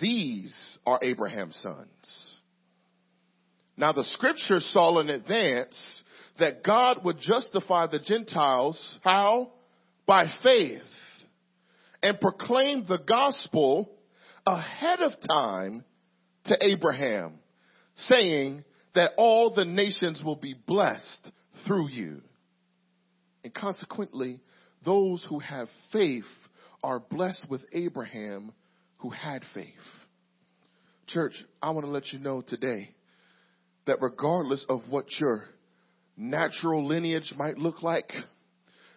these 0.00 0.78
are 0.84 0.98
Abraham's 1.02 1.56
sons. 1.56 2.38
Now 3.76 3.92
the 3.92 4.04
scripture 4.04 4.60
saw 4.60 4.98
in 4.98 5.08
advance 5.08 6.02
that 6.38 6.64
God 6.64 7.04
would 7.04 7.18
justify 7.20 7.86
the 7.86 7.98
Gentiles, 7.98 8.98
how? 9.02 9.52
By 10.06 10.26
faith. 10.42 10.82
And 12.02 12.20
proclaim 12.20 12.84
the 12.88 12.98
gospel 12.98 13.90
ahead 14.46 15.00
of 15.00 15.12
time 15.26 15.84
to 16.46 16.56
Abraham, 16.60 17.40
saying 17.94 18.64
that 18.94 19.12
all 19.16 19.54
the 19.54 19.64
nations 19.64 20.22
will 20.24 20.36
be 20.36 20.54
blessed 20.54 21.30
through 21.66 21.88
you. 21.88 22.22
And 23.44 23.54
consequently, 23.54 24.40
those 24.84 25.24
who 25.28 25.38
have 25.38 25.68
faith 25.92 26.24
are 26.82 26.98
blessed 26.98 27.46
with 27.48 27.60
Abraham 27.72 28.52
who 28.98 29.10
had 29.10 29.42
faith. 29.54 29.66
Church, 31.06 31.34
I 31.62 31.70
want 31.70 31.86
to 31.86 31.90
let 31.90 32.12
you 32.12 32.18
know 32.18 32.42
today 32.42 32.90
that 33.86 34.00
regardless 34.00 34.64
of 34.68 34.82
what 34.88 35.06
your 35.18 35.44
natural 36.16 36.86
lineage 36.86 37.32
might 37.36 37.58
look 37.58 37.82
like, 37.82 38.12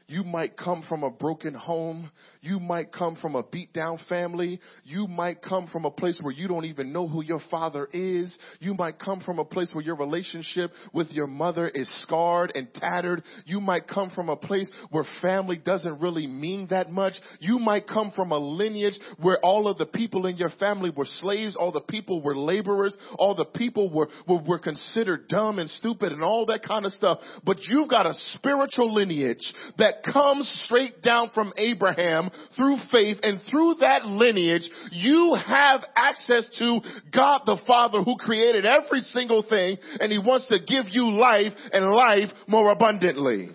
you 0.07 0.23
might 0.23 0.57
come 0.57 0.83
from 0.87 1.03
a 1.03 1.09
broken 1.09 1.53
home. 1.53 2.11
You 2.41 2.59
might 2.59 2.91
come 2.91 3.15
from 3.15 3.35
a 3.35 3.43
beat 3.43 3.71
down 3.71 3.99
family. 4.09 4.59
You 4.83 5.07
might 5.07 5.41
come 5.41 5.67
from 5.71 5.85
a 5.85 5.91
place 5.91 6.19
where 6.21 6.33
you 6.33 6.47
don't 6.47 6.65
even 6.65 6.91
know 6.91 7.07
who 7.07 7.23
your 7.23 7.41
father 7.49 7.87
is. 7.93 8.37
You 8.59 8.73
might 8.73 8.99
come 8.99 9.21
from 9.21 9.39
a 9.39 9.45
place 9.45 9.69
where 9.71 9.83
your 9.83 9.95
relationship 9.95 10.71
with 10.93 11.11
your 11.11 11.27
mother 11.27 11.69
is 11.69 11.89
scarred 12.03 12.51
and 12.53 12.73
tattered. 12.73 13.23
You 13.45 13.61
might 13.61 13.87
come 13.87 14.11
from 14.11 14.27
a 14.27 14.35
place 14.35 14.69
where 14.89 15.05
family 15.21 15.57
doesn't 15.57 16.01
really 16.01 16.27
mean 16.27 16.67
that 16.69 16.89
much. 16.89 17.13
You 17.39 17.57
might 17.57 17.87
come 17.87 18.11
from 18.13 18.31
a 18.31 18.37
lineage 18.37 18.99
where 19.21 19.39
all 19.39 19.69
of 19.69 19.77
the 19.77 19.85
people 19.85 20.25
in 20.25 20.35
your 20.35 20.51
family 20.59 20.89
were 20.89 21.07
slaves. 21.07 21.55
All 21.55 21.71
the 21.71 21.81
people 21.81 22.21
were 22.21 22.35
laborers. 22.35 22.95
All 23.17 23.35
the 23.35 23.45
people 23.45 23.89
were, 23.89 24.09
were, 24.27 24.41
were 24.41 24.59
considered 24.59 25.29
dumb 25.29 25.59
and 25.59 25.69
stupid 25.69 26.11
and 26.11 26.23
all 26.23 26.45
that 26.47 26.63
kind 26.63 26.85
of 26.85 26.91
stuff. 26.91 27.19
But 27.45 27.57
you've 27.61 27.89
got 27.89 28.05
a 28.05 28.13
spiritual 28.33 28.93
lineage 28.93 29.53
that 29.77 29.92
that 29.93 30.11
comes 30.11 30.47
straight 30.65 31.01
down 31.01 31.29
from 31.33 31.53
Abraham 31.57 32.29
through 32.55 32.77
faith 32.91 33.17
and 33.23 33.41
through 33.49 33.75
that 33.79 34.05
lineage, 34.05 34.69
you 34.91 35.35
have 35.45 35.81
access 35.95 36.47
to 36.59 36.79
God 37.13 37.41
the 37.45 37.61
Father 37.67 38.01
who 38.03 38.15
created 38.17 38.65
every 38.65 39.01
single 39.01 39.43
thing 39.47 39.77
and 39.99 40.11
he 40.11 40.17
wants 40.17 40.47
to 40.47 40.59
give 40.59 40.85
you 40.91 41.11
life 41.11 41.53
and 41.71 41.85
life 41.91 42.29
more 42.47 42.71
abundantly. 42.71 43.49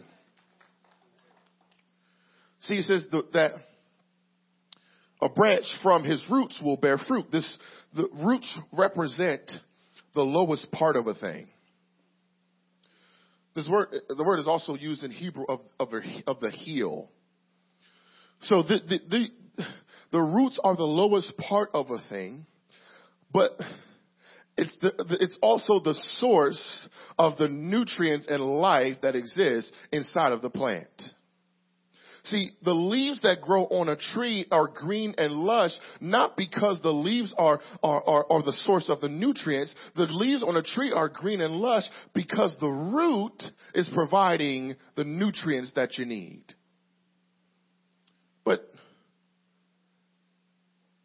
See, 2.63 2.77
he 2.77 2.83
says 2.83 3.07
that 3.11 3.53
a 5.23 5.29
branch 5.29 5.67
from 5.83 6.05
his 6.05 6.25
roots 6.31 6.61
will 6.63 6.77
bear 6.77 6.99
fruit. 6.99 7.27
This, 7.33 7.59
the 7.95 8.09
roots 8.25 8.53
represent 8.73 9.43
the 10.15 10.23
lowest 10.23 10.71
part 10.73 10.97
of 10.97 11.07
a 11.07 11.15
thing. 11.15 11.49
This 13.59 13.69
word, 13.69 13.89
the 14.09 14.23
word 14.23 14.39
is 14.39 14.47
also 14.47 14.77
used 14.77 15.03
in 15.03 15.11
Hebrew 15.11 15.45
of, 15.49 15.59
of, 15.81 15.89
of 16.29 16.39
the 16.39 16.51
heel. 16.53 17.11
So 18.43 18.63
the, 18.63 18.79
the, 18.89 18.99
the, 19.09 19.65
the 20.13 20.21
roots 20.21 20.61
are 20.63 20.77
the 20.77 20.85
lowest 20.85 21.37
part 21.37 21.71
of 21.75 21.91
a 21.91 21.99
thing, 22.09 22.47
but 23.33 23.59
it's, 24.57 24.79
the, 24.81 24.93
it's 25.19 25.37
also 25.43 25.81
the 25.81 25.97
source 26.21 26.89
of 27.19 27.37
the 27.39 27.49
nutrients 27.49 28.29
and 28.31 28.41
life 28.41 28.99
that 29.03 29.17
exists 29.17 29.73
inside 29.91 30.31
of 30.31 30.41
the 30.41 30.51
plant. 30.51 30.87
See, 32.31 32.51
the 32.63 32.75
leaves 32.75 33.23
that 33.23 33.41
grow 33.41 33.65
on 33.65 33.89
a 33.89 33.97
tree 33.97 34.47
are 34.51 34.69
green 34.69 35.15
and 35.17 35.33
lush, 35.33 35.73
not 36.01 36.37
because 36.37 36.79
the 36.83 36.93
leaves 36.93 37.35
are, 37.39 37.61
are, 37.83 38.03
are, 38.05 38.27
are, 38.31 38.43
the 38.43 38.53
source 38.53 38.91
of 38.91 39.01
the 39.01 39.09
nutrients. 39.09 39.75
The 39.97 40.03
leaves 40.03 40.43
on 40.43 40.57
a 40.57 40.63
tree 40.63 40.93
are 40.93 41.09
green 41.09 41.41
and 41.41 41.57
lush 41.57 41.85
because 42.15 42.55
the 42.61 42.69
root 42.69 43.43
is 43.75 43.89
providing 43.95 44.77
the 44.95 45.05
nutrients 45.05 45.73
that 45.77 45.97
you 45.97 46.05
need. 46.05 46.43
But 48.45 48.71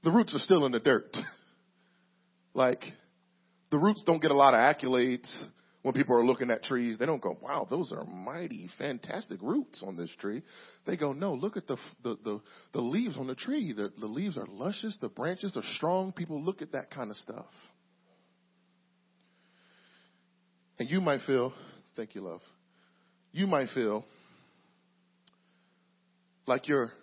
the 0.04 0.12
roots 0.12 0.36
are 0.36 0.40
still 0.40 0.66
in 0.66 0.74
the 0.74 0.80
dirt. 0.80 1.16
like, 2.54 2.84
the 3.72 3.80
roots 3.80 4.04
don't 4.06 4.22
get 4.22 4.32
a 4.32 4.36
lot 4.36 4.54
of 4.54 4.60
accolades 4.60 5.32
when 5.84 5.93
people 5.93 6.15
are 6.15 6.26
looking 6.26 6.50
at 6.50 6.63
trees, 6.63 6.98
they 6.98 7.06
don't 7.06 7.22
go, 7.22 7.38
wow, 7.41 7.67
those 7.69 7.91
are 7.91 8.06
mighty, 8.06 8.69
fantastic 8.78 9.41
roots 9.41 9.84
on 9.86 9.98
this 9.98 10.10
tree. 10.17 10.41
They 10.88 10.96
go, 10.96 11.12
no, 11.12 11.34
look 11.34 11.58
at 11.58 11.67
the, 11.67 11.76
the, 12.02 12.17
the, 12.24 12.41
the 12.72 12.82
leaves 12.82 13.17
on 13.17 13.28
the 13.28 13.36
tree. 13.36 13.74
The, 13.74 13.91
the 14.00 14.06
leaves 14.06 14.38
are 14.38 14.48
luscious. 14.48 14.98
The 15.02 15.10
branches 15.10 15.58
are 15.58 15.63
strong. 15.76 16.13
People 16.13 16.41
look 16.41 16.62
at 16.62 16.72
that 16.72 16.89
kind 16.89 17.12
of 17.12 17.17
stuff. 17.17 17.46
And 20.80 20.89
you 20.89 21.02
might 21.02 21.19
feel, 21.28 21.54
thank 21.98 22.15
you, 22.15 22.22
love. 22.22 22.41
You 23.34 23.46
might 23.46 23.67
feel 23.76 24.06
like 26.48 26.69
you're 26.69 26.93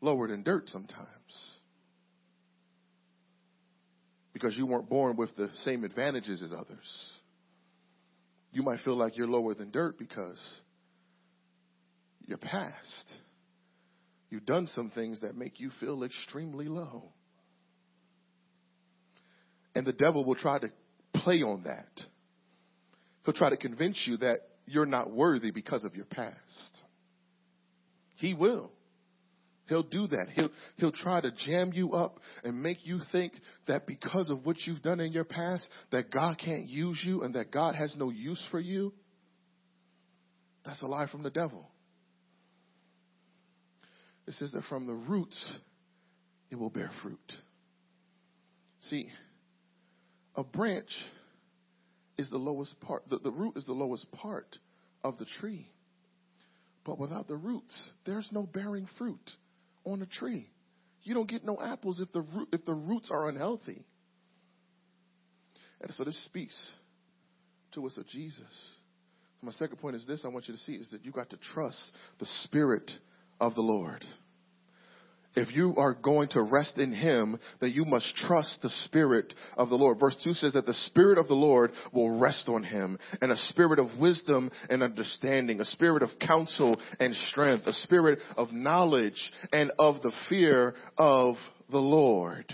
lowered 0.00 0.30
in 0.30 0.42
dirt 0.42 0.68
sometimes. 0.68 1.55
Because 4.36 4.54
you 4.54 4.66
weren't 4.66 4.86
born 4.86 5.16
with 5.16 5.34
the 5.36 5.48
same 5.60 5.82
advantages 5.82 6.42
as 6.42 6.52
others. 6.52 7.18
You 8.52 8.62
might 8.62 8.80
feel 8.80 8.94
like 8.94 9.16
you're 9.16 9.26
lower 9.26 9.54
than 9.54 9.70
dirt 9.70 9.98
because 9.98 10.38
you're 12.26 12.36
past. 12.36 13.14
You've 14.28 14.44
done 14.44 14.66
some 14.66 14.90
things 14.90 15.22
that 15.22 15.38
make 15.38 15.58
you 15.58 15.70
feel 15.80 16.04
extremely 16.04 16.66
low. 16.66 17.04
And 19.74 19.86
the 19.86 19.94
devil 19.94 20.22
will 20.22 20.34
try 20.34 20.58
to 20.58 20.68
play 21.14 21.40
on 21.40 21.64
that. 21.64 22.04
He'll 23.24 23.32
try 23.32 23.48
to 23.48 23.56
convince 23.56 24.04
you 24.06 24.18
that 24.18 24.40
you're 24.66 24.84
not 24.84 25.10
worthy 25.10 25.50
because 25.50 25.82
of 25.82 25.96
your 25.96 26.04
past. 26.04 26.82
He 28.16 28.34
will. 28.34 28.70
He'll 29.68 29.82
do 29.82 30.06
that. 30.06 30.28
He'll, 30.32 30.50
he'll 30.76 30.92
try 30.92 31.20
to 31.20 31.30
jam 31.30 31.72
you 31.74 31.92
up 31.92 32.20
and 32.44 32.62
make 32.62 32.86
you 32.86 33.00
think 33.10 33.32
that 33.66 33.86
because 33.86 34.30
of 34.30 34.46
what 34.46 34.56
you've 34.64 34.82
done 34.82 35.00
in 35.00 35.12
your 35.12 35.24
past, 35.24 35.68
that 35.90 36.10
God 36.10 36.38
can't 36.38 36.68
use 36.68 37.02
you 37.04 37.22
and 37.22 37.34
that 37.34 37.50
God 37.50 37.74
has 37.74 37.94
no 37.96 38.10
use 38.10 38.42
for 38.50 38.60
you. 38.60 38.92
That's 40.64 40.82
a 40.82 40.86
lie 40.86 41.06
from 41.10 41.22
the 41.22 41.30
devil. 41.30 41.68
It 44.26 44.34
says 44.34 44.52
that 44.52 44.64
from 44.64 44.86
the 44.86 44.94
roots, 44.94 45.58
it 46.50 46.56
will 46.56 46.70
bear 46.70 46.90
fruit. 47.02 47.32
See, 48.82 49.08
a 50.36 50.44
branch 50.44 50.90
is 52.18 52.30
the 52.30 52.38
lowest 52.38 52.78
part, 52.80 53.08
the, 53.10 53.18
the 53.18 53.30
root 53.30 53.56
is 53.56 53.66
the 53.66 53.72
lowest 53.72 54.10
part 54.12 54.58
of 55.02 55.18
the 55.18 55.26
tree. 55.40 55.68
But 56.84 56.98
without 56.98 57.26
the 57.26 57.36
roots, 57.36 57.90
there's 58.04 58.28
no 58.30 58.44
bearing 58.44 58.88
fruit 58.96 59.30
on 59.86 60.02
a 60.02 60.06
tree. 60.06 60.50
You 61.02 61.14
don't 61.14 61.28
get 61.28 61.44
no 61.44 61.58
apples 61.62 62.00
if 62.00 62.12
the 62.12 62.22
root, 62.22 62.48
if 62.52 62.64
the 62.66 62.74
roots 62.74 63.10
are 63.10 63.28
unhealthy. 63.28 63.84
And 65.80 65.94
so 65.94 66.04
this 66.04 66.22
speaks 66.24 66.72
to 67.72 67.86
us 67.86 67.96
of 67.96 68.06
Jesus. 68.08 68.74
My 69.42 69.52
second 69.52 69.76
point 69.76 69.96
is 69.96 70.06
this 70.06 70.24
I 70.24 70.28
want 70.28 70.48
you 70.48 70.54
to 70.54 70.60
see 70.60 70.72
is 70.72 70.90
that 70.90 71.04
you 71.04 71.12
got 71.12 71.30
to 71.30 71.36
trust 71.36 71.92
the 72.18 72.26
Spirit 72.44 72.90
of 73.40 73.54
the 73.54 73.60
Lord 73.60 74.04
if 75.36 75.54
you 75.54 75.74
are 75.76 75.92
going 75.92 76.28
to 76.30 76.42
rest 76.42 76.78
in 76.78 76.92
Him, 76.92 77.38
then 77.60 77.70
you 77.70 77.84
must 77.84 78.16
trust 78.16 78.60
the 78.62 78.70
Spirit 78.84 79.34
of 79.56 79.68
the 79.68 79.76
Lord. 79.76 80.00
Verse 80.00 80.16
2 80.24 80.32
says 80.32 80.54
that 80.54 80.66
the 80.66 80.74
Spirit 80.74 81.18
of 81.18 81.28
the 81.28 81.34
Lord 81.34 81.72
will 81.92 82.18
rest 82.18 82.48
on 82.48 82.64
Him, 82.64 82.98
and 83.20 83.30
a 83.30 83.36
spirit 83.36 83.78
of 83.78 83.98
wisdom 84.00 84.50
and 84.70 84.82
understanding, 84.82 85.60
a 85.60 85.64
spirit 85.64 86.02
of 86.02 86.18
counsel 86.18 86.80
and 86.98 87.14
strength, 87.14 87.66
a 87.66 87.72
spirit 87.72 88.18
of 88.36 88.52
knowledge 88.52 89.32
and 89.52 89.70
of 89.78 90.02
the 90.02 90.12
fear 90.28 90.74
of 90.96 91.36
the 91.70 91.78
Lord. 91.78 92.52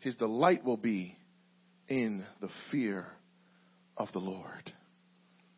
His 0.00 0.16
delight 0.16 0.64
will 0.64 0.76
be 0.76 1.16
in 1.88 2.24
the 2.40 2.50
fear 2.70 3.06
of 3.96 4.08
the 4.12 4.18
Lord. 4.18 4.72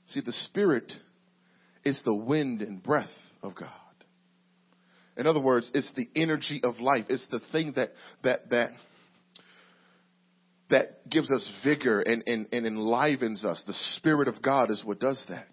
See, 0.06 0.20
the 0.20 0.32
Spirit 0.32 0.92
is 1.84 2.00
the 2.04 2.14
wind 2.14 2.62
and 2.62 2.82
breath 2.82 3.08
of 3.42 3.54
God. 3.54 3.68
In 5.18 5.26
other 5.26 5.40
words, 5.40 5.68
it's 5.74 5.92
the 5.94 6.08
energy 6.14 6.60
of 6.62 6.78
life. 6.78 7.06
It's 7.08 7.26
the 7.28 7.40
thing 7.50 7.72
that, 7.74 7.88
that, 8.22 8.50
that, 8.50 8.70
that 10.70 11.10
gives 11.10 11.28
us 11.28 11.46
vigor 11.64 12.00
and, 12.00 12.22
and, 12.26 12.46
and 12.52 12.64
enlivens 12.64 13.44
us. 13.44 13.62
The 13.66 13.74
Spirit 13.96 14.28
of 14.28 14.40
God 14.40 14.70
is 14.70 14.82
what 14.84 15.00
does 15.00 15.22
that. 15.28 15.48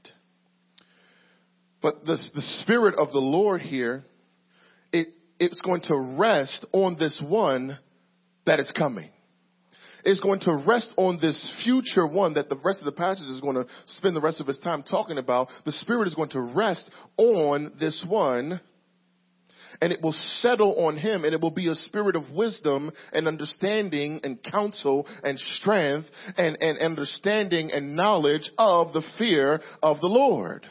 But 1.82 2.06
the, 2.06 2.18
the 2.36 2.42
Spirit 2.62 2.94
of 2.96 3.12
the 3.12 3.20
Lord 3.20 3.62
here, 3.62 4.04
it, 4.94 5.08
it's 5.40 5.62
going 5.62 5.82
to 5.86 5.98
rest 5.98 6.64
on 6.72 6.96
this 7.00 7.22
one 7.28 7.80
that 8.46 8.60
is 8.60 8.72
coming. 8.78 9.10
It's 10.04 10.20
going 10.20 10.42
to 10.42 10.56
rest 10.56 10.94
on 10.98 11.18
this 11.20 11.54
future 11.64 12.06
one 12.06 12.36
that 12.36 12.50
the 12.50 12.60
rest 12.64 12.80
of 12.80 12.86
the 12.86 12.92
passage 12.92 13.28
is 13.28 13.42
going 13.42 13.56
to 13.56 13.66
spend 13.88 14.16
the 14.16 14.22
rest 14.22 14.40
of 14.40 14.46
his 14.46 14.60
time 14.60 14.84
talking 14.84 15.18
about. 15.18 15.48
The 15.66 15.72
Spirit 15.72 16.08
is 16.08 16.14
going 16.14 16.30
to 16.30 16.42
rest 16.42 16.92
on 17.18 17.74
this 17.80 18.06
one 18.08 18.62
and 19.82 19.92
it 19.92 20.02
will 20.02 20.16
settle 20.40 20.86
on 20.86 20.98
him 20.98 21.26
and 21.26 21.34
it 21.34 21.42
will 21.42 21.52
be 21.52 21.70
a 21.70 21.76
spirit 21.76 22.16
of 22.16 22.30
wisdom 22.32 22.92
and 23.14 23.28
understanding 23.28 24.20
and 24.24 24.42
counsel 24.44 25.08
and 25.24 25.40
strength 25.40 26.08
and, 26.38 26.58
and 26.62 26.80
understanding 26.80 27.72
and 27.72 27.96
knowledge 27.96 28.52
of 28.58 28.94
the 28.94 29.04
fear 29.18 29.62
of 29.82 30.00
the 30.00 30.08
Lord. 30.08 30.66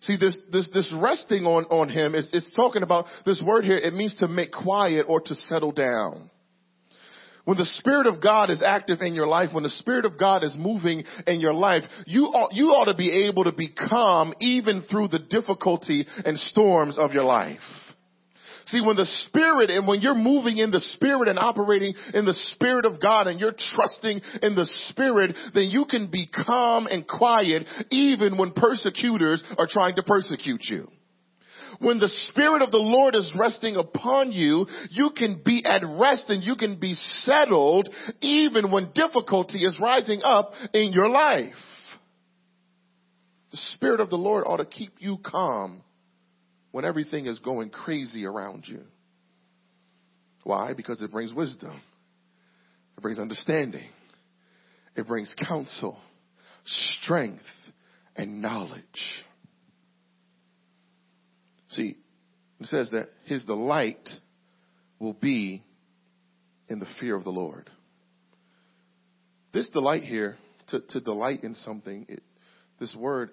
See, 0.00 0.16
this, 0.16 0.38
this, 0.52 0.70
this 0.72 0.94
resting 0.96 1.44
on, 1.44 1.64
on 1.64 1.88
him 1.88 2.14
is, 2.14 2.30
talking 2.54 2.82
about 2.82 3.06
this 3.26 3.42
word 3.44 3.64
here. 3.64 3.76
It 3.76 3.94
means 3.94 4.14
to 4.18 4.28
make 4.28 4.52
quiet 4.52 5.06
or 5.08 5.20
to 5.20 5.34
settle 5.34 5.72
down. 5.72 6.30
When 7.48 7.56
the 7.56 7.64
Spirit 7.64 8.06
of 8.06 8.20
God 8.22 8.50
is 8.50 8.62
active 8.62 9.00
in 9.00 9.14
your 9.14 9.26
life, 9.26 9.54
when 9.54 9.62
the 9.62 9.70
Spirit 9.70 10.04
of 10.04 10.18
God 10.18 10.44
is 10.44 10.54
moving 10.54 11.04
in 11.26 11.40
your 11.40 11.54
life, 11.54 11.82
you 12.04 12.24
ought, 12.24 12.52
you 12.52 12.66
ought 12.72 12.92
to 12.92 12.94
be 12.94 13.26
able 13.26 13.44
to 13.44 13.52
be 13.52 13.68
calm 13.68 14.34
even 14.38 14.82
through 14.82 15.08
the 15.08 15.18
difficulty 15.18 16.06
and 16.26 16.38
storms 16.38 16.98
of 16.98 17.12
your 17.12 17.24
life. 17.24 17.62
See, 18.66 18.82
when 18.82 18.96
the 18.96 19.06
Spirit 19.06 19.70
and 19.70 19.88
when 19.88 20.02
you're 20.02 20.14
moving 20.14 20.58
in 20.58 20.70
the 20.70 20.80
Spirit 20.80 21.26
and 21.26 21.38
operating 21.38 21.94
in 22.12 22.26
the 22.26 22.34
Spirit 22.34 22.84
of 22.84 23.00
God 23.00 23.28
and 23.28 23.40
you're 23.40 23.54
trusting 23.56 24.20
in 24.42 24.54
the 24.54 24.70
Spirit, 24.90 25.34
then 25.54 25.70
you 25.70 25.86
can 25.86 26.10
be 26.10 26.26
calm 26.26 26.86
and 26.86 27.08
quiet 27.08 27.66
even 27.90 28.36
when 28.36 28.52
persecutors 28.52 29.42
are 29.56 29.66
trying 29.66 29.94
to 29.96 30.02
persecute 30.02 30.64
you. 30.64 30.86
When 31.78 31.98
the 31.98 32.08
Spirit 32.08 32.62
of 32.62 32.70
the 32.70 32.78
Lord 32.78 33.14
is 33.14 33.32
resting 33.38 33.76
upon 33.76 34.32
you, 34.32 34.66
you 34.90 35.10
can 35.16 35.42
be 35.44 35.64
at 35.64 35.82
rest 35.84 36.30
and 36.30 36.42
you 36.42 36.56
can 36.56 36.78
be 36.78 36.94
settled 36.94 37.88
even 38.20 38.70
when 38.70 38.92
difficulty 38.94 39.64
is 39.64 39.78
rising 39.80 40.22
up 40.24 40.52
in 40.72 40.92
your 40.92 41.08
life. 41.08 41.54
The 43.50 43.56
Spirit 43.74 44.00
of 44.00 44.10
the 44.10 44.16
Lord 44.16 44.44
ought 44.46 44.58
to 44.58 44.64
keep 44.64 44.92
you 44.98 45.18
calm 45.24 45.82
when 46.70 46.84
everything 46.84 47.26
is 47.26 47.38
going 47.38 47.70
crazy 47.70 48.26
around 48.26 48.64
you. 48.66 48.82
Why? 50.44 50.72
Because 50.74 51.02
it 51.02 51.10
brings 51.10 51.32
wisdom. 51.32 51.80
It 52.96 53.00
brings 53.00 53.18
understanding. 53.18 53.88
It 54.96 55.06
brings 55.06 55.34
counsel, 55.38 55.98
strength, 56.64 57.44
and 58.16 58.42
knowledge. 58.42 58.82
See, 61.70 61.96
it 62.60 62.66
says 62.66 62.90
that 62.90 63.08
his 63.26 63.44
delight 63.44 64.08
will 64.98 65.12
be 65.12 65.62
in 66.68 66.78
the 66.78 66.86
fear 67.00 67.14
of 67.14 67.24
the 67.24 67.30
Lord. 67.30 67.68
This 69.52 69.70
delight 69.70 70.02
here, 70.02 70.36
to, 70.68 70.80
to 70.80 71.00
delight 71.00 71.42
in 71.42 71.54
something, 71.56 72.06
it, 72.08 72.22
this 72.80 72.94
word, 72.94 73.30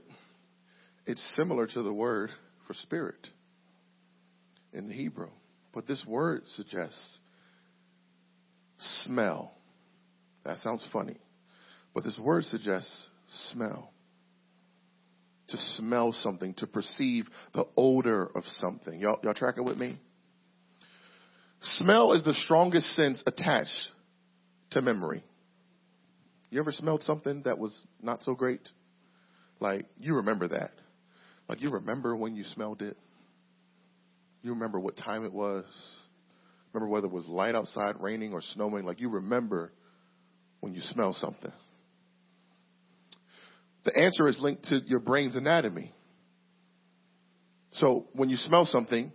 it's 1.05 1.35
similar 1.35 1.67
to 1.67 1.83
the 1.83 1.93
word 1.93 2.29
for 2.67 2.73
spirit 2.73 3.27
in 4.73 4.87
the 4.87 4.93
Hebrew. 4.93 5.29
But 5.73 5.87
this 5.87 6.03
word 6.07 6.43
suggests 6.47 7.19
smell. 9.03 9.53
That 10.45 10.57
sounds 10.59 10.87
funny. 10.93 11.17
But 11.93 12.03
this 12.03 12.17
word 12.17 12.43
suggests 12.45 13.09
smell 13.51 13.91
to 15.49 15.57
smell 15.57 16.11
something, 16.11 16.53
to 16.55 16.67
perceive 16.67 17.27
the 17.53 17.65
odor 17.77 18.25
of 18.35 18.43
something. 18.45 18.99
Y'all, 18.99 19.19
y'all 19.23 19.33
tracking 19.33 19.63
with 19.63 19.77
me? 19.77 19.97
Smell 21.61 22.13
is 22.13 22.23
the 22.23 22.33
strongest 22.33 22.95
sense 22.95 23.23
attached 23.25 23.91
to 24.71 24.81
memory. 24.81 25.23
You 26.49 26.59
ever 26.59 26.71
smelled 26.71 27.03
something 27.03 27.43
that 27.43 27.57
was 27.57 27.77
not 28.01 28.23
so 28.23 28.33
great? 28.35 28.61
Like, 29.59 29.85
you 29.99 30.15
remember 30.15 30.47
that. 30.49 30.71
Like, 31.47 31.61
you 31.61 31.69
remember 31.69 32.15
when 32.15 32.35
you 32.35 32.43
smelled 32.43 32.81
it. 32.81 32.97
You 34.41 34.51
remember 34.51 34.79
what 34.79 34.97
time 34.97 35.25
it 35.25 35.33
was. 35.33 35.65
Remember 36.73 36.91
whether 36.91 37.07
it 37.07 37.13
was 37.13 37.27
light 37.27 37.55
outside, 37.55 37.95
raining, 37.99 38.33
or 38.33 38.41
snowing. 38.41 38.85
Like, 38.85 38.99
you 38.99 39.09
remember 39.09 39.71
when 40.59 40.73
you 40.73 40.81
smell 40.81 41.13
something. 41.13 41.51
The 43.85 43.97
answer 43.97 44.27
is 44.27 44.39
linked 44.41 44.65
to 44.65 44.81
your 44.85 44.99
brain's 44.99 45.35
anatomy. 45.35 45.93
So 47.73 48.07
when 48.13 48.29
you 48.29 48.37
smell 48.37 48.65
something, 48.65 49.11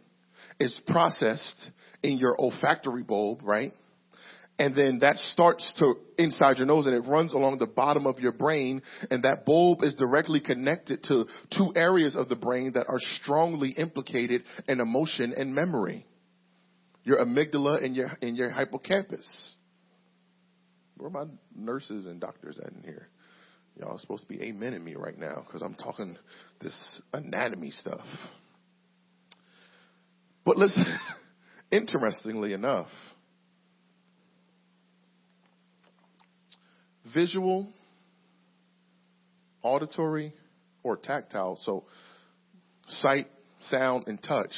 it's 0.58 0.80
processed 0.86 1.70
in 2.02 2.18
your 2.18 2.40
olfactory 2.40 3.02
bulb, 3.02 3.40
right? 3.42 3.72
And 4.58 4.76
then 4.76 4.98
that 5.00 5.16
starts 5.16 5.72
to 5.78 5.94
inside 6.18 6.58
your 6.58 6.66
nose 6.66 6.86
and 6.86 6.94
it 6.94 7.08
runs 7.08 7.32
along 7.32 7.58
the 7.58 7.66
bottom 7.66 8.06
of 8.06 8.18
your 8.20 8.32
brain 8.32 8.82
and 9.10 9.24
that 9.24 9.46
bulb 9.46 9.82
is 9.82 9.94
directly 9.94 10.38
connected 10.38 11.02
to 11.04 11.24
two 11.56 11.72
areas 11.74 12.14
of 12.14 12.28
the 12.28 12.36
brain 12.36 12.72
that 12.74 12.86
are 12.86 12.98
strongly 12.98 13.70
implicated 13.70 14.44
in 14.68 14.80
emotion 14.80 15.32
and 15.34 15.54
memory. 15.54 16.06
Your 17.04 17.24
amygdala 17.24 17.82
and 17.82 17.96
your, 17.96 18.10
and 18.20 18.36
your 18.36 18.50
hippocampus. 18.50 19.54
Where 20.98 21.08
are 21.08 21.24
my 21.24 21.32
nurses 21.56 22.04
and 22.04 22.20
doctors 22.20 22.58
at 22.58 22.70
in 22.72 22.82
here? 22.82 23.08
Y'all 23.78 23.98
supposed 23.98 24.22
to 24.22 24.28
be 24.28 24.42
amen 24.42 24.74
in 24.74 24.84
me 24.84 24.94
right 24.94 25.18
now 25.18 25.42
because 25.46 25.62
I'm 25.62 25.74
talking 25.74 26.18
this 26.60 27.02
anatomy 27.12 27.70
stuff. 27.70 28.04
But 30.44 30.56
listen, 30.56 30.84
Interestingly 31.72 32.52
enough, 32.52 32.88
visual, 37.14 37.72
auditory, 39.62 40.34
or 40.82 40.96
tactile, 40.96 41.58
so 41.60 41.84
sight, 42.88 43.28
sound, 43.62 44.08
and 44.08 44.20
touch, 44.20 44.50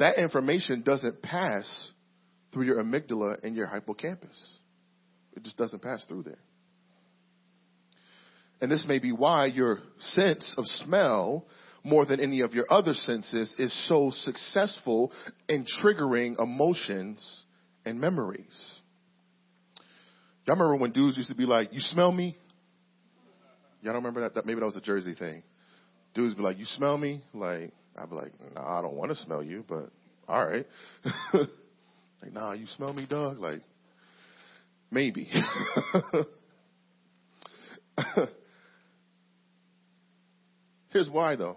that 0.00 0.18
information 0.18 0.82
doesn't 0.82 1.22
pass 1.22 1.90
through 2.52 2.64
your 2.64 2.82
amygdala 2.82 3.36
and 3.44 3.54
your 3.54 3.68
hippocampus. 3.68 4.58
It 5.36 5.44
just 5.44 5.56
doesn't 5.56 5.80
pass 5.80 6.04
through 6.06 6.24
there. 6.24 6.40
And 8.62 8.70
this 8.70 8.86
may 8.86 9.00
be 9.00 9.10
why 9.10 9.46
your 9.46 9.80
sense 9.98 10.54
of 10.56 10.66
smell, 10.66 11.44
more 11.82 12.06
than 12.06 12.20
any 12.20 12.42
of 12.42 12.54
your 12.54 12.72
other 12.72 12.94
senses, 12.94 13.52
is 13.58 13.88
so 13.88 14.12
successful 14.14 15.10
in 15.48 15.66
triggering 15.82 16.40
emotions 16.40 17.44
and 17.84 18.00
memories. 18.00 18.80
Y'all 20.46 20.54
remember 20.54 20.76
when 20.76 20.92
dudes 20.92 21.16
used 21.16 21.28
to 21.28 21.34
be 21.34 21.44
like, 21.44 21.72
you 21.72 21.80
smell 21.80 22.12
me? 22.12 22.38
Y'all 23.82 23.94
don't 23.94 24.04
remember 24.04 24.20
that? 24.20 24.34
that 24.36 24.46
maybe 24.46 24.60
that 24.60 24.66
was 24.66 24.76
a 24.76 24.80
Jersey 24.80 25.16
thing. 25.18 25.42
Dudes 26.14 26.34
be 26.34 26.42
like, 26.42 26.56
you 26.56 26.64
smell 26.64 26.96
me? 26.96 27.24
Like, 27.34 27.72
I'd 27.96 28.10
be 28.10 28.14
like, 28.14 28.32
nah, 28.54 28.78
I 28.78 28.80
don't 28.80 28.94
want 28.94 29.10
to 29.10 29.16
smell 29.16 29.42
you, 29.42 29.64
but 29.68 29.90
all 30.28 30.46
right. 30.46 30.66
like, 31.34 32.32
nah, 32.32 32.52
you 32.52 32.66
smell 32.66 32.92
me, 32.92 33.06
dog? 33.10 33.40
Like, 33.40 33.62
maybe. 34.88 35.28
Here's 40.92 41.10
why 41.10 41.36
though. 41.36 41.56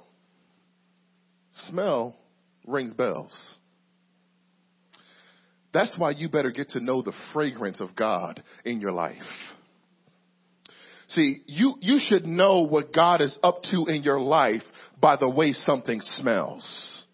Smell 1.54 2.16
rings 2.66 2.94
bells. 2.94 3.56
That's 5.74 5.98
why 5.98 6.12
you 6.12 6.30
better 6.30 6.52
get 6.52 6.70
to 6.70 6.80
know 6.80 7.02
the 7.02 7.14
fragrance 7.34 7.82
of 7.82 7.96
God 7.96 8.42
in 8.64 8.80
your 8.80 8.94
life. 8.94 9.18
See, 11.10 11.42
you, 11.46 11.76
you 11.82 12.00
should 12.00 12.26
know 12.26 12.62
what 12.62 12.94
God 12.94 13.22
is 13.22 13.38
up 13.44 13.62
to 13.72 13.86
in 13.88 14.02
your 14.02 14.20
life 14.20 14.64
by 15.00 15.18
the 15.18 15.30
way 15.30 15.52
something 15.52 16.00
smells. 16.02 17.05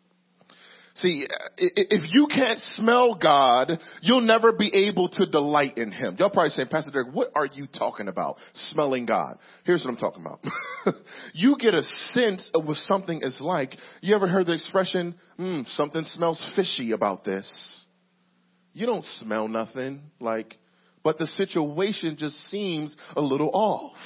See, 1.01 1.25
if 1.57 2.13
you 2.13 2.27
can't 2.27 2.59
smell 2.59 3.15
God, 3.15 3.79
you'll 4.01 4.21
never 4.21 4.51
be 4.51 4.87
able 4.87 5.09
to 5.09 5.25
delight 5.25 5.77
in 5.79 5.91
Him. 5.91 6.15
Y'all 6.19 6.29
probably 6.29 6.51
saying, 6.51 6.67
Pastor 6.69 6.91
Derek, 6.91 7.11
what 7.11 7.29
are 7.33 7.47
you 7.47 7.65
talking 7.65 8.07
about? 8.07 8.37
Smelling 8.53 9.07
God. 9.07 9.39
Here's 9.63 9.83
what 9.83 9.89
I'm 9.89 9.97
talking 9.97 10.23
about. 10.23 10.95
you 11.33 11.55
get 11.59 11.73
a 11.73 11.81
sense 11.81 12.51
of 12.53 12.67
what 12.67 12.77
something 12.77 13.21
is 13.23 13.41
like. 13.41 13.75
You 14.01 14.13
ever 14.13 14.27
heard 14.27 14.45
the 14.45 14.53
expression, 14.53 15.15
hmm, 15.37 15.61
something 15.69 16.03
smells 16.03 16.51
fishy 16.55 16.91
about 16.91 17.23
this? 17.23 17.83
You 18.73 18.85
don't 18.85 19.05
smell 19.05 19.47
nothing, 19.47 20.01
like, 20.19 20.55
but 21.03 21.17
the 21.17 21.25
situation 21.27 22.15
just 22.19 22.35
seems 22.49 22.95
a 23.15 23.21
little 23.21 23.49
off. 23.51 23.97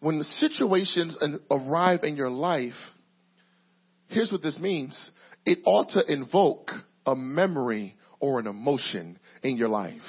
When 0.00 0.18
the 0.18 0.24
situations 0.24 1.16
arrive 1.50 2.00
in 2.04 2.16
your 2.16 2.30
life, 2.30 2.74
here's 4.08 4.32
what 4.32 4.42
this 4.42 4.58
means. 4.58 5.10
It 5.44 5.58
ought 5.64 5.90
to 5.90 6.12
invoke 6.12 6.70
a 7.06 7.14
memory 7.14 7.96
or 8.18 8.38
an 8.40 8.46
emotion 8.46 9.18
in 9.42 9.56
your 9.56 9.68
life. 9.68 10.00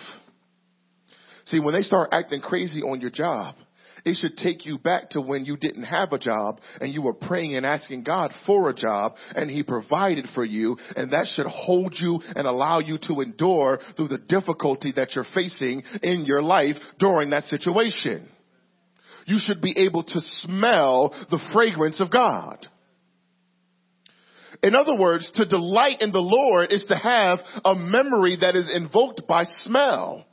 See, 1.46 1.60
when 1.60 1.74
they 1.74 1.82
start 1.82 2.10
acting 2.12 2.42
crazy 2.42 2.82
on 2.82 3.02
your 3.02 3.10
job, 3.10 3.56
it 4.04 4.16
should 4.16 4.38
take 4.38 4.66
you 4.66 4.80
back 4.80 5.12
to 5.12 5.22
when 5.22 5.46
you 5.46 5.58
didn't 5.58 5.84
have 5.84 6.12
a 6.12 6.18
job 6.18 6.60
and 6.80 6.92
you 6.92 7.02
were 7.02 7.14
praying 7.14 7.56
and 7.56 7.66
asking 7.66 8.04
God 8.04 8.32
for 8.48 8.70
a 8.70 8.74
job 8.74 9.14
and 9.36 9.50
He 9.50 9.62
provided 9.62 10.26
for 10.34 10.44
you 10.44 10.78
and 10.96 11.14
that 11.14 11.28
should 11.28 11.46
hold 11.46 11.96
you 12.00 12.20
and 12.36 12.48
allow 12.48 12.80
you 12.80 12.98
to 13.08 13.22
endure 13.22 13.80
through 13.96 14.08
the 14.08 14.18
difficulty 14.18 14.92
that 14.96 15.14
you're 15.14 15.26
facing 15.36 15.84
in 16.02 16.26
your 16.26 16.42
life 16.42 16.78
during 16.98 17.30
that 17.30 17.44
situation 17.44 18.28
you 19.26 19.38
should 19.40 19.62
be 19.62 19.78
able 19.78 20.04
to 20.04 20.22
smell 20.22 21.14
the 21.30 21.40
fragrance 21.54 22.00
of 22.00 22.12
God. 22.12 22.68
In 24.64 24.76
other 24.76 24.96
words, 24.96 25.32
to 25.36 25.46
delight 25.46 26.02
in 26.02 26.12
the 26.12 26.20
Lord 26.20 26.72
is 26.72 26.86
to 26.86 26.96
have 26.96 27.40
a 27.66 27.74
memory 27.74 28.38
that 28.42 28.56
is 28.56 28.72
invoked 28.74 29.28
by 29.28 29.46
smell. 29.46 30.26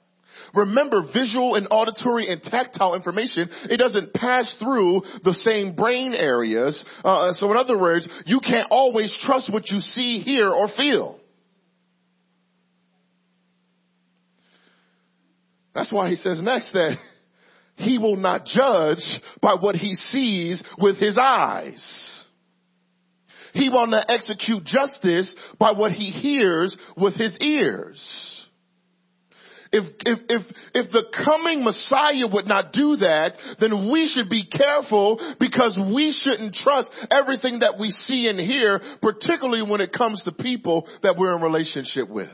Remember, 0.55 1.03
visual 1.03 1.55
and 1.55 1.67
auditory 1.71 2.31
and 2.31 2.43
tactile 2.43 2.95
information, 2.95 3.49
it 3.71 3.77
doesn't 3.77 4.15
pass 4.15 4.55
through 4.59 5.03
the 5.25 5.35
same 5.35 5.75
brain 5.75 6.15
areas. 6.15 6.85
Uh, 7.05 7.33
so 7.33 7.51
in 7.51 7.57
other 7.57 7.79
words, 7.79 8.09
you 8.27 8.41
can't 8.41 8.69
always 8.71 9.17
trust 9.23 9.53
what 9.53 9.69
you 9.71 9.81
see, 9.81 10.21
hear, 10.21 10.51
or 10.51 10.69
feel. 10.69 11.19
That's 15.75 15.93
why 15.93 16.09
he 16.11 16.17
says 16.17 16.43
next 16.43 16.73
that 16.73 16.99
he 17.79 17.99
will 17.99 18.17
not 18.17 18.45
judge 18.45 19.05
by 19.41 19.55
what 19.55 19.77
he 19.77 19.95
sees 19.95 20.63
with 20.79 20.99
his 20.99 21.17
eyes. 21.19 22.25
He 23.55 23.69
will 23.69 23.87
not 23.87 24.07
execute 24.09 24.65
justice 24.65 25.35
by 25.59 25.73
what 25.73 25.93
he 25.93 26.11
hears 26.11 26.77
with 26.97 27.15
his 27.15 27.37
ears. 27.41 28.49
If, 29.71 29.85
if, 30.07 30.19
if, 30.29 30.43
if 30.75 30.93
the 30.93 31.05
coming 31.25 31.63
Messiah 31.63 32.27
would 32.33 32.47
not 32.47 32.73
do 32.73 32.97
that, 32.97 33.35
then 33.61 33.91
we 33.93 34.09
should 34.09 34.31
be 34.31 34.47
careful 34.47 35.37
because 35.39 35.79
we 35.93 36.13
shouldn't 36.13 36.55
trust 36.55 36.91
everything 37.11 37.59
that 37.59 37.79
we 37.79 37.91
see 37.91 38.29
and 38.29 38.41
hear, 38.41 38.81
particularly 39.03 39.69
when 39.69 39.81
it 39.83 39.93
comes 39.93 40.23
to 40.23 40.33
people 40.33 40.89
that 41.03 41.17
we're 41.19 41.37
in 41.37 41.43
relationship 41.43 42.09
with. 42.09 42.31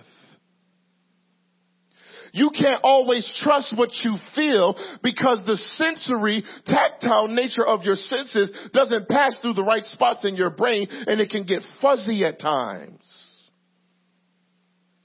You 2.35 2.51
can't 2.51 2.81
always 2.83 3.33
trust 3.45 3.77
what 3.77 3.91
you 4.03 4.17
feel 4.35 4.75
because 5.05 5.45
the 5.47 5.57
sensory, 5.57 6.43
tactile 6.67 7.29
nature 7.29 7.65
of 7.65 7.85
your 7.85 7.95
senses 7.95 8.51
doesn't 8.73 9.09
pass 9.09 9.39
through 9.39 9.53
the 9.53 9.63
right 9.63 9.85
spots 9.85 10.25
in 10.25 10.35
your 10.35 10.51
brain 10.51 10.89
and 10.91 11.21
it 11.21 11.31
can 11.31 11.45
get 11.45 11.63
fuzzy 11.81 12.25
at 12.25 12.41
times. 12.41 12.99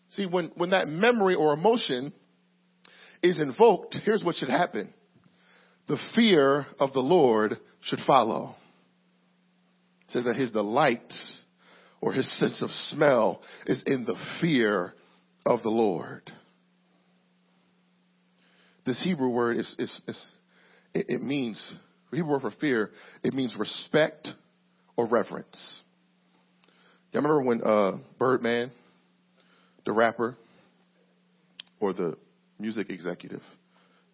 See, 0.09 0.25
when, 0.25 0.51
when 0.55 0.71
that 0.71 0.87
memory 0.87 1.35
or 1.35 1.53
emotion 1.53 2.13
is 3.21 3.39
invoked, 3.39 3.95
here's 4.03 4.23
what 4.23 4.33
should 4.33 4.49
happen. 4.49 4.91
The 5.87 5.99
fear 6.15 6.65
of 6.79 6.93
the 6.93 6.99
Lord 6.99 7.59
should 7.81 7.99
follow. 8.07 8.55
It 10.07 10.13
says 10.13 10.23
that 10.23 10.35
his 10.35 10.51
delight 10.51 11.13
or 12.01 12.11
his 12.11 12.27
sense 12.39 12.63
of 12.63 12.71
smell 12.71 13.43
is 13.67 13.83
in 13.85 14.05
the 14.05 14.17
fear 14.41 14.95
of 15.45 15.61
the 15.61 15.69
Lord 15.69 16.31
this 18.89 19.01
Hebrew 19.03 19.29
word 19.29 19.57
is, 19.57 19.75
is, 19.77 20.01
is 20.07 20.27
it, 20.95 21.05
it, 21.09 21.21
means, 21.21 21.73
Hebrew 22.11 22.31
word 22.31 22.41
for 22.41 22.51
fear, 22.59 22.89
it 23.23 23.35
means 23.35 23.55
respect 23.55 24.27
or 24.97 25.07
reverence. 25.07 25.79
Y'all 27.11 27.21
remember 27.21 27.43
when 27.43 27.61
uh, 27.63 27.91
Birdman, 28.17 28.71
the 29.85 29.91
rapper, 29.91 30.35
or 31.79 31.93
the 31.93 32.17
music 32.57 32.89
executive, 32.89 33.43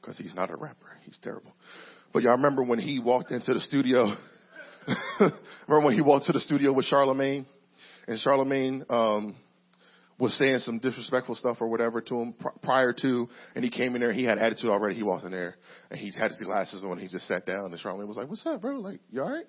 because 0.01 0.17
he's 0.17 0.35
not 0.35 0.51
a 0.51 0.55
rapper, 0.57 0.97
he's 1.03 1.17
terrible. 1.23 1.53
But 2.11 2.23
y'all 2.23 2.33
remember 2.33 2.61
when 2.63 2.79
he 2.79 2.99
walked 2.99 3.31
into 3.31 3.53
the 3.53 3.61
studio? 3.61 4.13
remember 5.19 5.85
when 5.85 5.93
he 5.93 6.01
walked 6.01 6.25
to 6.25 6.33
the 6.33 6.41
studio 6.41 6.73
with 6.73 6.85
Charlamagne? 6.91 7.45
And 8.07 8.19
Charlamagne 8.19 8.89
um, 8.91 9.35
was 10.17 10.37
saying 10.37 10.59
some 10.59 10.79
disrespectful 10.79 11.35
stuff 11.35 11.57
or 11.59 11.67
whatever 11.67 11.99
to 12.01 12.15
him 12.15 12.35
prior 12.63 12.93
to, 12.93 13.27
and 13.53 13.63
he 13.63 13.69
came 13.69 13.95
in 13.95 14.01
there, 14.01 14.13
he 14.13 14.23
had 14.23 14.37
attitude 14.37 14.69
already, 14.69 14.95
he 14.95 15.03
walked 15.03 15.25
in 15.25 15.31
there, 15.31 15.55
and 15.89 15.99
he 15.99 16.11
had 16.11 16.31
his 16.31 16.41
glasses 16.41 16.83
on, 16.85 16.97
he 16.97 17.07
just 17.07 17.27
sat 17.27 17.45
down, 17.45 17.65
and 17.65 17.79
Charlamagne 17.79 18.07
was 18.07 18.17
like, 18.17 18.29
what's 18.29 18.45
up, 18.45 18.61
bro? 18.61 18.77
Like, 18.77 18.99
you 19.11 19.21
alright? 19.21 19.45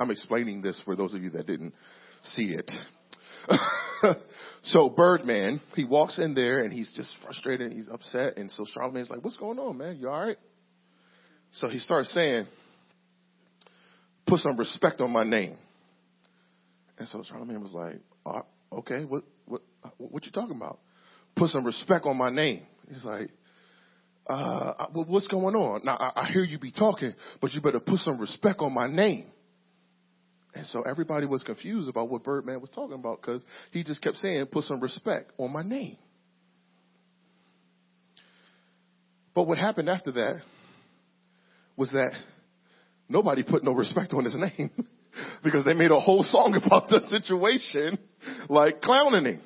I'm 0.00 0.10
explaining 0.10 0.62
this 0.62 0.80
for 0.84 0.96
those 0.96 1.12
of 1.12 1.22
you 1.22 1.30
that 1.30 1.46
didn't 1.46 1.74
see 2.22 2.54
it. 2.54 2.70
so 4.62 4.88
Birdman, 4.88 5.60
he 5.74 5.84
walks 5.84 6.18
in 6.18 6.34
there 6.34 6.60
and 6.60 6.72
he's 6.72 6.90
just 6.94 7.14
frustrated, 7.22 7.72
he's 7.72 7.88
upset, 7.92 8.38
and 8.38 8.50
so 8.50 8.64
Charlamagne's 8.74 9.10
like, 9.10 9.22
what's 9.22 9.36
going 9.36 9.58
on, 9.58 9.76
man? 9.76 9.98
You 9.98 10.08
alright? 10.08 10.38
So 11.52 11.68
he 11.68 11.78
starts 11.78 12.12
saying, 12.14 12.46
put 14.26 14.40
some 14.40 14.56
respect 14.56 15.00
on 15.00 15.10
my 15.10 15.24
name. 15.24 15.56
And 16.98 17.08
so 17.08 17.22
Charlamagne 17.22 17.62
was 17.62 17.72
like, 17.72 18.00
uh, 18.26 18.42
okay, 18.72 19.04
what, 19.04 19.24
what, 19.46 19.62
what 19.98 20.24
you 20.24 20.32
talking 20.32 20.56
about? 20.56 20.78
Put 21.36 21.50
some 21.50 21.64
respect 21.64 22.04
on 22.06 22.16
my 22.16 22.30
name. 22.30 22.66
He's 22.88 23.04
like, 23.04 23.30
uh, 24.26 24.86
what's 24.92 25.28
going 25.28 25.54
on? 25.54 25.82
Now, 25.84 25.96
I, 25.96 26.22
I 26.22 26.32
hear 26.32 26.44
you 26.44 26.58
be 26.58 26.72
talking, 26.72 27.14
but 27.40 27.52
you 27.52 27.60
better 27.60 27.80
put 27.80 28.00
some 28.00 28.20
respect 28.20 28.60
on 28.60 28.74
my 28.74 28.86
name. 28.86 29.30
And 30.54 30.66
so 30.66 30.82
everybody 30.82 31.26
was 31.26 31.42
confused 31.42 31.88
about 31.88 32.08
what 32.08 32.24
Birdman 32.24 32.60
was 32.60 32.70
talking 32.70 32.98
about 32.98 33.20
because 33.20 33.44
he 33.70 33.84
just 33.84 34.02
kept 34.02 34.16
saying, 34.16 34.46
put 34.46 34.64
some 34.64 34.80
respect 34.80 35.32
on 35.38 35.52
my 35.52 35.62
name. 35.62 35.96
But 39.34 39.44
what 39.44 39.56
happened 39.58 39.88
after 39.88 40.10
that 40.12 40.40
was 41.76 41.92
that 41.92 42.10
nobody 43.08 43.44
put 43.44 43.62
no 43.62 43.72
respect 43.72 44.12
on 44.12 44.24
his 44.24 44.34
name. 44.58 44.70
Because 45.42 45.64
they 45.64 45.74
made 45.74 45.90
a 45.90 46.00
whole 46.00 46.22
song 46.22 46.60
about 46.66 46.88
the 46.88 47.00
situation, 47.08 47.98
like 48.48 48.80
clowning 48.80 49.24
him. 49.24 49.42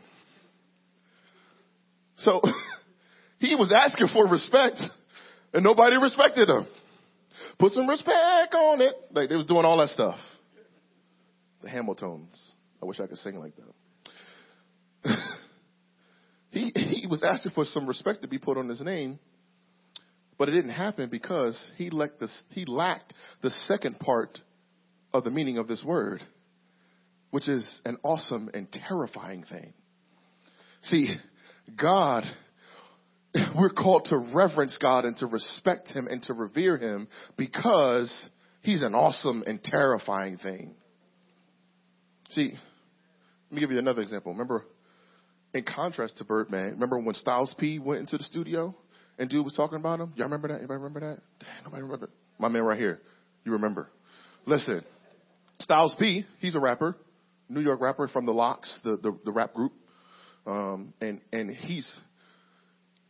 So 2.17 2.41
he 3.39 3.55
was 3.55 3.73
asking 3.73 4.09
for 4.09 4.27
respect 4.29 4.81
and 5.53 5.65
nobody 5.65 5.97
respected 5.97 6.49
him. 6.49 6.67
Put 7.59 7.73
some 7.73 7.89
respect 7.89 8.55
on 8.55 8.81
it. 8.81 8.95
Like 9.13 9.29
they 9.29 9.37
was 9.37 9.47
doing 9.47 9.65
all 9.65 9.79
that 9.79 9.91
stuff. 9.91 10.19
The 11.63 11.69
Hamiltones. 11.69 12.51
I 12.81 12.87
wish 12.87 12.99
I 12.99 13.07
could 13.07 13.19
sing 13.19 13.39
like 13.39 13.53
that. 13.57 15.17
he, 16.51 16.73
he 16.75 17.07
was 17.07 17.23
asking 17.23 17.53
for 17.53 17.65
some 17.65 17.87
respect 17.87 18.23
to 18.23 18.29
be 18.29 18.39
put 18.39 18.57
on 18.57 18.69
his 18.69 18.81
name, 18.81 19.19
but 20.39 20.49
it 20.49 20.53
didn't 20.53 20.71
happen 20.71 21.09
because 21.11 21.71
he 21.77 21.91
lacked, 21.91 22.21
the, 22.21 22.29
he 22.51 22.65
lacked 22.65 23.15
the 23.43 23.51
second 23.51 23.99
part 23.99 24.39
of 25.13 25.25
the 25.25 25.31
meaning 25.31 25.59
of 25.59 25.69
this 25.69 25.83
word, 25.85 26.23
which 27.31 27.49
is 27.49 27.81
an 27.85 27.99
awesome 28.03 28.51
and 28.53 28.69
terrifying 28.71 29.45
thing. 29.51 29.73
See, 30.83 31.15
God, 31.81 32.25
we're 33.57 33.71
called 33.71 34.07
to 34.07 34.19
reverence 34.19 34.77
God 34.81 35.05
and 35.05 35.17
to 35.19 35.27
respect 35.27 35.89
Him 35.89 36.07
and 36.09 36.23
to 36.25 36.35
revere 36.35 36.77
Him 36.77 37.09
because 37.37 38.29
He's 38.63 38.83
an 38.83 38.95
awesome 38.95 39.43
and 39.47 39.63
terrifying 39.63 40.39
thing. 40.39 40.77
See, 42.31 42.53
let 43.51 43.55
me 43.55 43.61
give 43.61 43.71
you 43.71 43.79
another 43.79 44.03
example. 44.03 44.33
Remember, 44.33 44.65
in 45.53 45.65
contrast 45.65 46.17
to 46.19 46.25
Birdman, 46.25 46.73
remember 46.73 46.99
when 46.99 47.15
Styles 47.15 47.55
P 47.59 47.79
went 47.79 48.01
into 48.01 48.17
the 48.17 48.25
studio 48.25 48.75
and 49.19 49.29
dude 49.29 49.45
was 49.45 49.55
talking 49.55 49.79
about 49.79 50.01
him? 50.01 50.13
Y'all 50.17 50.25
remember 50.25 50.49
that? 50.49 50.59
Anybody 50.59 50.79
remember 50.79 51.01
that? 51.01 51.19
Damn, 51.41 51.65
nobody 51.65 51.83
remember. 51.83 52.11
My 52.39 52.49
man 52.49 52.63
right 52.63 52.79
here. 52.79 53.01
You 53.45 53.53
remember. 53.53 53.91
Listen, 54.47 54.83
Styles 55.61 55.95
P, 55.99 56.25
he's 56.41 56.55
a 56.55 56.61
rapper, 56.61 56.97
New 57.49 57.61
York 57.61 57.81
rapper 57.81 58.09
from 58.09 58.27
the 58.27 58.33
LOX, 58.33 58.81
the, 58.85 58.97
the, 58.97 59.17
the 59.25 59.33
rap 59.33 59.55
group. 59.55 59.73
Um, 60.47 60.93
and, 61.01 61.21
and 61.33 61.51
he's, 61.51 61.89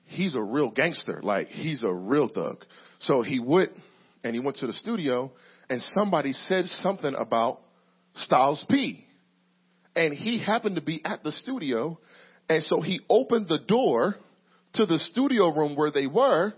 he's 0.04 0.34
a 0.34 0.42
real 0.42 0.70
gangster. 0.70 1.20
Like, 1.22 1.48
he's 1.48 1.82
a 1.82 1.92
real 1.92 2.28
thug. 2.28 2.64
So 3.00 3.22
he 3.22 3.40
went 3.40 3.70
and 4.22 4.34
he 4.34 4.40
went 4.40 4.58
to 4.58 4.66
the 4.66 4.72
studio 4.74 5.32
and 5.70 5.80
somebody 5.80 6.32
said 6.32 6.66
something 6.66 7.14
about 7.16 7.60
Styles 8.14 8.64
P. 8.68 9.06
And 9.96 10.14
he 10.14 10.42
happened 10.42 10.76
to 10.76 10.82
be 10.82 11.02
at 11.04 11.22
the 11.22 11.32
studio. 11.32 11.98
And 12.48 12.62
so 12.62 12.80
he 12.80 13.00
opened 13.08 13.48
the 13.48 13.58
door 13.58 14.16
to 14.74 14.86
the 14.86 14.98
studio 14.98 15.54
room 15.54 15.76
where 15.76 15.90
they 15.90 16.06
were. 16.06 16.52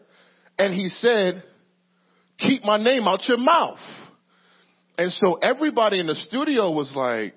And 0.59 0.75
he 0.75 0.89
said, 0.89 1.43
keep 2.39 2.65
my 2.65 2.77
name 2.77 3.07
out 3.07 3.29
your 3.29 3.39
mouth. 3.39 3.79
And 4.97 5.11
so 5.13 5.35
everybody 5.35 6.01
in 6.01 6.07
the 6.07 6.15
studio 6.15 6.71
was 6.71 6.93
like, 6.95 7.35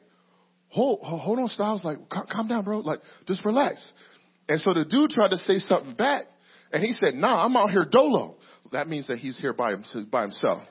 hold, 0.70 0.99
hold 1.01 1.39
on, 1.39 1.47
Styles, 1.47 1.84
like, 1.84 1.97
calm 2.10 2.47
down, 2.47 2.64
bro. 2.64 2.80
Like, 2.80 2.99
just 3.28 3.43
relax. 3.45 3.93
And 4.47 4.62
so 4.62 4.74
the 4.74 4.86
dude 4.86 5.12
tried 5.12 5.30
to 5.30 5.38
say 5.38 5.60
something 5.60 5.95
back 5.95 6.26
and 6.72 6.84
he 6.84 6.93
said, 6.93 7.16
nah, 7.16 7.43
I'm 7.43 7.55
out 7.58 7.72
here 7.72 7.86
dolo. 7.86 8.36
That 8.72 8.88
means 8.88 9.08
that 9.08 9.18
he's 9.18 9.39
here 9.39 9.53
by, 9.53 9.74
by 10.12 10.24
himself. 10.24 10.62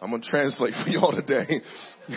I'm 0.00 0.10
going 0.10 0.22
to 0.22 0.28
translate 0.28 0.74
for 0.84 0.90
y'all 0.90 1.12
today. 1.12 1.62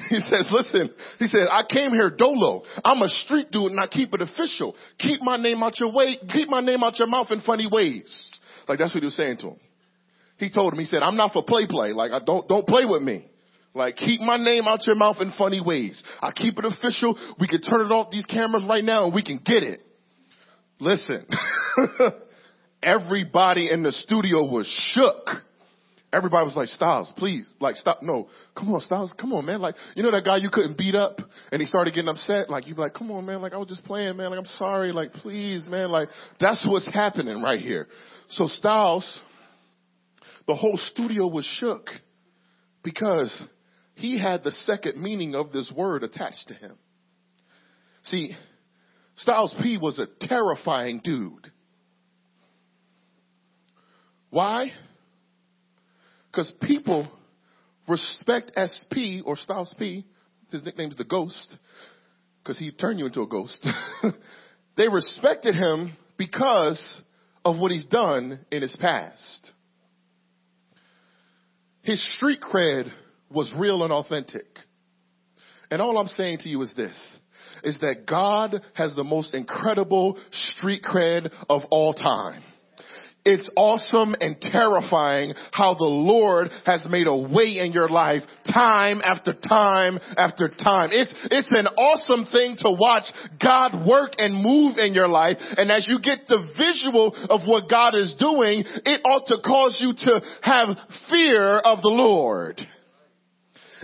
He 0.09 0.19
says, 0.19 0.47
listen, 0.51 0.91
he 1.17 1.25
said, 1.25 1.47
I 1.51 1.63
came 1.67 1.89
here 1.89 2.11
dolo. 2.11 2.61
I'm 2.85 3.01
a 3.01 3.09
street 3.09 3.49
dude 3.49 3.71
and 3.71 3.79
I 3.79 3.87
keep 3.87 4.13
it 4.13 4.21
official. 4.21 4.75
Keep 4.99 5.23
my 5.23 5.35
name 5.35 5.63
out 5.63 5.79
your 5.79 5.91
way. 5.91 6.15
Keep 6.31 6.47
my 6.47 6.59
name 6.59 6.83
out 6.83 6.99
your 6.99 7.07
mouth 7.07 7.31
in 7.31 7.41
funny 7.41 7.65
ways. 7.65 8.39
Like 8.67 8.77
that's 8.77 8.93
what 8.93 9.01
he 9.01 9.05
was 9.05 9.15
saying 9.15 9.37
to 9.37 9.47
him. 9.47 9.59
He 10.37 10.51
told 10.51 10.73
him, 10.73 10.79
he 10.79 10.85
said, 10.85 11.01
I'm 11.01 11.17
not 11.17 11.33
for 11.33 11.43
play 11.43 11.65
play. 11.65 11.91
Like 11.93 12.11
I 12.11 12.19
don't, 12.23 12.47
don't 12.47 12.67
play 12.67 12.85
with 12.85 13.01
me. 13.01 13.31
Like 13.73 13.97
keep 13.97 14.19
my 14.21 14.37
name 14.37 14.63
out 14.67 14.85
your 14.87 14.95
mouth 14.95 15.17
in 15.19 15.31
funny 15.37 15.61
ways. 15.61 16.01
I 16.21 16.31
keep 16.31 16.57
it 16.57 16.65
official. 16.65 17.17
We 17.39 17.47
can 17.47 17.61
turn 17.61 17.85
it 17.85 17.91
off 17.91 18.11
these 18.11 18.25
cameras 18.25 18.65
right 18.67 18.83
now 18.83 19.05
and 19.05 19.13
we 19.13 19.23
can 19.23 19.39
get 19.43 19.63
it. 19.63 19.79
Listen, 20.79 21.27
everybody 22.83 23.69
in 23.69 23.83
the 23.83 23.91
studio 23.91 24.45
was 24.45 24.67
shook. 24.93 25.43
Everybody 26.11 26.45
was 26.45 26.55
like, 26.55 26.69
Styles, 26.69 27.11
please, 27.17 27.47
like 27.59 27.75
stop. 27.75 28.01
No, 28.01 28.29
come 28.57 28.73
on, 28.73 28.81
Styles, 28.81 29.13
come 29.19 29.31
on, 29.31 29.45
man. 29.45 29.61
Like, 29.61 29.75
you 29.95 30.01
know 30.01 30.09
that 30.09 30.25
guy 30.25 30.37
you 30.37 30.49
couldn't 30.51 30.75
beat 30.75 30.95
up 30.95 31.19
and 31.51 31.61
he 31.61 31.67
started 31.67 31.93
getting 31.93 32.09
upset? 32.09 32.49
Like, 32.49 32.65
you'd 32.65 32.77
be 32.77 32.81
like, 32.81 32.95
come 32.95 33.11
on, 33.11 33.27
man. 33.27 33.41
Like, 33.41 33.53
I 33.53 33.57
was 33.57 33.67
just 33.67 33.83
playing, 33.83 34.17
man. 34.17 34.31
Like, 34.31 34.39
I'm 34.39 34.45
sorry. 34.57 34.91
Like, 34.91 35.13
please, 35.13 35.67
man. 35.67 35.91
Like, 35.91 36.09
that's 36.39 36.65
what's 36.67 36.91
happening 36.91 37.43
right 37.43 37.59
here. 37.59 37.87
So 38.29 38.47
Styles, 38.47 39.19
the 40.47 40.55
whole 40.55 40.77
studio 40.77 41.27
was 41.27 41.45
shook 41.59 41.89
because 42.83 43.31
he 43.99 44.17
had 44.17 44.43
the 44.43 44.51
second 44.51 45.01
meaning 45.01 45.35
of 45.35 45.51
this 45.51 45.71
word 45.75 46.03
attached 46.03 46.47
to 46.47 46.53
him. 46.53 46.77
See, 48.03 48.35
Styles 49.17 49.53
P 49.61 49.77
was 49.77 49.99
a 49.99 50.07
terrifying 50.25 51.01
dude. 51.03 51.51
Why? 54.29 54.71
Because 56.31 56.51
people 56.61 57.11
respect 57.89 58.51
SP 58.55 59.19
or 59.25 59.35
Styles 59.35 59.75
P, 59.77 60.05
his 60.49 60.63
nickname's 60.63 60.95
the 60.95 61.03
Ghost, 61.03 61.57
because 62.41 62.57
he 62.57 62.71
turned 62.71 62.99
you 62.99 63.05
into 63.05 63.21
a 63.21 63.27
ghost. 63.27 63.67
they 64.77 64.87
respected 64.87 65.55
him 65.55 65.97
because 66.17 67.01
of 67.43 67.57
what 67.57 67.71
he's 67.71 67.85
done 67.85 68.39
in 68.49 68.61
his 68.61 68.75
past. 68.79 69.51
His 71.81 72.15
street 72.15 72.39
cred 72.41 72.91
was 73.29 73.51
real 73.57 73.83
and 73.83 73.93
authentic. 73.93 74.45
And 75.71 75.81
all 75.81 75.97
I'm 75.97 76.07
saying 76.07 76.39
to 76.39 76.49
you 76.49 76.61
is 76.61 76.73
this, 76.75 77.17
is 77.63 77.77
that 77.79 78.05
God 78.07 78.61
has 78.73 78.95
the 78.95 79.03
most 79.03 79.33
incredible 79.33 80.17
street 80.31 80.83
cred 80.83 81.31
of 81.49 81.61
all 81.69 81.93
time. 81.93 82.41
It's 83.25 83.51
awesome 83.57 84.15
and 84.19 84.39
terrifying 84.39 85.33
how 85.51 85.73
the 85.73 85.83
Lord 85.83 86.49
has 86.65 86.87
made 86.89 87.05
a 87.05 87.15
way 87.15 87.59
in 87.59 87.73
your 87.73 87.89
life 87.89 88.23
time 88.51 89.01
after 89.03 89.33
time 89.33 89.99
after 90.17 90.47
time. 90.47 90.89
It's, 90.93 91.13
it's 91.29 91.51
an 91.51 91.67
awesome 91.67 92.25
thing 92.31 92.55
to 92.59 92.71
watch 92.71 93.03
God 93.39 93.85
work 93.85 94.13
and 94.17 94.41
move 94.41 94.77
in 94.77 94.93
your 94.93 95.09
life. 95.09 95.37
And 95.57 95.69
as 95.69 95.87
you 95.89 95.99
get 96.01 96.27
the 96.27 96.47
visual 96.57 97.13
of 97.29 97.41
what 97.45 97.69
God 97.69 97.93
is 97.93 98.15
doing, 98.17 98.63
it 98.85 99.01
ought 99.03 99.27
to 99.27 99.37
cause 99.45 99.77
you 99.81 99.93
to 99.93 100.21
have 100.41 100.77
fear 101.09 101.59
of 101.59 101.81
the 101.81 101.89
Lord. 101.89 102.61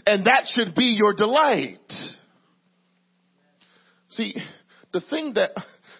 And 0.06 0.26
that 0.26 0.44
should 0.46 0.76
be 0.76 0.96
your 0.98 1.14
delight. 1.14 1.80
See, 4.10 4.36
the 4.94 5.02
thing 5.02 5.34
that 5.34 5.52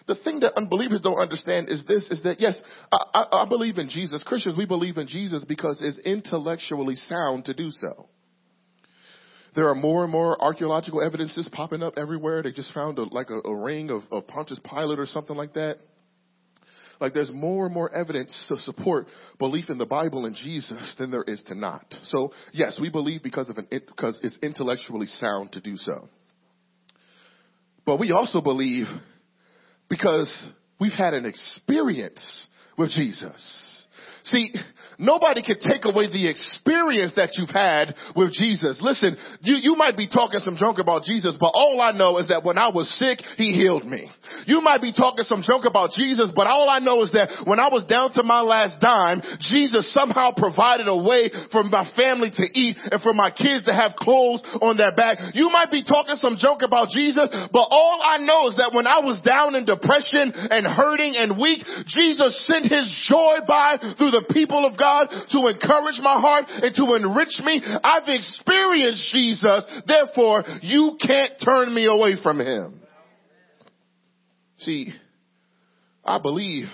the 0.06 0.14
thing 0.14 0.40
that 0.40 0.56
unbelievers 0.56 1.00
don't 1.00 1.18
understand 1.18 1.68
is 1.68 1.84
this, 1.84 2.08
is 2.10 2.22
that 2.22 2.40
yes, 2.40 2.60
I, 2.92 2.98
I, 3.12 3.42
I 3.42 3.48
believe 3.48 3.78
in 3.78 3.88
Jesus. 3.88 4.22
Christians, 4.22 4.56
we 4.56 4.64
believe 4.64 4.98
in 4.98 5.08
Jesus 5.08 5.44
because 5.44 5.82
it's 5.82 5.98
intellectually 5.98 6.94
sound 6.96 7.46
to 7.46 7.54
do 7.54 7.70
so. 7.70 8.08
There 9.56 9.68
are 9.68 9.74
more 9.74 10.04
and 10.04 10.12
more 10.12 10.40
archaeological 10.40 11.02
evidences 11.02 11.48
popping 11.50 11.82
up 11.82 11.94
everywhere. 11.96 12.42
They 12.42 12.52
just 12.52 12.72
found 12.72 12.98
a, 12.98 13.04
like 13.04 13.30
a, 13.30 13.48
a 13.48 13.56
ring 13.56 13.90
of, 13.90 14.02
of 14.12 14.28
Pontius 14.28 14.60
Pilate 14.62 14.98
or 14.98 15.06
something 15.06 15.34
like 15.34 15.54
that. 15.54 15.78
Like 17.00 17.14
there's 17.14 17.30
more 17.32 17.66
and 17.66 17.74
more 17.74 17.92
evidence 17.92 18.46
to 18.48 18.56
support 18.58 19.06
belief 19.38 19.70
in 19.70 19.78
the 19.78 19.86
Bible 19.86 20.26
and 20.26 20.34
Jesus 20.34 20.94
than 20.98 21.10
there 21.10 21.22
is 21.22 21.42
to 21.44 21.54
not. 21.54 21.84
So 22.04 22.32
yes, 22.52 22.78
we 22.80 22.90
believe 22.90 23.22
because 23.22 23.48
of 23.48 23.58
an, 23.58 23.66
because 23.70 24.18
it's 24.22 24.38
intellectually 24.42 25.06
sound 25.06 25.52
to 25.52 25.60
do 25.60 25.76
so. 25.76 26.08
But 27.84 27.98
we 27.98 28.12
also 28.12 28.40
believe 28.40 28.86
because 29.88 30.50
we've 30.80 30.92
had 30.92 31.14
an 31.14 31.26
experience 31.26 32.48
with 32.76 32.90
Jesus. 32.90 33.85
See, 34.26 34.50
nobody 34.98 35.42
can 35.42 35.58
take 35.60 35.84
away 35.84 36.10
the 36.10 36.26
experience 36.28 37.14
that 37.14 37.38
you've 37.38 37.54
had 37.54 37.94
with 38.14 38.32
Jesus. 38.32 38.80
Listen, 38.82 39.16
you, 39.40 39.54
you 39.54 39.76
might 39.76 39.96
be 39.96 40.08
talking 40.08 40.40
some 40.40 40.56
junk 40.56 40.78
about 40.78 41.04
Jesus, 41.04 41.36
but 41.38 41.54
all 41.54 41.80
I 41.80 41.92
know 41.92 42.18
is 42.18 42.26
that 42.28 42.42
when 42.42 42.58
I 42.58 42.68
was 42.68 42.90
sick, 42.98 43.22
He 43.36 43.54
healed 43.54 43.86
me. 43.86 44.10
You 44.46 44.60
might 44.60 44.82
be 44.82 44.92
talking 44.92 45.24
some 45.24 45.42
junk 45.46 45.64
about 45.64 45.92
Jesus, 45.92 46.32
but 46.34 46.46
all 46.46 46.68
I 46.68 46.80
know 46.80 47.02
is 47.02 47.12
that 47.12 47.46
when 47.46 47.60
I 47.60 47.68
was 47.68 47.84
down 47.86 48.12
to 48.14 48.22
my 48.22 48.40
last 48.40 48.80
dime, 48.80 49.22
Jesus 49.46 49.92
somehow 49.94 50.32
provided 50.36 50.88
a 50.88 50.96
way 50.96 51.30
for 51.52 51.62
my 51.62 51.86
family 51.94 52.30
to 52.34 52.44
eat 52.54 52.76
and 52.90 53.00
for 53.02 53.14
my 53.14 53.30
kids 53.30 53.64
to 53.66 53.74
have 53.74 53.94
clothes 53.94 54.42
on 54.60 54.76
their 54.76 54.94
back. 54.94 55.18
You 55.34 55.50
might 55.50 55.70
be 55.70 55.84
talking 55.84 56.16
some 56.16 56.36
junk 56.38 56.62
about 56.62 56.88
Jesus, 56.90 57.30
but 57.30 57.66
all 57.70 58.00
I 58.02 58.18
know 58.18 58.48
is 58.48 58.56
that 58.56 58.74
when 58.74 58.86
I 58.86 58.98
was 59.06 59.22
down 59.22 59.54
in 59.54 59.64
depression 59.64 60.34
and 60.34 60.66
hurting 60.66 61.14
and 61.14 61.38
weak, 61.38 61.62
Jesus 61.86 62.34
sent 62.46 62.66
His 62.66 62.90
joy 63.06 63.46
by 63.46 63.78
through 63.78 64.10
the 64.10 64.15
the 64.16 64.32
people 64.32 64.64
of 64.64 64.78
God 64.78 65.08
to 65.30 65.46
encourage 65.48 66.00
my 66.00 66.20
heart 66.20 66.44
and 66.48 66.74
to 66.74 66.94
enrich 66.94 67.40
me. 67.44 67.62
I've 67.84 68.08
experienced 68.08 69.12
Jesus. 69.12 69.66
Therefore, 69.86 70.44
you 70.62 70.96
can't 71.00 71.32
turn 71.44 71.74
me 71.74 71.86
away 71.86 72.14
from 72.22 72.40
him. 72.40 72.80
See, 74.58 74.92
I 76.04 76.18
believe 76.18 76.66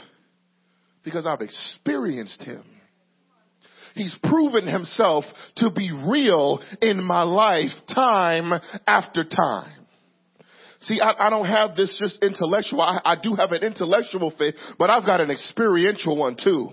because 1.05 1.27
I've 1.27 1.41
experienced 1.41 2.43
him. 2.43 2.63
He's 3.95 4.17
proven 4.23 4.67
himself 4.67 5.25
to 5.57 5.71
be 5.71 5.93
real 5.93 6.61
in 6.81 7.03
my 7.03 7.23
life 7.23 7.71
time 7.95 8.53
after 8.87 9.25
time. 9.25 9.87
See, 10.81 11.01
I, 11.01 11.27
I 11.27 11.31
don't 11.31 11.47
have 11.47 11.77
this 11.77 11.97
just 12.01 12.23
intellectual. 12.23 12.81
I, 12.81 13.01
I 13.05 13.17
do 13.23 13.35
have 13.35 13.53
an 13.53 13.63
intellectual 13.63 14.33
faith, 14.39 14.55
but 14.79 14.91
I've 14.91 15.05
got 15.05 15.21
an 15.21 15.31
experiential 15.31 16.17
one 16.17 16.37
too 16.43 16.71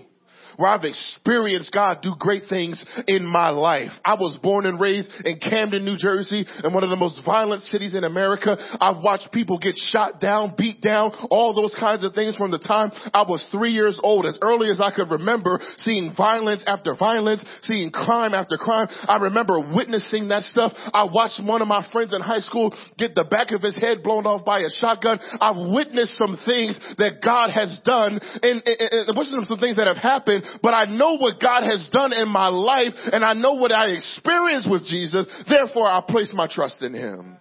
where 0.60 0.70
I've 0.70 0.84
experienced 0.84 1.72
God 1.72 2.02
do 2.02 2.14
great 2.18 2.42
things 2.48 2.84
in 3.06 3.24
my 3.26 3.48
life. 3.48 3.90
I 4.04 4.14
was 4.14 4.38
born 4.42 4.66
and 4.66 4.78
raised 4.78 5.10
in 5.24 5.38
Camden, 5.40 5.86
New 5.86 5.96
Jersey, 5.96 6.44
in 6.62 6.74
one 6.74 6.84
of 6.84 6.90
the 6.90 6.96
most 6.96 7.22
violent 7.24 7.62
cities 7.62 7.94
in 7.94 8.04
America. 8.04 8.56
I've 8.78 9.02
watched 9.02 9.32
people 9.32 9.58
get 9.58 9.74
shot 9.76 10.20
down, 10.20 10.54
beat 10.58 10.82
down, 10.82 11.12
all 11.30 11.54
those 11.54 11.74
kinds 11.80 12.04
of 12.04 12.12
things 12.12 12.36
from 12.36 12.50
the 12.50 12.58
time 12.58 12.92
I 13.14 13.22
was 13.22 13.46
three 13.50 13.70
years 13.70 13.98
old. 14.02 14.26
As 14.26 14.38
early 14.42 14.68
as 14.68 14.80
I 14.80 14.90
could 14.94 15.10
remember 15.10 15.60
seeing 15.78 16.12
violence 16.14 16.62
after 16.66 16.94
violence, 16.94 17.42
seeing 17.62 17.90
crime 17.90 18.34
after 18.34 18.58
crime. 18.58 18.88
I 19.08 19.16
remember 19.16 19.60
witnessing 19.60 20.28
that 20.28 20.42
stuff. 20.42 20.72
I 20.92 21.04
watched 21.04 21.40
one 21.42 21.62
of 21.62 21.68
my 21.68 21.86
friends 21.90 22.12
in 22.12 22.20
high 22.20 22.40
school 22.40 22.76
get 22.98 23.14
the 23.14 23.24
back 23.24 23.50
of 23.52 23.62
his 23.62 23.76
head 23.76 24.02
blown 24.02 24.26
off 24.26 24.44
by 24.44 24.60
a 24.60 24.68
shotgun. 24.68 25.20
I've 25.40 25.72
witnessed 25.72 26.18
some 26.18 26.38
things 26.44 26.78
that 26.98 27.22
God 27.24 27.48
has 27.50 27.80
done 27.84 28.20
and, 28.42 28.62
and, 28.66 29.08
and 29.08 29.16
witnessed 29.16 29.48
some 29.48 29.58
things 29.58 29.76
that 29.76 29.86
have 29.86 29.96
happened 29.96 30.44
but 30.62 30.74
I 30.74 30.84
know 30.86 31.16
what 31.16 31.40
God 31.40 31.62
has 31.64 31.88
done 31.92 32.12
in 32.12 32.28
my 32.28 32.48
life 32.48 32.92
and 33.12 33.24
I 33.24 33.32
know 33.34 33.54
what 33.54 33.72
I 33.72 33.88
experienced 33.88 34.70
with 34.70 34.84
Jesus. 34.84 35.26
Therefore, 35.48 35.90
I 35.90 36.00
place 36.06 36.32
my 36.34 36.48
trust 36.50 36.82
in 36.82 36.94
Him. 36.94 37.38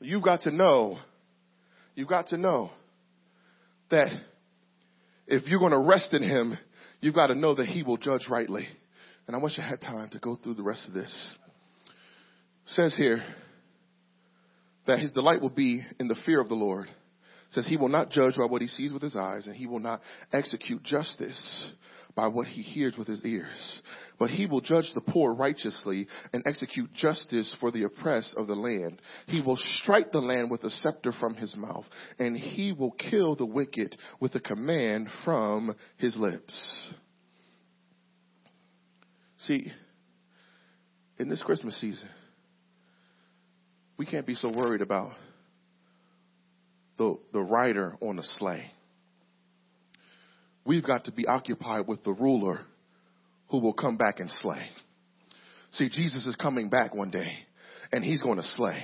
You've 0.00 0.22
got 0.22 0.42
to 0.42 0.50
know, 0.50 0.98
you've 1.94 2.08
got 2.08 2.28
to 2.28 2.36
know 2.36 2.70
that 3.90 4.08
if 5.26 5.46
you're 5.46 5.58
going 5.58 5.72
to 5.72 5.78
rest 5.78 6.12
in 6.14 6.22
Him, 6.22 6.58
you've 7.00 7.14
got 7.14 7.28
to 7.28 7.34
know 7.34 7.54
that 7.54 7.66
He 7.66 7.82
will 7.82 7.96
judge 7.96 8.26
rightly. 8.28 8.68
And 9.26 9.34
I 9.34 9.42
wish 9.42 9.58
I 9.58 9.68
had 9.68 9.80
time 9.80 10.10
to 10.10 10.18
go 10.18 10.36
through 10.36 10.54
the 10.54 10.62
rest 10.62 10.86
of 10.86 10.94
this. 10.94 11.36
It 12.66 12.72
says 12.72 12.94
here 12.96 13.24
that 14.86 14.98
His 14.98 15.12
delight 15.12 15.40
will 15.40 15.50
be 15.50 15.84
in 15.98 16.08
the 16.08 16.16
fear 16.24 16.40
of 16.40 16.48
the 16.48 16.54
Lord 16.54 16.88
says 17.50 17.66
he 17.66 17.76
will 17.76 17.88
not 17.88 18.10
judge 18.10 18.36
by 18.36 18.44
what 18.44 18.62
he 18.62 18.68
sees 18.68 18.92
with 18.92 19.02
his 19.02 19.16
eyes 19.16 19.46
and 19.46 19.56
he 19.56 19.66
will 19.66 19.80
not 19.80 20.00
execute 20.32 20.82
justice 20.82 21.72
by 22.14 22.28
what 22.28 22.46
he 22.46 22.62
hears 22.62 22.96
with 22.96 23.06
his 23.06 23.24
ears. 23.24 23.82
But 24.18 24.30
he 24.30 24.46
will 24.46 24.62
judge 24.62 24.90
the 24.94 25.00
poor 25.02 25.34
righteously 25.34 26.08
and 26.32 26.42
execute 26.46 26.92
justice 26.94 27.54
for 27.60 27.70
the 27.70 27.84
oppressed 27.84 28.34
of 28.36 28.46
the 28.46 28.54
land. 28.54 29.00
He 29.26 29.40
will 29.40 29.58
strike 29.58 30.12
the 30.12 30.20
land 30.20 30.50
with 30.50 30.64
a 30.64 30.70
scepter 30.70 31.12
from 31.12 31.34
his 31.34 31.54
mouth 31.56 31.84
and 32.18 32.36
he 32.36 32.72
will 32.72 32.92
kill 32.92 33.36
the 33.36 33.46
wicked 33.46 33.96
with 34.18 34.34
a 34.34 34.40
command 34.40 35.08
from 35.24 35.76
his 35.98 36.16
lips. 36.16 36.94
See, 39.40 39.70
in 41.18 41.28
this 41.28 41.42
Christmas 41.42 41.78
season, 41.80 42.08
we 43.98 44.06
can't 44.06 44.26
be 44.26 44.34
so 44.34 44.50
worried 44.50 44.80
about 44.82 45.12
the, 46.98 47.18
the 47.32 47.40
rider 47.40 47.94
on 48.00 48.16
the 48.16 48.22
sleigh. 48.22 48.70
We've 50.64 50.84
got 50.84 51.04
to 51.04 51.12
be 51.12 51.26
occupied 51.26 51.86
with 51.86 52.02
the 52.02 52.12
ruler 52.12 52.60
who 53.50 53.58
will 53.58 53.72
come 53.72 53.96
back 53.96 54.18
and 54.18 54.28
slay. 54.28 54.66
See, 55.72 55.88
Jesus 55.88 56.26
is 56.26 56.36
coming 56.36 56.70
back 56.70 56.94
one 56.94 57.10
day 57.10 57.32
and 57.92 58.04
he's 58.04 58.22
going 58.22 58.38
to 58.38 58.42
slay. 58.42 58.82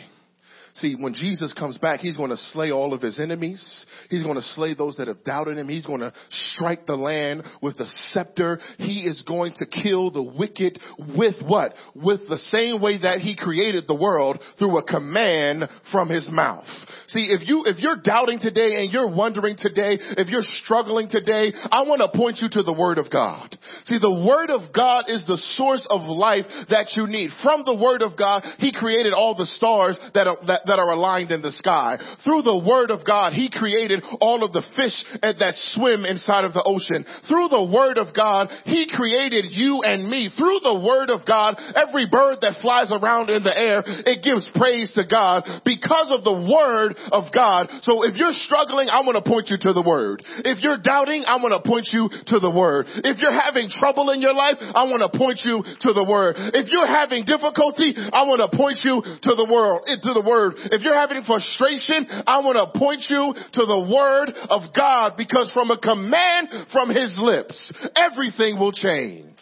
See, 0.75 0.95
when 0.99 1.13
Jesus 1.13 1.53
comes 1.53 1.77
back, 1.77 2.01
he's 2.01 2.17
going 2.17 2.31
to 2.31 2.37
slay 2.37 2.71
all 2.71 2.95
of 2.95 3.03
his 3.03 3.21
enemies. 3.21 3.87
He's 4.09 4.23
going 4.23 4.37
to 4.37 4.43
slay 4.43 4.75
those 4.75 4.97
that 4.97 5.09
have 5.09 5.23
doubted 5.23 5.59
him. 5.59 5.69
He's 5.69 5.85
going 5.85 6.01
to 6.01 6.15
strike 6.31 6.87
the 6.87 6.97
land 6.97 7.43
with 7.61 7.77
the 7.77 7.87
scepter. 8.07 8.59
He 8.79 9.01
is 9.01 9.23
going 9.23 9.53
to 9.57 9.67
kill 9.67 10.11
the 10.11 10.23
wicked 10.23 10.79
with 11.15 11.35
what? 11.47 11.75
With 11.95 12.21
the 12.27 12.39
same 12.39 12.81
way 12.81 12.99
that 13.03 13.19
he 13.19 13.37
created 13.37 13.85
the 13.87 13.95
world 13.95 14.41
through 14.59 14.79
a 14.79 14.83
command 14.83 15.69
from 15.91 16.09
his 16.09 16.31
mouth. 16.33 16.65
See, 17.09 17.27
if 17.31 17.47
you, 17.47 17.65
if 17.67 17.79
you're 17.79 18.01
doubting 18.03 18.39
today 18.41 18.77
and 18.77 18.91
you're 18.91 19.15
wondering 19.15 19.57
today, 19.59 19.99
if 20.01 20.29
you're 20.29 20.41
struggling 20.43 21.11
today, 21.11 21.53
I 21.71 21.83
want 21.83 22.01
to 22.01 22.17
point 22.17 22.39
you 22.41 22.49
to 22.51 22.63
the 22.63 22.73
word 22.73 22.97
of 22.97 23.11
God. 23.11 23.55
See, 23.85 23.99
the 23.99 24.25
word 24.27 24.49
of 24.49 24.73
God 24.73 25.05
is 25.09 25.27
the 25.27 25.37
source 25.37 25.87
of 25.91 26.01
life 26.03 26.47
that 26.71 26.93
you 26.97 27.07
need. 27.07 27.29
From 27.43 27.65
the 27.67 27.75
word 27.75 28.01
of 28.01 28.17
God, 28.17 28.43
he 28.57 28.73
created 28.73 29.13
all 29.13 29.35
the 29.35 29.45
stars 29.45 29.99
that 30.15 30.27
are, 30.27 30.39
that 30.47 30.62
that 30.67 30.79
are 30.79 30.93
aligned 30.93 31.31
in 31.31 31.43
the 31.43 31.53
sky. 31.53 31.99
Through 32.25 32.43
the 32.43 32.59
word 32.59 32.91
of 32.91 33.05
God, 33.05 33.33
he 33.33 33.51
created 33.51 34.03
all 34.21 34.45
of 34.45 34.53
the 34.53 34.63
fish 34.77 34.97
that 35.23 35.55
swim 35.75 36.05
inside 36.05 36.45
of 36.45 36.53
the 36.53 36.63
ocean. 36.65 37.05
Through 37.29 37.49
the 37.49 37.65
word 37.65 37.99
of 37.99 38.15
God, 38.15 38.51
he 38.65 38.89
created 38.91 39.47
you 39.51 39.83
and 39.83 40.09
me. 40.09 40.31
Through 40.37 40.61
the 40.63 40.79
word 40.79 41.11
of 41.11 41.27
God, 41.27 41.59
every 41.75 42.09
bird 42.09 42.39
that 42.43 42.61
flies 42.61 42.93
around 42.93 43.31
in 43.31 43.43
the 43.43 43.55
air, 43.55 43.83
it 43.87 44.23
gives 44.23 44.49
praise 44.55 44.93
to 44.95 45.05
God 45.07 45.45
because 45.65 46.11
of 46.11 46.25
the 46.25 46.35
word 46.35 46.97
of 47.11 47.33
God. 47.33 47.69
So 47.83 48.05
if 48.05 48.17
you're 48.17 48.37
struggling, 48.47 48.89
I 48.89 49.03
want 49.03 49.19
to 49.19 49.27
point 49.27 49.49
you 49.49 49.59
to 49.69 49.73
the 49.73 49.83
word. 49.83 50.23
If 50.45 50.63
you're 50.63 50.79
doubting, 50.79 51.25
I 51.27 51.37
want 51.37 51.55
to 51.57 51.63
point 51.67 51.89
you 51.93 52.09
to 52.09 52.37
the 52.39 52.51
word. 52.51 52.87
If 53.05 53.21
you're 53.21 53.35
having 53.35 53.69
trouble 53.71 54.11
in 54.11 54.21
your 54.21 54.35
life, 54.35 54.57
I 54.61 54.85
want 54.85 55.03
to 55.03 55.13
point 55.13 55.41
you 55.45 55.63
to 55.63 55.91
the 55.93 56.05
word. 56.05 56.37
If 56.39 56.71
you're 56.71 56.87
having 56.87 57.25
difficulty, 57.25 57.95
I 57.97 58.25
want 58.25 58.41
to 58.45 58.51
point 58.57 58.79
you 58.85 59.03
to 59.03 59.33
the 59.35 59.47
world, 59.49 59.85
eh, 59.87 59.97
to 60.03 60.13
the 60.13 60.25
word. 60.25 60.52
If 60.57 60.83
you're 60.83 60.99
having 60.99 61.23
frustration, 61.25 62.07
I 62.27 62.41
want 62.41 62.57
to 62.57 62.79
point 62.79 63.05
you 63.09 63.35
to 63.35 63.67
the 63.67 63.81
word 63.93 64.33
of 64.51 64.75
God 64.75 65.15
because 65.17 65.51
from 65.53 65.71
a 65.71 65.79
command 65.79 66.49
from 66.73 66.91
his 66.91 67.19
lips, 67.21 67.71
everything 67.97 68.59
will 68.59 68.73
change. 68.73 69.37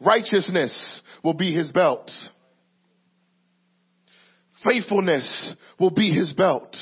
Righteousness 0.00 1.02
will 1.24 1.34
be 1.34 1.52
his 1.54 1.72
belt. 1.72 2.10
Faithfulness 4.64 5.54
will 5.78 5.90
be 5.90 6.10
his 6.10 6.32
belt. 6.32 6.76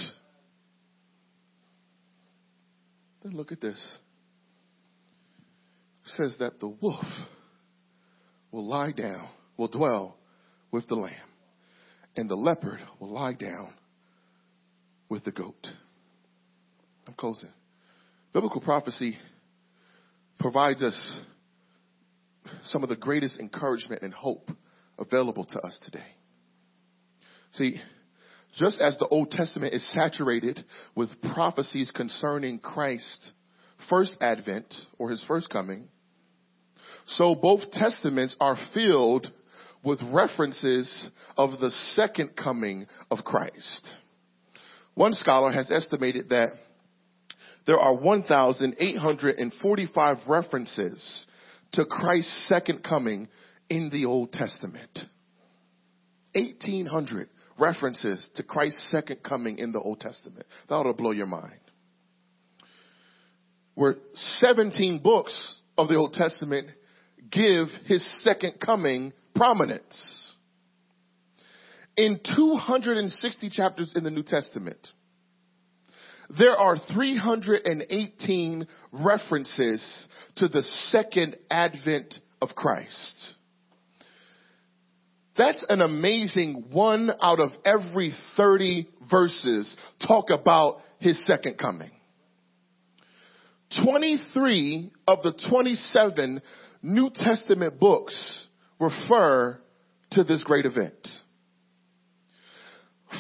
Then 3.23 3.35
look 3.35 3.53
at 3.53 3.61
this. 3.61 3.99
It 6.05 6.11
says 6.11 6.37
that 6.39 6.61
the 6.61 6.69
wolf 6.69 7.05
will 8.53 8.67
lie 8.67 8.93
down, 8.93 9.29
will 9.57 9.69
dwell 9.69 10.17
with 10.71 10.87
the 10.89 10.95
lamb 10.95 11.26
and 12.17 12.29
the 12.29 12.35
leopard 12.35 12.81
will 12.99 13.11
lie 13.11 13.35
down 13.35 13.75
with 15.09 15.25
the 15.25 15.33
goat. 15.33 15.67
I'm 17.07 17.15
closing. 17.15 17.51
Biblical 18.33 18.61
prophecy 18.61 19.17
provides 20.39 20.83
us 20.83 21.21
some 22.65 22.83
of 22.83 22.89
the 22.89 22.97
greatest 22.97 23.39
encouragement 23.39 24.03
and 24.03 24.13
hope 24.13 24.51
available 24.99 25.45
to 25.45 25.61
us 25.61 25.79
today. 25.83 26.05
See, 27.53 27.81
just 28.57 28.81
as 28.81 28.97
the 28.99 29.09
Old 29.09 29.31
Testament 29.31 29.75
is 29.75 29.87
saturated 29.93 30.65
with 30.95 31.11
prophecies 31.35 31.91
concerning 31.91 32.59
Christ's 32.59 33.33
first 33.91 34.17
advent 34.21 34.73
or 34.99 35.11
his 35.11 35.23
first 35.29 35.51
coming, 35.51 35.89
so 37.07 37.35
both 37.35 37.71
testaments 37.71 38.37
are 38.41 38.57
filled 38.75 39.31
with 39.87 40.03
references 40.13 41.09
of 41.37 41.61
the 41.61 41.71
second 41.95 42.33
coming 42.37 42.89
of 43.09 43.21
Christ. 43.25 43.89
One 44.95 45.15
scholar 45.15 45.53
has 45.53 45.71
estimated 45.71 46.31
that 46.31 46.49
there 47.67 47.79
are 47.79 47.95
1,845 47.95 50.17
references 50.29 51.27
to 51.73 51.85
Christ's 51.85 52.49
second 52.49 52.83
coming 52.83 53.29
in 53.71 53.91
the 53.91 54.07
Old 54.07 54.33
Testament. 54.33 54.99
1,800 56.33 57.29
references 57.57 58.29
to 58.35 58.43
Christ's 58.43 58.91
second 58.91 59.23
coming 59.23 59.59
in 59.59 59.71
the 59.71 59.79
Old 59.81 60.01
Testament. 60.01 60.47
That 60.69 60.75
ought 60.75 60.83
to 60.85 60.95
blow 60.95 61.13
your 61.13 61.27
mind. 61.27 61.61
Where 63.75 63.95
17 64.39 64.99
books 64.99 65.61
of 65.79 65.87
the 65.87 65.95
Old 65.95 66.15
Testament 66.15 66.71
give 67.31 67.69
his 67.85 68.05
second 68.25 68.59
coming 68.59 69.13
prominence. 69.37 70.35
In 71.97 72.21
260 72.37 73.51
chapters 73.51 73.95
in 73.97 74.05
the 74.05 74.11
New 74.11 74.23
Testament, 74.23 74.89
there 76.39 76.57
are 76.57 76.77
318 76.93 78.67
references 78.93 80.09
to 80.37 80.49
the 80.49 80.63
second 80.63 81.37
advent 81.51 82.19
of 82.43 82.51
Christ. 82.51 83.35
That's 85.37 85.65
an 85.69 85.81
amazing 85.81 86.67
one 86.71 87.11
out 87.21 87.41
of 87.41 87.51
every 87.65 88.13
30 88.37 88.89
verses 89.11 89.77
talk 90.07 90.31
about 90.31 90.81
his 90.99 91.25
second 91.27 91.59
coming. 91.59 91.91
23 93.85 94.93
of 95.07 95.23
the 95.23 95.33
27 95.51 96.41
New 96.83 97.11
Testament 97.11 97.79
books 97.79 98.46
refer 98.79 99.59
to 100.13 100.25
this 100.25 100.43
great 100.43 100.67
event. 100.67 100.95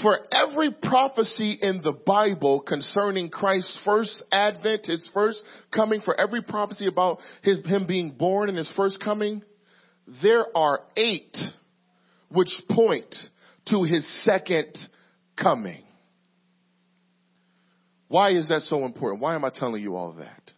for 0.02 0.18
every 0.32 0.70
prophecy 0.70 1.58
in 1.60 1.80
the 1.82 1.92
Bible 1.92 2.60
concerning 2.60 3.30
Christ's 3.30 3.78
first 3.84 4.22
advent, 4.30 4.86
his 4.86 5.08
first 5.14 5.42
coming, 5.74 6.00
for 6.00 6.18
every 6.18 6.42
prophecy 6.42 6.86
about 6.86 7.18
his, 7.42 7.64
him 7.64 7.86
being 7.86 8.12
born 8.12 8.48
and 8.48 8.58
his 8.58 8.70
first 8.76 9.00
coming, 9.02 9.42
there 10.22 10.44
are 10.56 10.80
eight 10.96 11.36
which 12.30 12.50
point 12.70 13.14
to 13.70 13.84
his 13.84 14.06
second 14.24 14.76
coming. 15.40 15.82
Why 18.08 18.30
is 18.30 18.48
that 18.48 18.62
so 18.62 18.84
important? 18.84 19.22
Why 19.22 19.34
am 19.34 19.44
I 19.44 19.50
telling 19.50 19.82
you 19.82 19.96
all 19.96 20.14
that? 20.16 20.52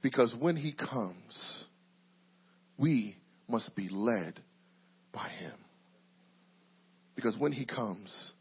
Because 0.00 0.34
when 0.38 0.56
he 0.56 0.72
comes, 0.72 1.64
we 2.78 3.16
must 3.48 3.74
be 3.74 3.88
led 3.90 4.40
by 5.12 5.28
him. 5.28 5.52
Because 7.16 7.36
when 7.38 7.52
he 7.52 7.66
comes, 7.66 8.32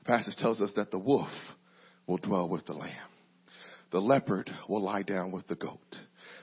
the 0.00 0.04
passage 0.04 0.36
tells 0.36 0.60
us 0.60 0.72
that 0.76 0.90
the 0.90 0.98
wolf 0.98 1.30
will 2.06 2.18
dwell 2.18 2.48
with 2.48 2.66
the 2.66 2.72
lamb. 2.72 2.90
The 3.92 4.00
leopard 4.00 4.50
will 4.68 4.82
lie 4.82 5.02
down 5.02 5.32
with 5.32 5.46
the 5.46 5.54
goat. 5.54 5.78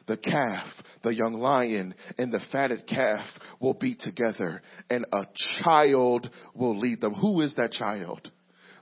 The 0.08 0.18
calf, 0.18 0.68
the 1.04 1.14
young 1.14 1.34
lion, 1.34 1.94
and 2.18 2.32
the 2.32 2.42
fatted 2.52 2.88
calf 2.88 3.26
will 3.60 3.74
be 3.74 3.96
together, 3.96 4.62
and 4.90 5.06
a 5.12 5.24
child 5.64 6.30
will 6.54 6.78
lead 6.80 7.02
them. 7.02 7.14
Who 7.14 7.42
is 7.42 7.56
that 7.56 7.72
child? 7.72 8.32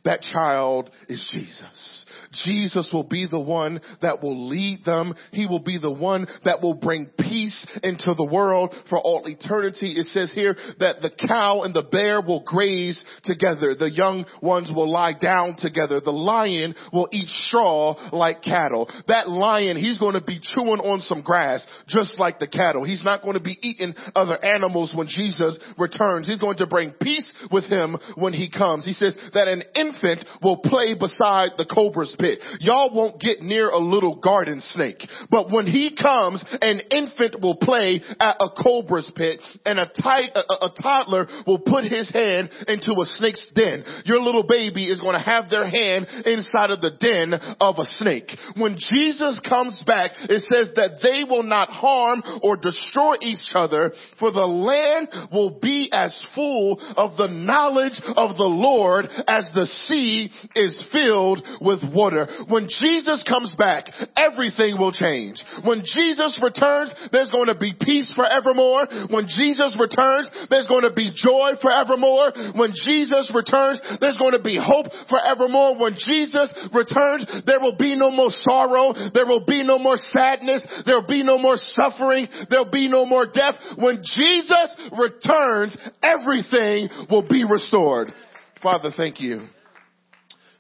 That 0.06 0.22
child 0.22 0.92
is 1.10 1.28
Jesus. 1.32 2.06
Jesus 2.46 2.90
will 2.94 3.04
be 3.04 3.28
the 3.30 3.40
one 3.40 3.82
that 4.02 4.22
will 4.22 4.48
lead 4.48 4.86
them. 4.86 5.14
He 5.32 5.48
will 5.48 5.60
be 5.60 5.80
the 5.80 5.92
one 5.92 6.28
that 6.44 6.62
will 6.62 6.76
bring 6.76 7.10
peace 7.18 7.66
into 7.82 8.14
the 8.14 8.24
world 8.24 8.74
for 8.90 9.00
all 9.00 9.24
eternity. 9.26 9.94
It 9.98 10.06
says 10.08 10.32
here 10.34 10.56
that 10.80 11.02
the 11.02 11.10
cow 11.10 11.64
and 11.64 11.74
the 11.74 11.82
bear 11.84 12.22
will 12.22 12.44
graze 12.46 13.04
together. 13.24 13.76
The 13.76 13.92
young 13.92 14.26
ones 14.42 14.72
will 14.74 14.90
lie 14.90 15.14
down 15.20 15.56
together. 15.58 16.00
The 16.00 16.12
lion 16.12 16.76
will 16.94 17.10
eat 17.12 17.28
straw 17.28 17.96
like 18.12 18.44
cattle. 18.44 18.90
That 19.08 19.28
lion, 19.28 19.78
he's 19.78 19.98
going 19.98 20.14
to 20.14 20.22
be 20.22 20.40
chewing 20.42 20.82
on 20.82 21.02
some 21.02 21.22
grass 21.22 21.66
just 21.88 22.20
like 22.20 22.40
the 22.40 22.48
cattle. 22.48 22.84
He's 22.84 23.04
not 23.04 23.24
going 23.24 23.36
to 23.36 23.44
be 23.44 23.58
eating 23.62 23.96
other 24.16 24.44
animals 24.44 24.94
when 24.96 25.08
Jesus 25.08 25.58
returns. 25.80 26.28
He's 26.28 26.40
going 26.40 26.58
to 26.58 26.68
bring 26.68 26.92
peace 26.92 27.34
with 27.52 27.66
him 27.66 27.98
when 28.16 28.34
he 28.34 28.52
comes. 28.52 28.86
He 28.86 28.94
says 28.94 29.18
that 29.34 29.48
an 29.48 29.64
infant 29.74 29.95
infant 29.96 30.26
will 30.42 30.58
play 30.58 30.94
beside 30.94 31.52
the 31.58 31.66
cobra's 31.66 32.16
pit. 32.20 32.40
Y'all 32.60 32.94
won't 32.94 33.20
get 33.20 33.42
near 33.42 33.70
a 33.70 33.78
little 33.78 34.16
garden 34.16 34.62
snake. 34.62 35.04
But 35.30 35.52
when 35.52 35.68
he 35.68 35.96
comes, 35.96 36.44
an 36.62 36.82
infant 36.92 37.42
will 37.42 37.58
play 37.58 38.02
at 38.20 38.38
a 38.40 38.50
cobra's 38.62 39.12
pit 39.16 39.42
and 39.66 39.80
a, 39.80 39.88
tight, 40.02 40.32
a, 40.36 40.66
a 40.66 40.74
toddler 40.82 41.28
will 41.46 41.60
put 41.60 41.86
his 41.86 42.12
hand 42.12 42.50
into 42.68 42.92
a 42.94 43.06
snake's 43.06 43.50
den. 43.54 43.84
Your 44.06 44.22
little 44.22 44.44
baby 44.44 44.86
is 44.86 45.02
going 45.02 45.18
to 45.18 45.24
have 45.24 45.50
their 45.50 45.68
hand 45.68 46.08
inside 46.26 46.72
of 46.72 46.82
the 46.82 46.92
den 46.92 47.34
of 47.60 47.76
a 47.78 47.86
snake. 47.86 48.32
When 48.56 48.78
Jesus 48.78 49.40
comes 49.48 49.82
back, 49.86 50.12
it 50.22 50.42
says 50.42 50.72
that 50.76 51.00
they 51.02 51.24
will 51.24 51.44
not 51.44 51.70
harm 51.70 52.24
or 52.42 52.58
destroy 52.58 53.16
each 53.22 53.52
other 53.54 53.92
for 54.20 54.32
the 54.32 54.46
land 54.46 55.10
will 55.32 55.60
be 55.60 55.90
as 55.92 56.16
full 56.34 56.80
of 56.98 57.18
the 57.18 57.28
knowledge 57.28 58.02
of 58.16 58.38
the 58.38 58.44
Lord 58.44 59.06
as 59.28 59.50
the 59.54 59.66
sea 59.88 60.32
is 60.56 60.76
filled 60.92 61.42
with 61.62 61.80
water. 61.94 62.28
When 62.48 62.68
Jesus 62.68 63.24
comes 63.28 63.54
back, 63.58 63.86
everything 64.16 64.78
will 64.78 64.92
change. 64.92 65.44
When 65.64 65.84
Jesus 65.86 66.40
returns, 66.42 66.94
there's 67.12 67.32
going 67.32 67.48
to 67.48 67.56
be 67.56 67.74
peace 67.80 68.12
forevermore. 68.16 68.88
When 69.10 69.28
Jesus 69.28 69.76
returns, 69.80 70.30
there's 70.50 70.68
going 70.68 70.84
to 70.84 70.94
be 70.94 71.12
joy 71.16 71.54
forevermore. 71.62 72.32
When 72.56 72.74
Jesus 72.74 73.32
returns, 73.34 73.82
there's 74.02 74.18
going 74.18 74.34
to 74.34 74.44
be 74.44 74.58
hope 74.62 74.88
forevermore. 75.10 75.78
When 75.80 75.94
Jesus 75.94 76.54
returns, 76.74 77.26
there 77.46 77.60
will 77.60 77.76
be 77.76 77.96
no 77.96 78.12
more 78.12 78.32
sorrow. 78.32 78.94
There 79.14 79.26
will 79.26 79.46
be 79.46 79.64
no 79.64 79.80
more 79.80 79.98
sadness. 79.98 80.66
There 80.86 80.96
will 80.96 81.08
be 81.08 81.24
no 81.24 81.38
more 81.38 81.58
suffering. 81.58 82.28
There'll 82.50 82.72
be 82.72 82.88
no 82.90 83.06
more 83.06 83.26
death. 83.26 83.56
When 83.78 84.02
Jesus 84.04 84.76
returns, 84.98 85.78
everything 86.02 86.90
will 87.10 87.28
be 87.28 87.44
restored. 87.50 88.14
Father, 88.62 88.90
thank 88.96 89.20
you. 89.20 89.48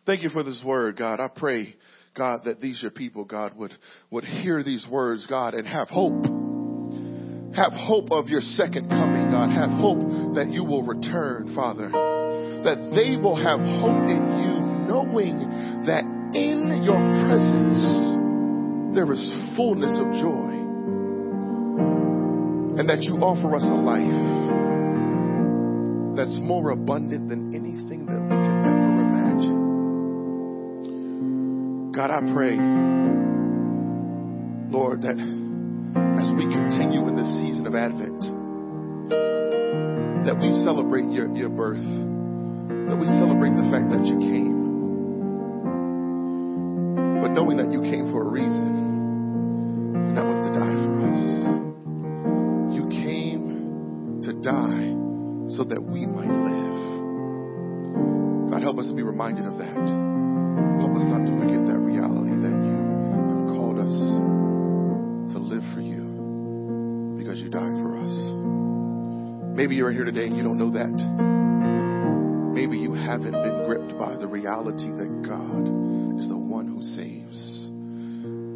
Thank 0.05 0.21
you 0.21 0.29
for 0.29 0.43
this 0.43 0.61
word, 0.63 0.97
God. 0.97 1.19
I 1.19 1.29
pray, 1.35 1.75
God, 2.15 2.41
that 2.45 2.61
these 2.61 2.79
your 2.79 2.91
people, 2.91 3.25
God, 3.25 3.57
would, 3.57 3.73
would 4.11 4.23
hear 4.23 4.61
these 4.61 4.85
words, 4.89 5.25
God, 5.27 5.55
and 5.55 5.67
have 5.67 5.89
hope. 5.89 6.25
Have 7.55 7.73
hope 7.73 8.11
of 8.11 8.27
your 8.27 8.41
second 8.41 8.89
coming, 8.89 9.31
God. 9.31 9.49
Have 9.49 9.71
hope 9.71 10.35
that 10.35 10.49
you 10.51 10.63
will 10.63 10.83
return, 10.83 11.55
Father. 11.55 11.89
That 11.89 12.93
they 12.93 13.17
will 13.17 13.35
have 13.35 13.59
hope 13.59 14.05
in 14.05 14.21
you, 14.45 14.61
knowing 14.85 15.39
that 15.87 16.03
in 16.37 16.83
your 16.83 17.01
presence 17.25 18.13
there 18.93 19.11
is 19.11 19.55
fullness 19.57 19.97
of 19.99 20.05
joy. 20.21 20.53
And 22.77 22.87
that 22.89 23.01
you 23.01 23.15
offer 23.15 23.55
us 23.55 23.63
a 23.63 23.73
life 23.73 24.21
that's 26.15 26.37
more 26.43 26.69
abundant 26.69 27.29
than 27.29 27.55
anything 27.55 27.84
God, 31.95 32.11
I 32.11 32.19
pray, 32.35 32.59
Lord, 34.67 35.03
that 35.03 35.15
as 35.15 36.27
we 36.35 36.43
continue 36.43 37.07
in 37.07 37.15
this 37.15 37.39
season 37.39 37.65
of 37.65 37.73
Advent, 37.73 38.19
that 40.27 40.35
we 40.35 40.51
celebrate 40.65 41.07
your, 41.07 41.33
your 41.33 41.47
birth, 41.47 41.79
that 41.79 42.97
we 42.99 43.07
celebrate 43.07 43.55
the 43.55 43.71
fact 43.71 43.87
that 43.95 44.03
you 44.03 44.19
came, 44.19 44.59
but 47.23 47.31
knowing 47.31 47.55
that 47.63 47.71
you 47.71 47.79
came 47.79 48.11
for 48.11 48.27
a 48.27 48.29
reason, 48.29 49.95
and 49.95 50.17
that 50.17 50.25
was 50.25 50.45
to 50.45 50.51
die 50.51 50.75
for 50.75 50.99
us. 50.99 51.23
You 52.75 52.91
came 52.91 54.19
to 54.21 54.33
die 54.43 54.91
so 55.55 55.63
that 55.63 55.79
we 55.81 56.05
might 56.05 56.27
live. 56.27 56.75
God, 58.51 58.61
help 58.63 58.79
us 58.79 58.89
to 58.89 58.93
be 58.93 59.03
reminded 59.03 59.45
of 59.45 59.57
that. 59.59 60.04
Maybe 69.66 69.78
you're 69.78 69.91
here 69.91 70.05
today 70.05 70.26
and 70.26 70.38
you 70.38 70.43
don't 70.43 70.59
know 70.59 70.70
that. 70.78 70.93
Maybe 72.53 72.78
you 72.78 72.93
haven't 72.93 73.32
been 73.34 73.66
gripped 73.66 73.97
by 73.97 74.16
the 74.16 74.28
reality 74.28 74.86
that 74.86 75.09
God 75.26 76.22
is 76.22 76.30
the 76.30 76.38
one 76.38 76.70
who 76.70 76.86
saves. 76.93 77.66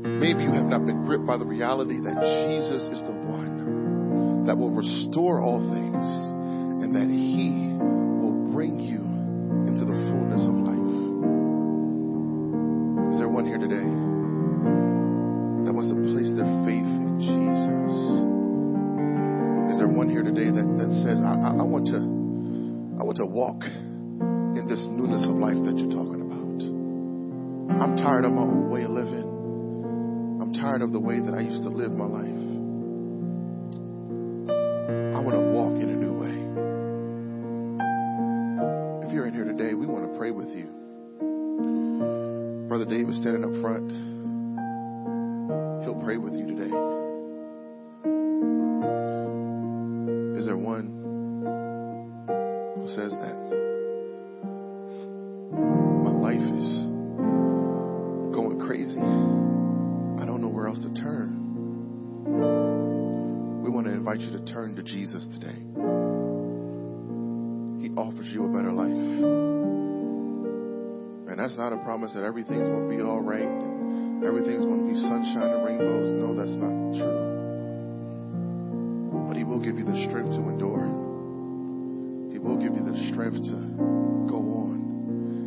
Maybe 0.06 0.44
you 0.46 0.54
have 0.54 0.70
not 0.70 0.86
been 0.86 1.04
gripped 1.10 1.26
by 1.26 1.38
the 1.38 1.50
reality 1.50 1.98
that 1.98 2.14
Jesus 2.14 2.94
is 2.94 3.02
the 3.10 3.18
one 3.26 4.46
that 4.46 4.56
will 4.56 4.70
restore 4.70 5.42
all 5.42 5.58
things 5.58 6.06
and 6.86 6.94
that 6.94 7.10
He 7.10 7.74
walk 23.40 23.64
in 23.64 24.68
this 24.68 24.84
newness 24.84 25.24
of 25.24 25.36
life 25.40 25.56
that 25.64 25.80
you're 25.80 25.96
talking 25.96 26.20
about? 26.28 26.60
I'm 27.80 27.96
tired 27.96 28.26
of 28.26 28.34
my 28.36 28.42
old 28.42 28.68
way 28.68 28.84
of 28.84 28.92
living. 28.92 30.44
I'm 30.44 30.52
tired 30.52 30.82
of 30.82 30.92
the 30.92 31.00
way 31.00 31.22
that 31.24 31.34
I 31.34 31.40
used 31.40 31.64
to 31.64 31.70
live 31.70 31.94
my 31.94 32.04
life. 32.04 32.44
I 35.16 35.24
want 35.24 35.40
to 35.40 35.46
walk 35.56 35.72
in 35.80 35.88
a 35.88 35.96
new 35.96 36.12
way. 36.20 36.36
If 39.08 39.14
you're 39.14 39.26
in 39.26 39.34
here 39.34 39.46
today, 39.46 39.74
we 39.74 39.86
want 39.88 40.12
to 40.12 40.18
pray 40.20 40.32
with 40.32 40.50
you. 40.50 40.68
Brother 42.68 42.84
David 42.84 43.16
standing 43.16 43.48
up 43.48 43.56
front, 43.64 43.88
he'll 45.88 46.04
pray 46.04 46.18
with 46.18 46.34
you 46.34 46.49
invite 64.12 64.26
you 64.26 64.40
to 64.40 64.46
turn 64.52 64.76
to 64.76 64.82
Jesus 64.82 65.28
today. 65.28 65.54
He 67.78 67.94
offers 67.94 68.26
you 68.34 68.46
a 68.46 68.48
better 68.50 68.72
life. 68.72 68.90
And 71.30 71.38
that's 71.38 71.56
not 71.56 71.74
a 71.74 71.78
promise 71.84 72.14
that 72.16 72.24
everything's 72.24 72.58
going 72.58 72.90
to 72.90 72.96
be 72.98 73.04
all 73.04 73.22
right 73.22 73.46
and 73.46 74.26
everything's 74.26 74.66
going 74.66 74.88
to 74.88 74.94
be 74.94 75.00
sunshine 75.00 75.52
and 75.54 75.64
rainbows. 75.64 76.16
No, 76.18 76.34
that's 76.34 76.58
not 76.58 76.74
true. 76.98 77.22
But 79.28 79.38
He 79.38 79.44
will 79.44 79.60
give 79.60 79.78
you 79.78 79.86
the 79.86 80.08
strength 80.10 80.34
to 80.34 80.42
endure. 80.42 80.90
He 82.34 82.40
He 82.40 82.46
will 82.48 82.56
give 82.56 82.72
you 82.74 82.82
the 82.88 82.96
strength 83.12 83.36
to 83.52 83.60
go 84.32 84.40
on 84.40 84.80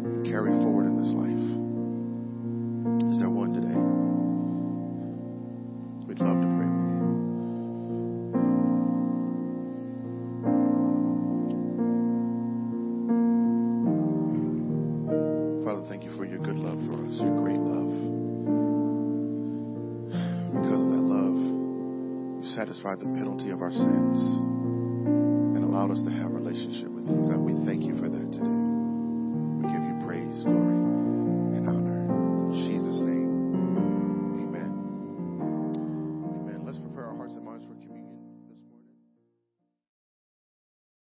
and 0.05 0.27
carry 0.29 0.53
forward 0.61 0.92